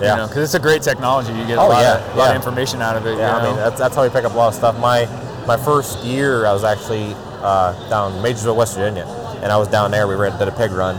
Yeah. 0.02 0.12
You 0.12 0.18
know, 0.18 0.28
because 0.28 0.44
it's 0.44 0.54
a 0.56 0.60
great 0.60 0.82
technology. 0.82 1.32
You 1.32 1.46
get 1.48 1.58
a 1.58 1.62
Oh, 1.62 1.70
lot, 1.70 1.82
yeah, 1.82 2.06
of, 2.12 2.18
lot 2.18 2.30
of 2.32 2.36
information 2.36 2.82
out 2.82 2.98
of 2.98 3.06
it. 3.06 3.18
Yeah, 3.18 3.32
you 3.32 3.40
I 3.40 3.48
mean 3.48 3.56
that's, 3.56 3.80
that's 3.80 3.96
how 3.96 4.04
we 4.04 4.10
pick 4.10 4.26
up 4.26 4.34
a 4.34 4.38
lot 4.38 4.50
of 4.50 4.54
stuff. 4.56 4.78
My 4.80 5.06
my 5.48 5.56
first 5.58 6.04
year, 6.04 6.46
I 6.46 6.52
was 6.54 6.64
actually 6.66 7.14
uh, 7.42 7.72
down 7.90 8.12
Majorsville, 8.22 8.56
West 8.58 8.76
Virginia, 8.76 9.06
and 9.42 9.52
I 9.52 9.58
was 9.58 9.68
down 9.70 9.92
there. 9.92 10.06
We 10.08 10.16
ran, 10.16 10.38
did 10.38 10.48
a 10.50 10.52
pig 10.52 10.72
run, 10.72 10.98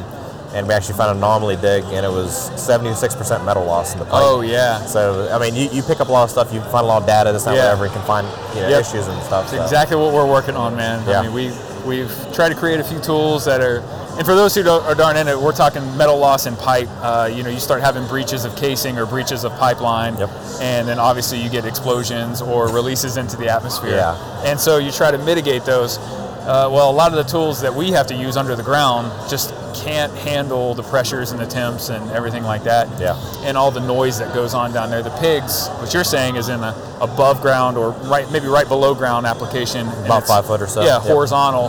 and 0.55 0.66
we 0.66 0.72
actually 0.72 0.94
found 0.96 1.11
an 1.11 1.16
anomaly 1.18 1.57
dig, 1.57 1.85
and 1.85 2.07
it 2.07 2.11
was 2.11 2.50
76% 2.52 3.44
metal 3.44 3.64
loss 3.66 3.92
in 3.92 3.98
the 3.98 4.05
pipe. 4.07 4.14
oh 4.14 4.40
yeah. 4.40 4.81
So 4.87 5.29
I 5.31 5.38
mean, 5.38 5.55
you, 5.55 5.68
you 5.76 5.83
pick 5.83 6.00
up 6.00 6.09
a 6.09 6.12
lot 6.12 6.24
of 6.24 6.31
stuff. 6.31 6.55
You 6.55 6.61
find 6.62 6.85
a 6.85 6.88
lot 6.88 7.02
of 7.02 7.07
data, 7.09 7.33
this, 7.33 7.44
that, 7.44 7.55
Yeah. 7.55 7.64
whatever. 7.64 7.87
You 7.87 7.92
can 7.92 8.07
find 8.07 8.26
you 8.55 8.62
know 8.62 8.68
Yep. 8.70 8.81
issues 8.81 9.09
and 9.09 9.22
stuff. 9.24 9.48
So. 9.50 9.62
exactly 9.62 9.96
what 9.98 10.14
we're 10.14 10.31
working 10.31 10.57
on, 10.57 10.74
man. 10.74 11.07
Yeah. 11.07 11.20
I 11.20 11.22
mean, 11.24 11.35
we 11.35 11.52
we've 11.85 12.33
tried 12.35 12.48
to 12.48 12.55
create 12.55 12.81
a 12.81 12.85
few 12.85 12.98
tools 13.00 13.44
that 13.44 13.61
are, 13.61 13.83
and 14.16 14.24
for 14.26 14.35
those 14.35 14.55
who 14.55 14.62
don't, 14.62 14.83
are 14.85 14.94
darn 14.94 15.16
in 15.16 15.29
it, 15.29 15.38
we're 15.38 15.52
talking 15.52 15.83
metal 15.96 16.16
loss 16.18 16.46
in 16.46 16.57
pipe. 16.57 16.88
Uh, 17.00 17.31
you 17.33 17.42
know, 17.42 17.50
you 17.50 17.61
start 17.61 17.81
having 17.83 18.07
breaches 18.07 18.44
of 18.44 18.57
casing 18.57 18.98
or 18.98 19.07
breaches 19.07 19.44
of 19.44 19.52
pipeline, 19.59 20.16
Yep. 20.18 20.31
and 20.61 20.88
then 20.88 20.98
obviously 20.98 21.38
you 21.42 21.50
get 21.50 21.64
explosions 21.66 22.40
or 22.40 22.68
releases 22.68 23.16
into 23.16 23.37
the 23.37 23.48
atmosphere. 23.48 23.90
Yeah. 23.96 24.42
And 24.44 24.59
so 24.59 24.79
you 24.79 24.90
try 24.90 25.11
to 25.11 25.18
mitigate 25.18 25.64
those. 25.64 25.98
Uh, 25.98 26.70
well, 26.72 26.88
a 26.90 26.92
lot 26.92 27.11
of 27.12 27.16
the 27.16 27.24
tools 27.31 27.61
that 27.61 27.74
we 27.74 27.90
have 27.90 28.07
to 28.07 28.14
use 28.14 28.37
under 28.37 28.55
the 28.55 28.62
ground 28.62 29.11
just 29.29 29.52
can't 29.74 30.12
handle 30.18 30.74
the 30.74 30.83
pressures 30.83 31.33
and 31.33 31.40
the 31.40 31.46
temps 31.46 31.88
and 31.88 32.09
everything 32.12 32.44
like 32.44 32.62
that. 32.62 32.88
Yeah. 33.00 33.16
And 33.44 33.57
all 33.59 33.72
the 33.72 33.81
noise 33.81 34.18
that 34.20 34.33
goes 34.33 34.55
on 34.55 34.72
down 34.72 34.88
there. 34.88 35.02
The 35.02 35.11
pigs, 35.18 35.66
what 35.81 35.92
you're 35.92 36.05
saying, 36.05 36.37
is 36.37 36.48
in 36.48 36.61
a 36.61 36.70
above 37.00 37.42
ground 37.42 37.76
or 37.76 37.90
right, 38.09 38.31
maybe 38.31 38.46
right 38.46 38.66
below 38.68 38.94
ground 38.94 39.26
application. 39.26 39.88
About 40.05 40.26
five 40.26 40.46
foot 40.46 40.62
or 40.62 40.68
so. 40.68 40.83
Yeah, 40.83 40.94
Yep. 40.98 41.02
horizontal. 41.02 41.68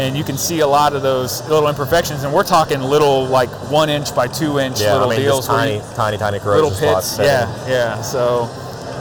And 0.00 0.16
you 0.16 0.24
can 0.24 0.38
see 0.38 0.60
a 0.60 0.66
lot 0.66 0.94
of 0.94 1.02
those 1.02 1.46
little 1.50 1.68
imperfections, 1.68 2.22
and 2.24 2.32
we're 2.32 2.42
talking 2.42 2.80
little, 2.80 3.26
like 3.26 3.50
one 3.70 3.90
inch 3.90 4.14
by 4.16 4.28
two 4.28 4.58
inch 4.58 4.80
Yeah, 4.80 4.96
I 4.96 5.06
mean, 5.10 5.20
deals, 5.20 5.46
just 5.46 5.48
tiny, 5.48 5.74
you- 5.76 5.82
tiny, 5.94 6.16
tiny 6.16 6.38
corrosion 6.38 6.64
little 6.64 6.70
pits. 6.70 7.06
spots. 7.06 7.18
Yeah, 7.18 7.68
yeah. 7.68 8.00
So, 8.00 8.46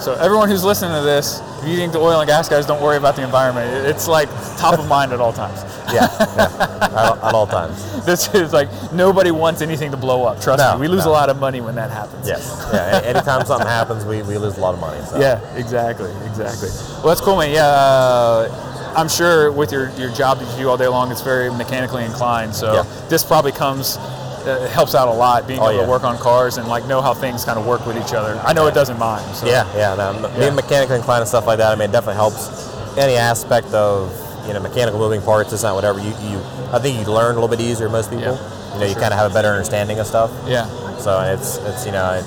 so 0.02 0.16
everyone 0.16 0.50
who's 0.50 0.64
listening 0.66 0.92
to 1.00 1.02
this, 1.06 1.40
if 1.62 1.70
you 1.70 1.78
think 1.78 1.94
the 1.94 2.00
oil 2.00 2.20
and 2.20 2.28
gas 2.28 2.50
guys 2.50 2.66
don't 2.66 2.82
worry 2.82 2.98
about 2.98 3.16
the 3.16 3.24
environment, 3.24 3.88
it's 3.88 4.10
like 4.10 4.28
top 4.58 4.78
of 4.78 4.88
mind 4.90 5.14
at 5.14 5.22
all 5.22 5.32
times. 5.32 5.64
yeah, 5.94 6.08
yeah. 6.36 6.92
at, 6.92 7.24
at 7.24 7.34
all 7.34 7.48
times. 7.48 7.86
This 8.10 8.34
is 8.34 8.52
like 8.54 8.70
nobody 8.92 9.30
wants 9.32 9.62
anything 9.62 9.92
to 9.92 9.98
blow 9.98 10.24
up. 10.26 10.42
Trust 10.42 10.60
No, 10.60 10.76
me, 10.76 10.82
we 10.82 10.88
lose 10.88 11.06
no. 11.06 11.12
a 11.12 11.14
lot 11.14 11.30
of 11.30 11.38
money 11.40 11.62
when 11.62 11.76
that 11.76 11.92
happens. 11.92 12.28
Yes. 12.28 12.68
Yeah. 12.74 13.02
Anytime 13.06 13.46
something 13.46 13.68
happens, 13.68 14.04
we, 14.04 14.22
we 14.24 14.38
lose 14.38 14.58
a 14.58 14.62
lot 14.62 14.74
of 14.74 14.80
money. 14.82 15.00
So. 15.06 15.20
Yeah, 15.22 15.40
exactly, 15.56 16.10
exactly. 16.26 16.70
Well, 16.70 17.08
that's 17.08 17.22
cool, 17.22 17.38
man. 17.38 17.52
Yeah, 17.54 17.66
uh, 17.68 18.69
I'm 18.96 19.10
sure 19.10 19.52
with 19.52 19.72
your, 19.72 19.90
your 19.92 20.12
job 20.12 20.40
that 20.40 20.52
you 20.58 20.64
do 20.64 20.70
all 20.70 20.78
day 20.78 20.88
long, 20.88 21.12
it's 21.12 21.22
very 21.22 21.50
mechanically 21.52 22.04
inclined. 22.06 22.56
So 22.56 22.74
Yeah. 22.74 22.84
this 23.10 23.24
probably 23.24 23.52
comes, 23.52 23.98
uh, 23.98 24.68
helps 24.74 24.96
out 24.96 25.08
a 25.08 25.12
lot 25.12 25.48
being 25.48 25.60
Oh, 25.60 25.70
able 25.70 25.76
yeah. 25.80 25.84
to 25.86 25.90
work 25.90 26.04
on 26.04 26.18
cars 26.18 26.58
and 26.58 26.68
like 26.68 26.86
know 26.86 27.02
how 27.02 27.14
things 27.14 27.46
kind 27.46 27.60
of 27.60 27.66
work 27.66 27.86
with 27.86 27.98
each 27.98 28.14
other. 28.14 28.40
I 28.46 28.54
know 28.54 28.68
it 28.68 28.74
doesn't 28.74 28.98
mine. 29.00 29.24
So. 29.34 29.46
Yeah, 29.48 29.66
yeah. 29.76 29.96
No, 29.96 30.12
Yeah. 30.30 30.40
Being 30.40 30.56
mechanically 30.56 30.96
inclined 30.98 31.22
and 31.22 31.28
stuff 31.30 31.46
like 31.48 31.58
that, 31.60 31.72
I 31.72 31.76
mean, 31.76 31.90
it 31.90 31.92
definitely 31.92 32.16
helps 32.16 32.68
any 32.98 33.16
aspect 33.16 33.68
of 33.74 34.12
you 34.48 34.54
know 34.54 34.60
mechanical 34.62 35.00
moving 35.00 35.22
parts, 35.22 35.52
this, 35.52 35.62
that, 35.62 35.74
whatever. 35.76 36.00
You, 36.00 36.10
you, 36.24 36.42
I 36.74 36.80
think 36.80 36.98
you 37.00 37.14
learn 37.14 37.32
a 37.32 37.40
little 37.40 37.48
bit 37.56 37.60
easier 37.62 37.88
most 37.90 38.10
people. 38.10 38.26
Yeah, 38.26 38.74
You 38.74 38.80
know, 38.80 38.86
you 38.88 38.94
sure. 38.94 39.02
kind 39.02 39.14
of 39.14 39.20
have 39.20 39.30
a 39.30 39.34
better 39.34 39.50
understanding 39.50 40.00
of 40.00 40.08
stuff. 40.08 40.32
Yeah. 40.48 40.66
So 40.98 41.20
it's 41.22 41.58
it's 41.58 41.86
you 41.86 41.92
know, 41.92 42.04
I, 42.04 42.24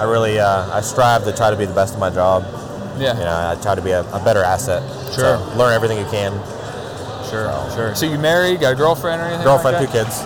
I 0.00 0.04
really 0.04 0.38
uh, 0.40 0.70
I 0.74 0.80
strive 0.80 1.24
to 1.24 1.32
try 1.36 1.50
to 1.50 1.56
be 1.56 1.66
the 1.66 1.74
best 1.74 1.92
of 1.94 2.00
my 2.00 2.08
job. 2.10 2.44
Yeah. 2.98 3.14
You 3.18 3.24
know, 3.24 3.50
I 3.58 3.60
try 3.62 3.74
to 3.74 3.82
be 3.82 3.90
a, 3.90 4.02
a 4.12 4.22
better 4.24 4.42
asset. 4.42 4.82
Sure. 5.14 5.38
So 5.38 5.54
learn 5.56 5.72
everything 5.72 5.98
you 5.98 6.10
can. 6.10 6.32
Sure. 7.30 7.50
Sure. 7.74 7.94
So 7.94 8.06
you 8.06 8.18
married? 8.18 8.60
Got 8.60 8.72
a 8.74 8.76
girlfriend 8.76 9.20
or 9.20 9.26
anything? 9.26 9.44
Girlfriend, 9.44 9.76
like 9.78 9.86
two 9.86 9.92
kids. 9.92 10.22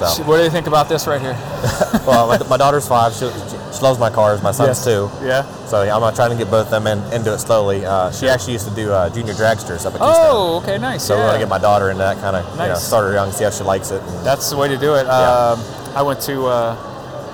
So, 0.00 0.24
What 0.24 0.38
do 0.38 0.44
you 0.44 0.50
think 0.50 0.66
about 0.66 0.88
this 0.88 1.06
right 1.06 1.20
here? 1.20 1.34
well, 2.06 2.26
my, 2.26 2.38
my 2.48 2.56
daughter's 2.56 2.88
five. 2.88 3.12
She, 3.12 3.28
she 3.28 3.82
loves 3.82 3.98
my 3.98 4.08
cars. 4.08 4.42
My 4.42 4.50
son's 4.50 4.78
Yes. 4.78 4.84
two. 4.84 5.10
Yeah. 5.22 5.42
So 5.66 5.82
I'm 5.82 6.02
uh, 6.02 6.10
trying 6.12 6.30
to 6.30 6.36
get 6.36 6.50
both 6.50 6.72
of 6.72 6.82
them 6.82 6.86
in, 6.86 6.98
into 7.12 7.34
it 7.34 7.38
slowly. 7.38 7.84
Uh, 7.84 8.10
she 8.10 8.26
actually 8.26 8.54
used 8.54 8.66
to 8.66 8.74
do 8.74 8.90
uh, 8.92 9.10
junior 9.10 9.34
dragsters 9.34 9.84
up 9.84 9.92
at 9.92 10.00
Keystone. 10.00 10.16
Oh, 10.32 10.60
okay, 10.62 10.78
nice. 10.78 11.04
So 11.04 11.14
yeah. 11.14 11.20
we 11.20 11.24
want 11.26 11.34
to 11.34 11.38
get 11.40 11.48
my 11.50 11.58
daughter 11.58 11.90
into 11.90 11.98
that 11.98 12.16
kind 12.18 12.34
of, 12.34 12.50
you 12.52 12.58
know, 12.58 12.68
Nice. 12.68 12.82
start 12.86 13.04
her 13.08 13.12
young, 13.12 13.30
see 13.30 13.44
how 13.44 13.50
she 13.50 13.62
likes 13.62 13.90
it. 13.90 14.00
And, 14.02 14.24
That's 14.26 14.48
the 14.48 14.56
way 14.56 14.68
to 14.68 14.78
do 14.78 14.94
it. 14.94 15.06
Um, 15.06 15.60
I 15.94 16.00
went 16.00 16.20
to 16.22 16.46
uh, 16.46 16.89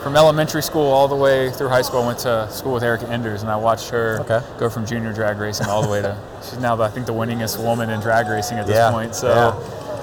from 0.06 0.14
elementary 0.14 0.62
school 0.62 0.86
all 0.86 1.08
the 1.08 1.16
way 1.16 1.50
through 1.50 1.66
high 1.66 1.82
school. 1.82 2.00
I 2.00 2.06
went 2.06 2.20
to 2.20 2.48
school 2.48 2.74
with 2.74 2.84
Erica 2.84 3.08
Enders, 3.08 3.42
and 3.42 3.50
I 3.50 3.56
watched 3.56 3.88
her 3.88 4.20
Okay. 4.20 4.40
go 4.56 4.70
from 4.70 4.86
junior 4.86 5.12
drag 5.12 5.38
racing 5.38 5.66
all 5.66 5.82
the 5.82 5.88
way 5.88 6.00
to 6.00 6.16
she's 6.48 6.60
now 6.60 6.80
I 6.80 6.88
think 6.90 7.06
the 7.06 7.12
winningest 7.12 7.60
woman 7.60 7.90
in 7.90 7.98
drag 7.98 8.28
racing 8.28 8.56
at 8.58 8.68
this 8.68 8.76
Yeah, 8.76 8.92
point. 8.92 9.16
So. 9.16 9.60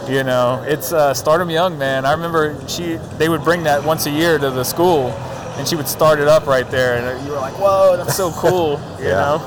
You 0.09 0.25
know, 0.25 0.61
it's 0.67 0.91
uh, 0.91 1.13
start 1.13 1.39
'em 1.39 1.49
young, 1.49 1.77
man. 1.77 2.03
I 2.05 2.11
remember 2.11 2.53
she 2.67 2.97
they 3.17 3.29
would 3.29 3.45
bring 3.45 3.63
that 3.63 3.81
once 3.85 4.05
a 4.05 4.09
year 4.09 4.37
to 4.37 4.51
the 4.51 4.65
school, 4.65 5.11
and 5.57 5.65
she 5.65 5.77
would 5.77 5.87
start 5.87 6.19
it 6.19 6.27
up 6.27 6.45
right 6.45 6.69
there, 6.69 6.97
and 6.97 7.25
you 7.25 7.31
were 7.31 7.39
like, 7.39 7.53
"Whoa, 7.57 7.95
that's 7.95 8.13
so 8.17 8.29
cool!" 8.33 8.81
You 8.99 9.05
Yeah. 9.05 9.15
know, 9.39 9.41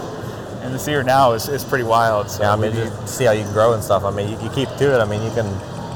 and 0.63 0.73
to 0.73 0.79
see 0.79 0.93
her 0.95 1.03
now 1.05 1.33
is, 1.33 1.51
is 1.51 1.63
pretty 1.63 1.85
wild. 1.85 2.31
So 2.31 2.43
yeah, 2.45 2.55
I 2.55 2.57
mean, 2.57 2.73
just 2.73 3.19
see 3.19 3.25
how 3.27 3.33
you 3.33 3.45
can 3.45 3.53
grow 3.53 3.75
and 3.75 3.85
stuff. 3.85 4.03
I 4.05 4.11
mean, 4.11 4.31
you, 4.31 4.39
you 4.41 4.49
keep 4.49 4.71
to 4.79 4.95
it. 4.95 4.99
I 4.99 5.05
mean, 5.05 5.23
you 5.23 5.31
can, 5.33 5.45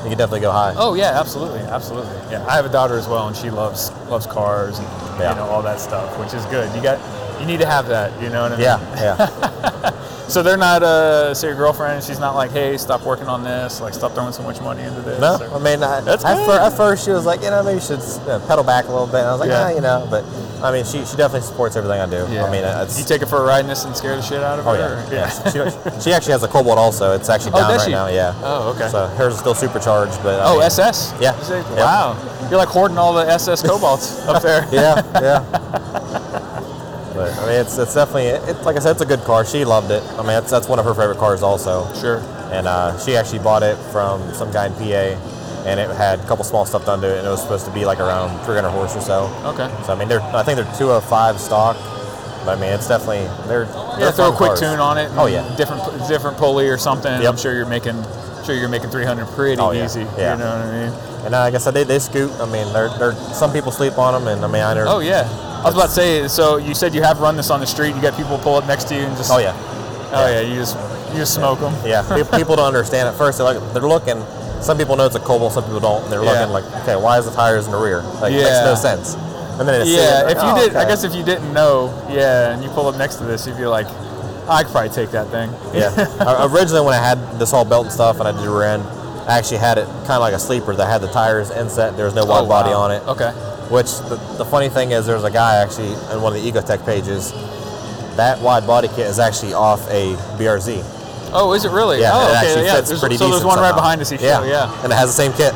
you 0.02 0.08
can 0.08 0.18
definitely 0.18 0.40
go 0.40 0.50
high. 0.52 0.74
Oh 0.76 0.94
yeah, 0.94 1.18
absolutely, 1.18 1.60
absolutely. 1.60 2.10
Yeah, 2.30 2.44
I 2.46 2.56
have 2.56 2.64
a 2.66 2.70
daughter 2.72 2.96
as 2.98 3.06
well, 3.08 3.28
and 3.28 3.36
she 3.36 3.50
loves 3.50 3.90
loves 4.08 4.26
cars 4.26 4.78
and 4.78 4.88
Yeah. 5.20 5.30
you 5.30 5.36
know 5.36 5.46
all 5.46 5.62
that 5.62 5.80
stuff, 5.80 6.18
which 6.18 6.32
is 6.34 6.44
good. 6.46 6.74
You 6.74 6.82
got 6.82 6.98
you 7.40 7.46
need 7.46 7.60
to 7.60 7.66
have 7.66 7.86
that. 7.88 8.10
You 8.22 8.28
know 8.30 8.42
what 8.42 8.52
I 8.52 8.56
mean? 8.56 8.64
Yeah, 8.64 8.80
yeah. 8.96 9.70
So 10.30 10.42
they're 10.44 10.56
not 10.56 10.82
uh, 10.84 11.34
say 11.34 11.48
your 11.48 11.56
girlfriend. 11.56 12.04
She's 12.04 12.20
not 12.20 12.34
like, 12.36 12.52
hey, 12.52 12.76
stop 12.78 13.04
working 13.04 13.26
on 13.26 13.42
this. 13.42 13.80
Like, 13.80 13.94
stop 13.94 14.12
throwing 14.12 14.32
so 14.32 14.42
much 14.44 14.60
money 14.60 14.82
into 14.84 15.00
this. 15.00 15.20
No, 15.20 15.34
or- 15.50 15.56
I 15.56 15.58
mean, 15.58 15.82
I, 15.82 16.00
That's 16.00 16.24
at, 16.24 16.46
fir- 16.46 16.60
at 16.60 16.70
first 16.76 17.04
she 17.04 17.10
was 17.10 17.26
like, 17.26 17.42
you 17.42 17.50
know, 17.50 17.62
maybe 17.64 17.80
you 17.80 17.84
should 17.84 17.98
uh, 18.28 18.38
pedal 18.46 18.62
back 18.62 18.84
a 18.86 18.92
little 18.92 19.06
bit. 19.08 19.16
And 19.16 19.26
I 19.28 19.32
was 19.32 19.40
like, 19.40 19.48
Yeah. 19.48 19.68
yeah, 19.70 19.74
you 19.74 19.80
know, 19.80 20.06
but 20.08 20.24
I 20.62 20.70
mean, 20.72 20.84
she, 20.84 21.04
she 21.04 21.16
definitely 21.16 21.40
supports 21.48 21.74
everything 21.74 22.00
I 22.00 22.06
do. 22.06 22.26
yeah. 22.32 22.44
I 22.44 22.50
mean, 22.50 22.62
it's 22.64 22.98
you 22.98 23.04
take 23.04 23.22
it 23.22 23.26
for 23.26 23.38
a 23.42 23.44
ride 23.44 23.60
in 23.60 23.66
this 23.66 23.84
and 23.84 23.96
scare 23.96 24.14
the 24.14 24.22
shit 24.22 24.42
out 24.42 24.58
of 24.60 24.66
oh 24.66 24.74
her. 24.74 25.04
yeah, 25.12 25.50
yeah. 25.54 25.90
She, 25.98 26.00
she 26.00 26.12
actually 26.12 26.32
has 26.32 26.42
a 26.44 26.48
Cobalt 26.48 26.78
also. 26.78 27.12
It's 27.14 27.28
actually 27.28 27.52
Oh, 27.54 27.58
down 27.60 27.70
does 27.70 27.80
right 27.82 27.86
she? 27.86 27.92
now. 27.92 28.06
Yeah. 28.06 28.34
Oh, 28.44 28.72
okay. 28.76 28.88
So 28.88 29.06
hers 29.08 29.34
is 29.34 29.40
still 29.40 29.54
supercharged, 29.54 30.22
but 30.22 30.38
I 30.40 30.44
Oh, 30.46 30.54
mean, 30.58 30.62
SS. 30.62 31.12
Yeah. 31.20 31.38
Is 31.40 31.50
it? 31.50 31.64
Yep. 31.70 31.76
Wow. 31.78 32.46
You're 32.50 32.58
like 32.58 32.68
hoarding 32.68 32.98
all 32.98 33.14
the 33.14 33.26
SS 33.26 33.62
Cobalts 33.62 34.26
up 34.28 34.42
there. 34.42 34.66
yeah, 34.72 35.02
yeah. 35.20 35.59
Mean, 37.50 37.60
it's 37.60 37.78
it's 37.78 37.94
definitely 37.94 38.26
it, 38.26 38.62
like 38.64 38.76
I 38.76 38.78
said, 38.78 38.92
it's 38.92 39.00
a 39.00 39.06
good 39.06 39.20
car. 39.20 39.44
She 39.44 39.64
loved 39.64 39.90
it. 39.90 40.02
I 40.14 40.18
mean, 40.18 40.28
that's 40.38 40.50
that's 40.50 40.68
one 40.68 40.78
of 40.78 40.84
her 40.84 40.94
favorite 40.94 41.18
cars 41.18 41.42
also. 41.42 41.92
Sure. 42.00 42.18
And 42.52 42.66
uh, 42.68 42.98
she 42.98 43.16
actually 43.16 43.40
bought 43.40 43.62
it 43.62 43.76
from 43.92 44.22
some 44.34 44.52
guy 44.52 44.66
in 44.66 44.72
PA, 44.74 45.66
and 45.66 45.80
it 45.80 45.90
had 45.96 46.20
a 46.20 46.26
couple 46.28 46.44
small 46.44 46.64
stuff 46.66 46.86
done 46.86 47.00
to 47.00 47.08
it, 47.12 47.18
and 47.18 47.26
it 47.26 47.30
was 47.30 47.42
supposed 47.42 47.64
to 47.66 47.72
be 47.72 47.84
like 47.84 47.98
around 47.98 48.30
300 48.44 48.70
horse 48.70 48.94
or 48.96 49.00
so. 49.00 49.24
Okay. 49.44 49.68
So 49.84 49.92
I 49.92 49.96
mean, 49.98 50.08
they're 50.08 50.22
I 50.22 50.42
think 50.44 50.56
they're 50.56 50.76
205 50.78 51.40
stock, 51.40 51.76
but 52.44 52.56
I 52.56 52.60
mean, 52.60 52.72
it's 52.72 52.86
definitely 52.86 53.26
they're 53.48 53.64
Yeah, 53.64 53.96
they're 53.98 54.12
throw 54.12 54.32
a 54.32 54.36
quick 54.36 54.50
cars. 54.50 54.60
tune 54.60 54.78
on 54.78 54.98
it. 54.98 55.10
Oh 55.14 55.26
yeah. 55.26 55.42
Different 55.56 55.82
different 56.08 56.36
pulley 56.38 56.68
or 56.68 56.78
something. 56.78 57.10
Yep. 57.20 57.30
I'm 57.32 57.36
sure 57.38 57.54
you're 57.54 57.66
making 57.66 58.00
sure 58.44 58.54
you're 58.54 58.68
making 58.68 58.90
300 58.90 59.26
pretty 59.34 59.60
Oh, 59.60 59.70
yeah. 59.72 59.84
easy. 59.86 60.00
Yeah. 60.16 60.34
You 60.34 60.38
know 60.38 60.50
what 60.50 60.66
I 60.66 60.86
mean? 60.88 60.92
And 61.26 61.34
uh, 61.34 61.40
like 61.40 61.54
I 61.54 61.58
said, 61.58 61.74
they, 61.74 61.84
they 61.84 61.98
scoot. 61.98 62.30
I 62.40 62.46
mean, 62.46 62.72
they're, 62.72 62.88
they're 62.98 63.12
some 63.34 63.52
people 63.52 63.70
sleep 63.72 63.98
on 63.98 64.14
them, 64.14 64.28
and 64.32 64.42
I 64.44 64.48
mean, 64.48 64.62
I 64.62 64.72
never. 64.74 64.88
Oh 64.88 65.00
yeah. 65.00 65.28
I 65.60 65.64
was 65.64 65.74
about 65.74 65.86
to 65.86 65.92
say. 65.92 66.28
So 66.28 66.56
you 66.56 66.74
said 66.74 66.94
you 66.94 67.02
have 67.02 67.20
run 67.20 67.36
this 67.36 67.50
on 67.50 67.60
the 67.60 67.66
street. 67.66 67.94
You 67.94 68.02
got 68.02 68.16
people 68.16 68.38
pull 68.38 68.54
up 68.56 68.66
next 68.66 68.84
to 68.88 68.94
you 68.94 69.02
and 69.02 69.16
just. 69.16 69.30
Oh 69.30 69.38
yeah. 69.38 69.54
Oh 70.12 70.28
yeah. 70.28 70.40
You 70.40 70.54
just 70.56 70.76
you 71.12 71.16
just 71.16 71.34
smoke 71.34 71.60
them. 71.60 71.74
Yeah, 71.84 72.02
pe- 72.02 72.24
people 72.38 72.56
don't 72.56 72.66
understand 72.66 73.08
at 73.08 73.14
first. 73.16 73.38
They're 73.38 73.46
like, 73.52 73.72
they're 73.72 73.82
looking. 73.82 74.22
Some 74.62 74.76
people 74.78 74.94
know 74.96 75.06
it's 75.06 75.16
a 75.16 75.20
Cobalt, 75.20 75.52
some 75.54 75.64
people 75.64 75.80
don't, 75.80 76.04
and 76.04 76.12
they're 76.12 76.22
Yeah. 76.22 76.44
looking 76.46 76.52
like, 76.52 76.64
okay, 76.82 76.94
why 76.94 77.18
is 77.18 77.24
the 77.24 77.30
tires 77.32 77.64
in 77.66 77.72
the 77.72 77.78
rear? 77.80 78.02
Like, 78.20 78.32
it 78.32 78.44
makes 78.44 78.60
no 78.62 78.74
sense. 78.74 79.14
And 79.58 79.66
then 79.66 79.80
it's 79.80 79.88
Yeah. 79.90 80.22
like, 80.26 80.36
If 80.36 80.42
you 80.42 80.48
oh, 80.50 80.68
did, 80.68 80.76
I 80.76 80.84
guess 80.84 81.02
if 81.02 81.14
you 81.14 81.24
didn't 81.24 81.52
know, 81.54 81.88
yeah, 82.10 82.52
and 82.52 82.62
you 82.62 82.68
pull 82.70 82.86
up 82.86 82.96
next 82.96 83.16
to 83.16 83.24
this, 83.24 83.46
you'd 83.46 83.56
be 83.56 83.64
like, 83.66 83.86
I 84.48 84.62
could 84.62 84.70
probably 84.72 84.90
take 84.90 85.10
that 85.12 85.28
thing. 85.28 85.50
Yeah. 85.72 85.88
Originally, 86.52 86.84
when 86.84 86.92
I 86.94 87.02
had 87.02 87.16
this 87.40 87.52
all 87.54 87.64
belt 87.64 87.84
and 87.86 87.92
stuff, 87.92 88.20
and 88.20 88.28
I 88.28 88.32
did 88.32 88.46
rear 88.46 88.64
end, 88.64 88.82
I 89.26 89.38
actually 89.38 89.58
had 89.58 89.78
it 89.78 89.86
kind 90.04 90.10
of 90.12 90.20
like 90.20 90.34
a 90.34 90.38
sleeper 90.38 90.74
that 90.76 90.86
had 90.86 91.00
the 91.00 91.08
tires 91.10 91.50
inset. 91.50 91.96
There 91.96 92.04
was 92.04 92.14
no 92.14 92.24
wide 92.26 92.44
Oh, 92.44 92.46
body 92.46 92.70
wow. 92.70 92.80
on 92.82 92.92
it. 92.92 93.02
Okay. 93.08 93.32
Which 93.70 93.86
the, 94.08 94.16
the 94.36 94.44
funny 94.44 94.68
thing 94.68 94.90
is, 94.92 95.06
there's 95.06 95.24
a 95.24 95.30
guy 95.30 95.56
actually 95.62 95.92
in 96.12 96.20
one 96.20 96.34
of 96.34 96.42
the 96.42 96.50
Ecotec 96.50 96.84
pages. 96.84 97.30
That 98.16 98.40
wide 98.40 98.66
body 98.66 98.88
kit 98.88 99.06
is 99.06 99.18
actually 99.18 99.54
off 99.54 99.80
a 99.88 100.14
BRZ. 100.36 100.82
Oh, 101.32 101.52
is 101.54 101.64
it 101.64 101.70
really? 101.70 102.00
Yeah, 102.00 102.10
Oh, 102.12 102.20
it 102.26 102.30
okay. 102.30 102.36
actually 102.48 102.64
yeah. 102.66 102.74
fits 102.76 102.88
There's- 102.88 103.00
pretty 103.00 103.16
so 103.16 103.30
there's 103.30 103.44
one 103.44 103.58
right 103.60 103.74
behind 103.74 104.00
us. 104.00 104.10
You 104.10 104.18
Yeah, 104.20 104.44
yeah. 104.44 104.82
and 104.82 104.92
it 104.92 104.96
has 104.96 105.08
the 105.08 105.22
same 105.22 105.32
kit. 105.32 105.54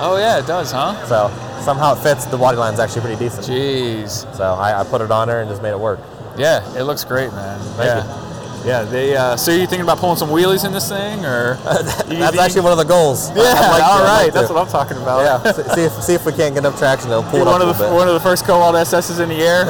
Oh 0.00 0.16
yeah, 0.18 0.38
it 0.40 0.46
does, 0.46 0.72
huh? 0.72 0.92
So 1.06 1.30
somehow 1.62 1.94
it 1.94 2.02
fits. 2.02 2.24
The 2.26 2.36
body 2.36 2.56
line's 2.56 2.80
actually 2.80 3.02
pretty 3.02 3.16
decent. 3.24 3.46
Jeez. 3.46 4.26
So 4.36 4.42
I, 4.54 4.80
I 4.80 4.84
put 4.84 5.00
it 5.00 5.10
on 5.12 5.28
there 5.28 5.40
and 5.40 5.48
just 5.48 5.62
made 5.62 5.70
it 5.70 5.78
work. 5.78 6.00
Yeah, 6.36 6.66
it 6.76 6.82
looks 6.82 7.04
great, 7.04 7.32
man. 7.32 7.60
Thank 7.78 7.86
yeah. 8.04 8.33
Yeah, 8.64 8.82
they. 8.82 9.14
Uh, 9.16 9.36
so 9.36 9.50
you 9.50 9.58
thinking 9.66 9.82
about 9.82 9.98
pulling 9.98 10.16
some 10.16 10.30
wheelies 10.30 10.64
in 10.64 10.72
this 10.72 10.88
thing, 10.88 11.24
or? 11.24 11.58
You 12.08 12.18
That's 12.20 12.30
think- 12.32 12.42
actually 12.42 12.60
one 12.62 12.72
of 12.72 12.78
the 12.78 12.84
goals. 12.84 13.28
Yeah. 13.36 13.42
Like 13.42 13.80
to, 13.82 13.84
all 13.86 13.98
I'd 13.98 14.04
right. 14.04 14.24
like 14.24 14.32
That's 14.32 14.48
what 14.50 14.58
I'm 14.58 14.68
talking 14.68 14.96
about. 14.96 15.20
Yeah. 15.44 15.52
see- 15.74 15.82
if 15.82 15.92
see 16.02 16.14
if 16.14 16.24
we 16.24 16.32
can't 16.32 16.54
get 16.54 16.58
enough 16.64 16.78
traction. 16.78 17.10
They'll 17.10 17.22
pull 17.24 17.44
one 17.44 17.60
of 17.60 17.68
the 17.68 17.84
bit. 17.84 17.92
one 17.92 18.08
of 18.08 18.14
the 18.14 18.20
first 18.20 18.44
Cobalt 18.44 18.74
SSs 18.76 19.20
in 19.20 19.28
the 19.28 19.42
air. 19.42 19.66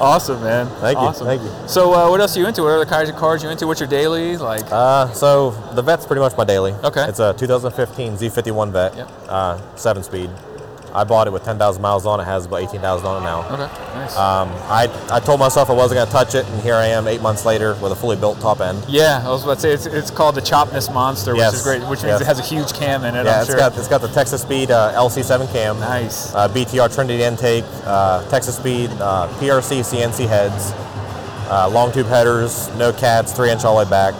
awesome, 0.00 0.42
man. 0.42 0.66
Thank 0.80 0.98
you, 0.98 1.12
thank 1.24 1.42
you. 1.42 1.50
So, 1.68 1.92
uh, 1.94 2.08
what 2.10 2.20
else 2.20 2.36
are 2.36 2.40
you 2.40 2.46
into? 2.46 2.62
What 2.62 2.72
other 2.72 2.86
kinds 2.86 3.08
of 3.08 3.16
cars 3.16 3.42
you 3.42 3.48
into? 3.50 3.66
What's 3.66 3.80
your 3.80 3.88
daily 3.88 4.36
like? 4.36 4.64
Uh, 4.70 5.10
so 5.12 5.50
the 5.74 5.82
Vette's 5.82 6.06
pretty 6.06 6.20
much 6.20 6.36
my 6.36 6.44
daily. 6.44 6.72
Okay. 6.84 7.04
It's 7.08 7.20
a 7.20 7.34
2015 7.34 8.14
Z51 8.16 8.72
vet, 8.72 8.96
Yep. 8.96 9.10
uh, 9.28 9.76
seven 9.76 10.02
speed. 10.02 10.30
I 10.94 11.02
bought 11.04 11.26
it 11.26 11.32
with 11.32 11.42
10,000 11.44 11.82
miles 11.82 12.06
on 12.06 12.20
it. 12.20 12.24
Has 12.24 12.46
about 12.46 12.62
18,000 12.62 13.04
on 13.06 13.22
it 13.22 13.24
now. 13.24 13.40
okay, 13.50 13.66
nice. 13.94 14.16
Um, 14.16 14.48
I, 14.70 14.88
I 15.10 15.18
told 15.18 15.40
myself 15.40 15.68
I 15.68 15.72
wasn't 15.72 15.96
going 15.98 16.06
to 16.06 16.12
touch 16.12 16.34
it, 16.36 16.46
and 16.46 16.62
here 16.62 16.74
I 16.76 16.86
am 16.86 17.08
eight 17.08 17.20
months 17.20 17.44
later 17.44 17.74
with 17.82 17.90
a 17.90 17.96
fully 17.96 18.16
built 18.16 18.40
top 18.40 18.60
end. 18.60 18.84
yeah, 18.88 19.20
I 19.24 19.28
was 19.30 19.42
about 19.42 19.54
to 19.54 19.60
say 19.60 19.72
it's, 19.72 19.86
it's 19.86 20.10
called 20.10 20.36
the 20.36 20.40
Chopness 20.40 20.92
Monster, 20.92 21.34
Yes, 21.34 21.52
which 21.52 21.56
is 21.58 21.62
great. 21.64 21.80
Which 21.90 22.02
means 22.02 22.12
yes. 22.12 22.20
it 22.20 22.26
has 22.26 22.38
a 22.38 22.42
huge 22.44 22.72
cam 22.74 23.02
in 23.04 23.16
it. 23.16 23.24
Yeah, 23.24 23.34
I'm 23.34 23.40
it's 23.40 23.48
sure. 23.50 23.56
got 23.56 23.76
it's 23.76 23.88
got 23.88 24.02
the 24.02 24.08
Texas 24.08 24.42
Speed 24.42 24.70
uh, 24.70 24.92
LC7 24.94 25.50
cam, 25.52 25.80
nice. 25.80 26.32
uh, 26.34 26.48
BTR 26.48 26.94
Trinity 26.94 27.22
intake, 27.24 27.64
uh, 27.84 28.28
Texas 28.30 28.56
Speed, 28.56 28.90
uh, 29.00 29.26
PRC 29.40 29.80
CNC 29.80 30.28
heads, 30.28 30.70
uh, 31.50 31.68
long 31.72 31.90
tube 31.92 32.06
headers, 32.06 32.68
no 32.76 32.92
cats, 32.92 33.32
three 33.32 33.50
inch 33.50 33.64
all 33.64 33.76
the 33.78 33.84
way 33.84 33.90
back, 33.90 34.14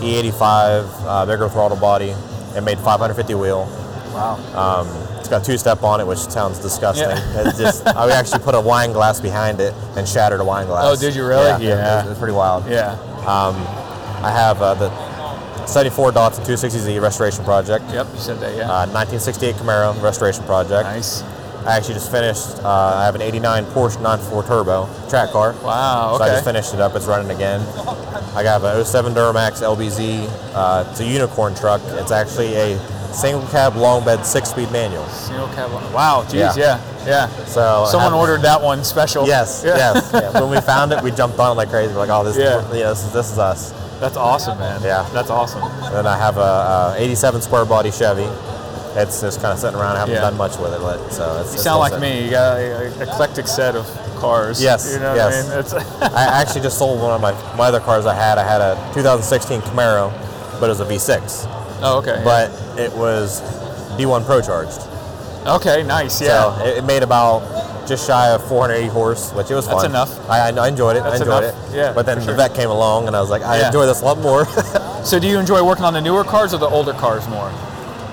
E85, 0.00 0.84
uh, 1.06 1.26
bigger 1.26 1.48
throttle 1.48 1.76
body, 1.78 2.10
and 2.54 2.64
made 2.64 2.78
550 2.78 3.34
wheel. 3.34 3.64
wow. 4.12 4.36
Um, 4.54 5.17
it's 5.28 5.36
got 5.36 5.44
two 5.44 5.58
step 5.58 5.82
on 5.82 6.00
it, 6.00 6.06
which 6.06 6.18
sounds 6.18 6.58
disgusting. 6.58 7.08
Yeah. 7.10 7.52
Just 7.58 7.86
I 7.86 8.10
actually 8.12 8.42
put 8.42 8.54
a 8.54 8.60
wine 8.60 8.92
glass 8.92 9.20
behind 9.20 9.60
it 9.60 9.74
and 9.94 10.08
shattered 10.08 10.40
a 10.40 10.44
wine 10.44 10.66
glass. 10.66 10.84
Oh, 10.86 10.96
did 10.98 11.14
you 11.14 11.26
really? 11.26 11.44
Yeah, 11.44 11.58
Yeah. 11.58 11.74
It, 11.74 11.96
was, 11.96 12.06
it 12.06 12.08
was 12.10 12.18
pretty 12.18 12.32
wild. 12.34 12.66
Yeah. 12.66 12.92
Um, 13.26 13.54
I 14.24 14.30
have 14.32 14.62
uh, 14.62 14.72
the 14.74 15.66
74 15.66 16.12
Datsun 16.12 16.46
260Z 16.46 17.00
restoration 17.02 17.44
project. 17.44 17.84
Yep. 17.92 18.06
You 18.14 18.18
said 18.18 18.40
that. 18.40 18.56
Yeah. 18.56 18.72
Uh, 18.72 18.86
1968 18.88 19.56
Camaro 19.56 20.02
restoration 20.02 20.44
project. 20.44 20.84
nice. 20.84 21.22
I 21.66 21.76
actually 21.76 21.94
just 21.94 22.10
finished. 22.10 22.56
Uh, 22.64 22.94
I 22.96 23.04
have 23.04 23.14
an 23.14 23.20
'89 23.20 23.64
Porsche 23.66 24.00
944 24.00 24.42
Turbo 24.44 24.88
track 25.10 25.30
car. 25.30 25.52
Wow. 25.62 26.14
So 26.16 26.24
I 26.24 26.28
just 26.28 26.44
finished 26.44 26.72
it 26.72 26.80
up. 26.80 26.94
It's 26.96 27.04
running 27.04 27.30
again. 27.34 27.60
I 28.34 28.42
got 28.42 28.64
a 28.64 28.82
07 28.82 29.12
Duramax 29.12 29.60
LBZ. 29.60 30.26
Uh, 30.54 30.88
it's 30.90 31.00
a 31.00 31.04
unicorn 31.04 31.54
truck. 31.54 31.82
It's 32.00 32.12
actually 32.12 32.54
a 32.54 32.78
single 33.12 33.46
cab 33.48 33.76
long 33.76 34.04
bed 34.04 34.24
six 34.24 34.50
speed 34.50 34.70
manual. 34.70 35.06
Single 35.08 35.48
cab. 35.48 35.70
Wow. 35.92 36.22
Geez. 36.24 36.34
Yeah. 36.34 36.54
Yeah. 36.56 36.80
Yeah. 37.06 37.26
So 37.46 37.86
Someone 37.90 38.12
ordered 38.12 38.42
that 38.42 38.60
one 38.60 38.84
special. 38.84 39.26
Yes, 39.26 39.62
Yeah. 39.64 39.76
yes. 39.76 40.10
yeah. 40.14 40.40
When 40.40 40.50
we 40.50 40.60
found 40.60 40.92
it, 40.92 41.02
we 41.02 41.10
jumped 41.10 41.38
on 41.38 41.52
it 41.52 41.54
like 41.54 41.70
crazy. 41.70 41.92
We're 41.94 42.00
like, 42.00 42.10
oh, 42.10 42.24
this, 42.24 42.36
Yeah. 42.36 42.58
is, 42.70 42.76
yeah, 42.78 42.88
this 42.90 43.04
is 43.04 43.12
this 43.12 43.32
is 43.32 43.38
us. 43.38 43.72
That's 44.00 44.16
awesome, 44.16 44.58
man. 44.58 44.80
Yeah. 44.82 45.08
That's 45.12 45.30
awesome. 45.30 45.62
And 45.62 45.94
then 45.94 46.06
I 46.06 46.16
have 46.16 46.36
a, 46.36 46.40
a 46.40 46.94
87 46.98 47.40
square 47.42 47.64
body 47.64 47.90
Chevy. 47.90 48.28
It's 48.94 49.20
just 49.20 49.40
kind 49.40 49.52
of 49.52 49.58
sitting 49.58 49.78
around. 49.78 49.96
I 49.96 50.00
haven't 50.00 50.14
Yeah. 50.14 50.20
done 50.22 50.36
much 50.36 50.56
with 50.58 50.72
it, 50.72 50.80
but 50.80 51.10
so 51.10 51.40
it's. 51.40 51.50
You 51.50 51.54
it's 51.54 51.62
sound 51.62 51.80
like 51.80 51.92
set. 51.92 52.00
me. 52.00 52.24
You 52.24 52.30
got 52.30 52.58
an 52.58 53.02
eclectic 53.02 53.46
set 53.46 53.74
of 53.76 53.86
cars. 54.18 54.60
Yes, 54.62 54.92
You 54.92 54.98
know 55.00 55.14
yes. 55.14 55.44
what 55.44 55.52
I 55.52 55.56
mean? 55.56 55.58
It's 55.60 55.72
I 56.14 56.40
actually 56.40 56.62
just 56.62 56.78
sold 56.78 57.00
one 57.00 57.12
of 57.12 57.20
my, 57.20 57.32
my 57.56 57.68
other 57.68 57.80
cars 57.80 58.06
I 58.06 58.14
had. 58.14 58.38
I 58.38 58.44
had 58.44 58.60
a 58.60 58.74
2016 58.94 59.60
Camaro, 59.62 60.10
but 60.58 60.66
it 60.66 60.68
was 60.70 60.80
a 60.80 60.84
V6. 60.84 61.46
Oh, 61.80 61.98
okay. 61.98 62.20
But 62.24 62.50
it 62.78 62.92
was 62.92 63.40
D1 63.98 64.24
Pro 64.26 64.40
charged. 64.40 64.80
okay, 65.46 65.82
nice. 65.82 66.20
Yeah. 66.20 66.56
So 66.58 66.64
it, 66.64 66.78
it 66.78 66.84
made 66.84 67.02
about 67.02 67.86
just 67.88 68.06
shy 68.06 68.28
of 68.30 68.46
480 68.48 68.88
horse, 68.92 69.32
which 69.32 69.50
it 69.50 69.54
was 69.54 69.66
fun. 69.66 69.76
That's 69.76 69.88
enough. 70.12 70.30
I, 70.30 70.50
I 70.50 70.68
enjoyed 70.68 70.96
it. 70.96 71.02
That's 71.04 71.20
I 71.20 71.24
enjoyed 71.24 71.44
enough. 71.44 71.70
it. 71.72 71.76
Yeah, 71.76 71.92
But 71.94 72.04
then 72.06 72.16
for 72.18 72.26
the 72.26 72.26
sure. 72.32 72.36
Vette 72.36 72.54
came 72.54 72.68
along, 72.70 73.06
and 73.06 73.16
I 73.16 73.20
was 73.20 73.30
like, 73.30 73.42
I 73.42 73.58
Yeah. 73.60 73.66
enjoy 73.68 73.86
this 73.86 74.02
a 74.02 74.04
lot 74.04 74.18
more. 74.18 74.44
so, 75.04 75.18
do 75.18 75.26
you 75.26 75.38
enjoy 75.38 75.64
working 75.64 75.84
on 75.84 75.94
the 75.94 76.00
newer 76.00 76.22
cars 76.24 76.52
or 76.52 76.58
the 76.58 76.68
older 76.68 76.92
cars 76.92 77.26
more? 77.28 77.50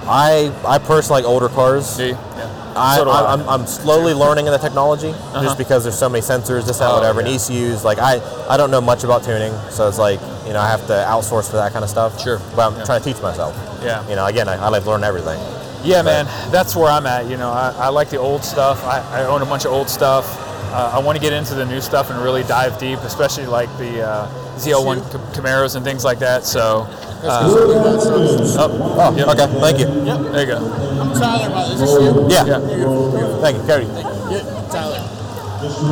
I 0.07 0.53
I 0.65 0.77
personally 0.77 1.23
like 1.23 1.29
older 1.29 1.49
cars. 1.49 1.97
Do 1.97 2.05
you? 2.05 2.11
Yeah. 2.11 2.73
I, 2.77 2.97
so 2.97 3.09
I, 3.09 3.33
I'm, 3.33 3.47
I'm 3.49 3.65
slowly 3.65 4.13
learning 4.13 4.47
in 4.47 4.51
the 4.51 4.57
technology 4.59 5.09
Uh-huh. 5.09 5.41
just 5.43 5.57
because 5.57 5.83
there's 5.83 5.97
so 5.97 6.09
many 6.09 6.21
sensors, 6.21 6.67
this, 6.67 6.77
that, 6.79 6.91
Oh, 6.91 6.95
whatever, 6.95 7.21
yeah. 7.21 7.27
and 7.27 7.35
ECUs. 7.41 7.83
Like 7.85 7.99
I, 7.99 8.19
I 8.49 8.57
don't 8.57 8.69
know 8.69 8.81
much 8.81 9.03
about 9.05 9.23
tuning, 9.23 9.53
so 9.71 9.87
it's 9.87 9.97
like 9.97 10.19
you 10.45 10.53
know 10.53 10.59
I 10.59 10.67
have 10.69 10.85
to 10.87 10.93
outsource 10.93 11.49
for 11.49 11.57
that 11.57 11.71
kind 11.73 11.83
of 11.83 11.89
stuff. 11.89 12.19
Sure. 12.21 12.39
But 12.55 12.67
I'm 12.71 12.77
Yeah. 12.77 12.85
trying 12.85 13.01
to 13.01 13.13
teach 13.13 13.21
myself. 13.21 13.55
Yeah. 13.83 14.07
You 14.09 14.15
know, 14.15 14.25
again, 14.25 14.47
I, 14.47 14.55
I 14.55 14.69
like 14.69 14.83
to 14.83 14.89
learn 14.89 15.03
everything. 15.03 15.39
Yeah, 15.83 16.01
But- 16.01 16.25
man, 16.25 16.51
that's 16.51 16.75
where 16.75 16.89
I'm 16.91 17.05
at. 17.05 17.27
You 17.27 17.37
know, 17.37 17.49
I, 17.51 17.73
I 17.77 17.89
like 17.89 18.09
the 18.09 18.17
old 18.17 18.43
stuff. 18.43 18.83
I, 18.85 18.99
I 19.21 19.25
own 19.25 19.41
a 19.41 19.45
bunch 19.45 19.65
of 19.65 19.71
old 19.71 19.89
stuff. 19.89 20.25
Uh, 20.73 20.91
I 20.95 20.99
want 20.99 21.15
to 21.15 21.21
get 21.21 21.31
into 21.31 21.53
the 21.55 21.65
new 21.65 21.79
stuff 21.79 22.09
and 22.09 22.19
really 22.21 22.43
dive 22.43 22.77
deep, 22.79 22.99
especially 22.99 23.45
like 23.45 23.69
the 23.77 24.01
uh, 24.01 24.27
ZL1 24.57 24.99
Ca- 25.11 25.17
Camaros 25.39 25.75
and 25.75 25.85
things 25.85 26.03
like 26.03 26.19
that. 26.19 26.43
So, 26.43 26.87
uh, 27.23 27.47
oh, 27.47 28.97
Oh, 28.99 29.15
Yep. 29.15 29.27
okay. 29.29 29.59
Thank 29.59 29.79
you. 29.79 29.85
there 30.31 30.41
you 30.41 30.47
go. 30.47 30.57
I'm 30.99 31.13
Tyler. 31.13 31.49
by- 31.49 31.63
Is 31.71 31.79
this 31.79 31.91
you? 31.91 32.27
Yeah. 32.29 32.45
Yeah. 32.45 33.39
Thank 33.41 33.57
you, 33.57 33.63
Cody. 33.63 33.85
Yeah, 34.33 34.67
Tyler. 34.71 35.01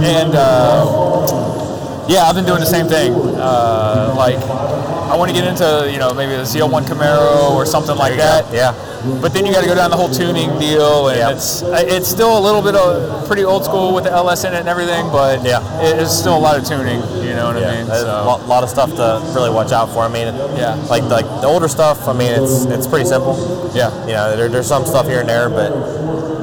And 0.03 0.35
uh, 0.35 1.72
yeah, 2.07 2.23
I've 2.23 2.35
been 2.35 2.45
doing 2.45 2.59
the 2.59 2.65
same 2.65 2.87
thing. 2.87 3.13
Uh, 3.13 4.13
like, 4.17 4.35
I 4.37 5.15
want 5.15 5.29
to 5.31 5.35
get 5.35 5.47
into 5.47 5.89
you 5.91 5.99
know 5.99 6.13
maybe 6.13 6.33
a 6.33 6.41
ZL1 6.43 6.83
Camaro 6.85 7.51
or 7.51 7.65
something 7.65 7.95
like 7.95 8.17
that. 8.17 8.51
Yeah. 8.53 8.73
But 9.21 9.33
then 9.33 9.45
you 9.45 9.51
got 9.51 9.61
to 9.61 9.67
go 9.67 9.75
down 9.75 9.89
the 9.91 9.97
whole 9.97 10.07
tuning 10.09 10.47
deal, 10.59 11.09
and 11.09 11.17
Yeah. 11.19 11.29
it's 11.31 11.61
it's 11.63 12.07
still 12.07 12.37
a 12.37 12.39
little 12.39 12.61
bit 12.61 12.73
of 12.75 13.27
pretty 13.27 13.43
old 13.43 13.65
school 13.65 13.93
with 13.93 14.05
the 14.05 14.11
LS 14.11 14.43
in 14.45 14.53
it 14.53 14.59
and 14.61 14.69
everything, 14.69 15.09
but 15.11 15.43
Yeah. 15.43 15.59
it 15.83 15.99
is 15.99 16.09
still 16.09 16.37
a 16.37 16.39
lot 16.39 16.55
of 16.57 16.63
tuning. 16.65 17.01
You 17.21 17.35
know 17.35 17.47
what 17.47 17.59
Yeah, 17.59 17.69
I 17.71 17.75
mean? 17.75 17.87
So, 17.87 18.05
a 18.07 18.23
lot, 18.23 18.47
lot 18.47 18.63
of 18.63 18.69
stuff 18.69 18.95
to 18.95 19.21
really 19.35 19.49
watch 19.49 19.71
out 19.73 19.89
for. 19.91 19.99
I 20.03 20.07
mean, 20.07 20.33
Yeah. 20.55 20.75
like 20.89 21.03
like 21.09 21.25
the 21.41 21.47
older 21.47 21.67
stuff. 21.67 22.07
I 22.07 22.13
mean, 22.13 22.31
it's 22.31 22.63
it's 22.65 22.87
pretty 22.87 23.05
simple. 23.05 23.35
yeah, 23.73 23.91
You 24.07 24.13
know, 24.13 24.35
there, 24.37 24.47
there's 24.49 24.67
some 24.67 24.85
stuff 24.85 25.05
here 25.07 25.19
and 25.19 25.27
there, 25.29 25.49
but 25.49 25.71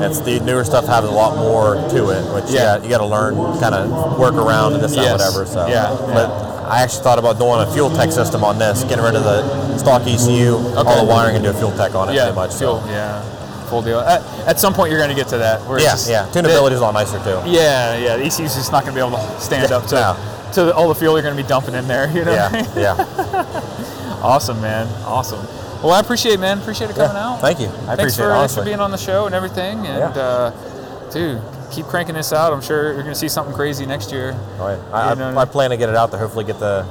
It's 0.03 0.21
the 0.21 0.41
newer 0.41 0.65
stuff 0.65 0.87
has 0.87 1.05
a 1.05 1.11
lot 1.11 1.37
more 1.37 1.75
to 1.91 2.11
it, 2.11 2.23
which 2.35 2.45
Yeah. 2.51 2.79
you 2.83 2.89
got 2.89 2.99
to 2.99 3.07
learn, 3.07 3.35
kind 3.61 3.75
of 3.75 4.19
work 4.19 4.35
around 4.35 4.75
and 4.75 4.83
this 4.83 4.95
Yes. 4.95 5.13
whatever. 5.13 5.47
So, 5.47 5.67
Yeah, 5.67 5.95
But 6.13 6.31
I 6.71 6.83
actually 6.83 7.03
thought 7.03 7.19
about 7.19 7.39
doing 7.39 7.61
a 7.61 7.67
FuelTech 7.67 8.13
system 8.13 8.45
on 8.45 8.59
this, 8.59 8.83
getting 8.85 9.05
rid 9.05 9.15
of 9.15 9.25
the 9.25 9.77
stock 9.79 10.03
ECU, 10.07 10.57
all 10.77 10.97
the 10.97 11.05
wiring, 11.05 11.37
and 11.37 11.45
do 11.45 11.51
a 11.51 11.55
FuelTech 11.55 11.95
on 11.95 12.09
it. 12.11 12.15
yeah, 12.15 12.31
much. 12.33 12.55
fuel, 12.55 12.81
So. 12.85 12.89
yeah, 12.91 13.21
full 13.69 13.83
deal. 13.83 14.01
At, 14.01 14.23
at 14.47 14.61
some 14.61 14.73
point, 14.75 14.91
you're 14.91 15.01
going 15.01 15.11
to 15.11 15.17
get 15.17 15.29
to 15.29 15.39
that. 15.39 15.67
Where 15.67 15.79
Yeah, 15.79 15.91
just- 15.93 16.09
yeah. 16.09 16.27
Tunability 16.33 16.73
is 16.73 16.81
a 16.81 16.85
lot 16.85 16.95
nicer 16.95 17.19
too. 17.19 17.39
Yeah, 17.47 17.97
yeah. 17.97 18.17
The 18.17 18.25
ECU's 18.25 18.55
just 18.55 18.73
not 18.73 18.85
going 18.85 18.95
to 18.97 19.01
be 19.03 19.07
able 19.07 19.19
to 19.19 19.41
stand 19.41 19.71
up 19.73 19.87
to 19.89 19.95
No. 19.95 20.17
to 20.55 20.65
the, 20.67 20.75
all 20.75 20.89
the 20.89 20.95
fuel 20.95 21.15
you're 21.15 21.23
going 21.23 21.37
to 21.37 21.43
be 21.43 21.49
dumping 21.49 21.75
in 21.75 21.87
there. 21.89 22.09
You 22.15 22.25
know. 22.25 22.33
Yeah, 22.33 22.67
yeah. 22.77 23.45
Awesome, 24.23 24.61
man. 24.61 24.87
Awesome. 25.07 25.41
Well, 25.83 25.93
I 25.93 26.01
appreciate, 26.01 26.35
it, 26.35 26.41
man. 26.41 26.59
Appreciate 26.59 26.91
it 26.91 26.97
coming 26.97 27.17
Yeah, 27.17 27.29
out. 27.35 27.41
thank 27.41 27.59
you. 27.61 27.67
I 27.69 27.71
thanks 27.97 28.15
appreciate 28.15 28.25
for, 28.25 28.31
it, 28.31 28.35
thanks 28.39 28.55
for 28.55 28.65
being 28.65 28.81
on 28.81 28.91
the 28.91 28.99
show 28.99 29.27
and 29.27 29.35
everything. 29.35 29.79
And 29.87 30.15
Yeah. 30.15 30.23
uh, 30.23 31.11
dude, 31.11 31.41
keep 31.71 31.87
cranking 31.87 32.15
this 32.15 32.33
out. 32.33 32.53
I'm 32.53 32.61
sure 32.61 32.93
you're 32.93 33.03
going 33.03 33.15
to 33.15 33.19
see 33.19 33.29
something 33.29 33.55
crazy 33.55 33.87
next 33.87 34.13
year. 34.13 34.37
All 34.61 34.67
right. 34.69 34.79
I, 34.93 35.11
You 35.11 35.17
know- 35.17 35.39
I, 35.39 35.43
I 35.43 35.45
plan 35.47 35.71
to 35.71 35.77
get 35.77 35.89
it 35.89 35.97
out 35.97 36.11
there. 36.11 36.21
Hopefully, 36.21 36.45
get 36.45 36.59
the 36.61 36.85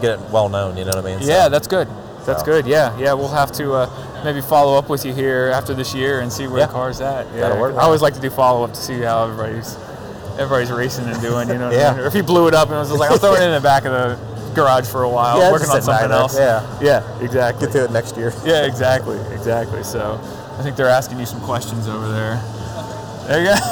get 0.00 0.18
it 0.18 0.30
well 0.30 0.48
known. 0.48 0.76
You 0.76 0.84
know 0.84 0.90
what 0.90 1.04
I 1.06 1.08
mean? 1.14 1.20
So, 1.22 1.28
Yeah, 1.28 1.48
that's 1.48 1.68
good. 1.68 1.86
That's 2.26 2.40
So. 2.40 2.46
good. 2.46 2.66
Yeah, 2.66 2.96
yeah. 2.98 3.12
We'll 3.12 3.28
have 3.28 3.52
to 3.52 3.72
uh, 3.74 4.22
maybe 4.24 4.40
follow 4.40 4.76
up 4.76 4.88
with 4.88 5.04
you 5.04 5.12
here 5.14 5.50
after 5.54 5.74
this 5.74 5.94
year 5.94 6.20
and 6.20 6.32
see 6.32 6.48
where 6.48 6.58
Yeah. 6.60 6.66
the 6.66 6.72
car's 6.72 7.00
at. 7.00 7.26
Yeah, 7.34 7.40
That'll 7.42 7.58
work. 7.60 7.76
I 7.76 7.82
always 7.82 8.02
like 8.02 8.14
to 8.14 8.20
do 8.20 8.30
follow 8.30 8.64
up 8.64 8.72
to 8.74 8.80
see 8.80 9.00
how 9.02 9.24
everybody's 9.24 9.76
everybody's 10.38 10.70
racing 10.72 11.06
and 11.06 11.20
doing. 11.20 11.46
You 11.48 11.58
know, 11.58 11.68
what 11.68 11.76
I 11.78 11.90
mean? 11.92 12.00
Or 12.00 12.06
if 12.06 12.12
he 12.12 12.22
blew 12.22 12.48
it 12.48 12.54
up 12.54 12.68
and 12.68 12.76
it 12.76 12.80
was 12.80 12.88
just 12.88 12.98
like, 13.00 13.10
I'll 13.12 13.18
throw 13.18 13.34
it 13.34 13.42
in 13.42 13.52
the 13.52 13.60
back 13.60 13.84
of 13.84 13.92
the 13.92 14.18
garage 14.54 14.86
for 14.86 15.02
a 15.02 15.08
while, 15.08 15.38
Yeah, 15.38 15.50
working 15.52 15.66
just 15.68 15.76
on 15.76 15.82
sit 15.82 15.90
back 15.90 16.00
something 16.00 16.36
there. 16.36 16.52
else. 16.52 16.80
Yeah. 16.80 17.02
yeah, 17.02 17.20
exactly. 17.24 17.66
get 17.66 17.72
to 17.74 17.84
it 17.84 17.90
next 17.92 18.16
year. 18.16 18.32
Yeah, 18.44 18.64
exactly, 18.66 19.18
exactly. 19.34 19.82
So, 19.82 20.18
I 20.58 20.62
think 20.62 20.76
they're 20.76 20.88
asking 20.88 21.18
you 21.20 21.26
some 21.26 21.40
questions 21.40 21.88
over 21.88 22.08
there. 22.10 22.40
There 23.28 23.40
you 23.42 23.48
go. 23.48 23.56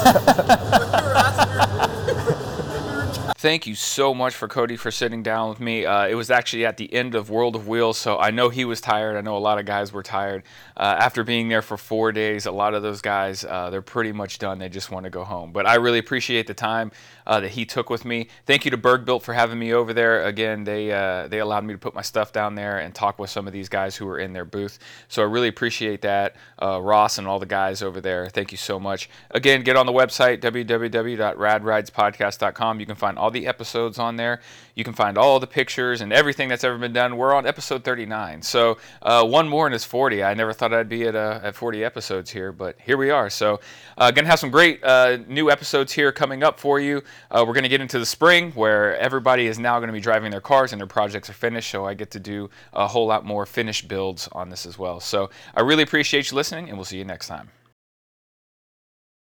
Thank 3.37 3.67
you 3.67 3.75
so 3.75 4.13
much 4.13 4.35
for 4.35 4.49
Cody 4.49 4.77
for 4.77 4.91
sitting 4.91 5.23
down 5.23 5.49
with 5.49 5.61
me. 5.61 5.87
Uh, 5.87 6.07
it 6.07 6.15
was 6.15 6.31
actually 6.31 6.67
at 6.67 6.77
the 6.77 6.93
end 6.93 7.15
of 7.15 7.31
World 7.31 7.57
of 7.57 7.67
Wheels, 7.67 7.97
so 7.97 8.19
I 8.19 8.31
know 8.31 8.51
he 8.51 8.67
was 8.67 8.83
tired. 8.83 9.17
I 9.17 9.23
know 9.23 9.35
a 9.35 9.39
lot 9.39 9.59
of 9.59 9.65
guys 9.65 9.95
were 9.95 10.03
tired. 10.03 10.43
Uh, 10.77 10.97
after 10.99 11.25
being 11.25 11.49
there 11.49 11.63
for 11.63 11.79
four 11.79 12.13
days, 12.13 12.45
a 12.45 12.53
lot 12.53 12.75
of 12.75 12.83
those 12.83 13.01
guys, 13.01 13.43
uh, 13.43 13.71
they're 13.71 13.81
pretty 13.81 14.13
much 14.13 14.39
done. 14.39 14.59
They 14.59 14.69
just 14.69 14.91
want 14.91 15.05
to 15.05 15.11
go 15.11 15.25
home. 15.25 15.53
But 15.53 15.67
I 15.67 15.77
really 15.77 15.99
appreciate 15.99 16.49
the 16.49 16.55
time 16.55 16.93
uh, 17.31 17.41
that 17.41 17.53
he 17.53 17.65
took 17.65 17.89
with 17.89 18.05
me. 18.05 18.27
Thank 18.45 18.65
you 18.65 18.73
to 18.73 18.77
Berg 18.77 19.05
Built 19.05 19.23
for 19.23 19.33
having 19.33 19.57
me 19.57 19.73
over 19.73 19.95
there. 19.95 20.25
Again, 20.25 20.65
they 20.65 20.91
uh, 20.91 21.29
they 21.29 21.39
allowed 21.39 21.65
me 21.65 21.75
to 21.75 21.79
put 21.79 21.95
my 21.95 22.03
stuff 22.03 22.33
down 22.33 22.57
there 22.57 22.79
and 22.79 22.93
talk 22.93 23.21
with 23.21 23.31
some 23.31 23.47
of 23.47 23.53
these 23.53 23.69
guys 23.69 23.95
who 23.95 24.05
were 24.05 24.19
in 24.19 24.33
their 24.33 24.45
booth. 24.45 24.81
So 25.07 25.23
I 25.23 25.27
really 25.27 25.47
appreciate 25.47 26.03
that. 26.03 26.35
Uh, 26.61 26.81
Ross 26.83 27.19
and 27.19 27.29
all 27.29 27.39
the 27.39 27.47
guys 27.47 27.83
over 27.83 28.01
there, 28.01 28.29
thank 28.29 28.51
you 28.51 28.59
so 28.59 28.81
much. 28.81 29.09
Again, 29.31 29.63
get 29.63 29.77
on 29.77 29.87
the 29.87 29.93
website 29.93 30.41
www.radridespodcast.com. 30.41 32.81
You 32.81 32.87
can 32.87 32.97
find 32.97 33.17
all 33.17 33.31
the 33.31 33.47
episodes 33.47 34.01
on 34.01 34.17
there. 34.17 34.41
You 34.81 34.85
can 34.85 34.95
find 34.95 35.19
all 35.19 35.39
the 35.39 35.47
pictures 35.47 36.01
and 36.01 36.11
everything 36.11 36.49
that's 36.49 36.65
ever 36.65 36.79
been 36.79 36.95
done. 36.95 37.19
We're 37.19 37.35
on 37.35 37.45
episode 37.45 37.85
39. 37.85 38.41
So 38.41 38.79
uh, 39.03 39.23
one 39.27 39.47
more 39.47 39.67
and 39.67 39.75
it's 39.75 39.85
40. 39.85 40.25
I 40.25 40.33
never 40.33 40.55
thought 40.55 40.73
I'd 40.73 40.89
be 40.89 41.07
at, 41.07 41.15
uh, 41.15 41.39
at 41.43 41.55
40 41.55 41.85
episodes 41.85 42.31
here, 42.31 42.51
but 42.51 42.77
here 42.81 42.97
we 42.97 43.11
are. 43.11 43.29
So 43.29 43.61
uh, 43.99 44.11
going 44.11 44.25
to 44.25 44.31
have 44.31 44.39
some 44.39 44.49
great 44.49 44.83
uh, 44.83 45.19
new 45.29 45.51
episodes 45.51 45.93
here 45.93 46.13
coming 46.13 46.43
up 46.43 46.59
for 46.59 46.81
you. 46.81 47.03
Uh, 47.31 47.45
we're 47.47 47.53
going 47.53 47.65
to 47.65 47.69
get 47.69 47.83
into 47.83 47.99
the 47.99 48.07
spring 48.07 48.53
where 48.53 48.97
everybody 48.97 49.49
is 49.49 49.59
now 49.59 49.79
going 49.81 49.89
to 49.89 49.93
be 49.93 50.01
driving 50.01 50.31
their 50.31 50.41
cars 50.41 50.73
and 50.73 50.81
their 50.81 50.87
projects 50.87 51.29
are 51.29 51.35
finished. 51.35 51.71
So 51.71 51.85
I 51.85 51.93
get 51.93 52.11
to 52.13 52.19
do 52.19 52.49
a 52.73 52.89
whole 52.89 53.07
lot 53.07 53.27
more 53.27 53.45
finished 53.45 53.87
builds 53.87 54.29
on 54.33 54.49
this 54.49 54.65
as 54.65 54.79
well. 54.79 54.99
So 54.99 55.29
I 55.55 55.61
really 55.61 55.83
appreciate 55.83 56.31
you 56.31 56.37
listening 56.39 56.71
and 56.71 56.79
we'll 56.79 56.87
see 56.87 56.97
you 56.97 57.05
next 57.05 57.27
time. 57.27 57.51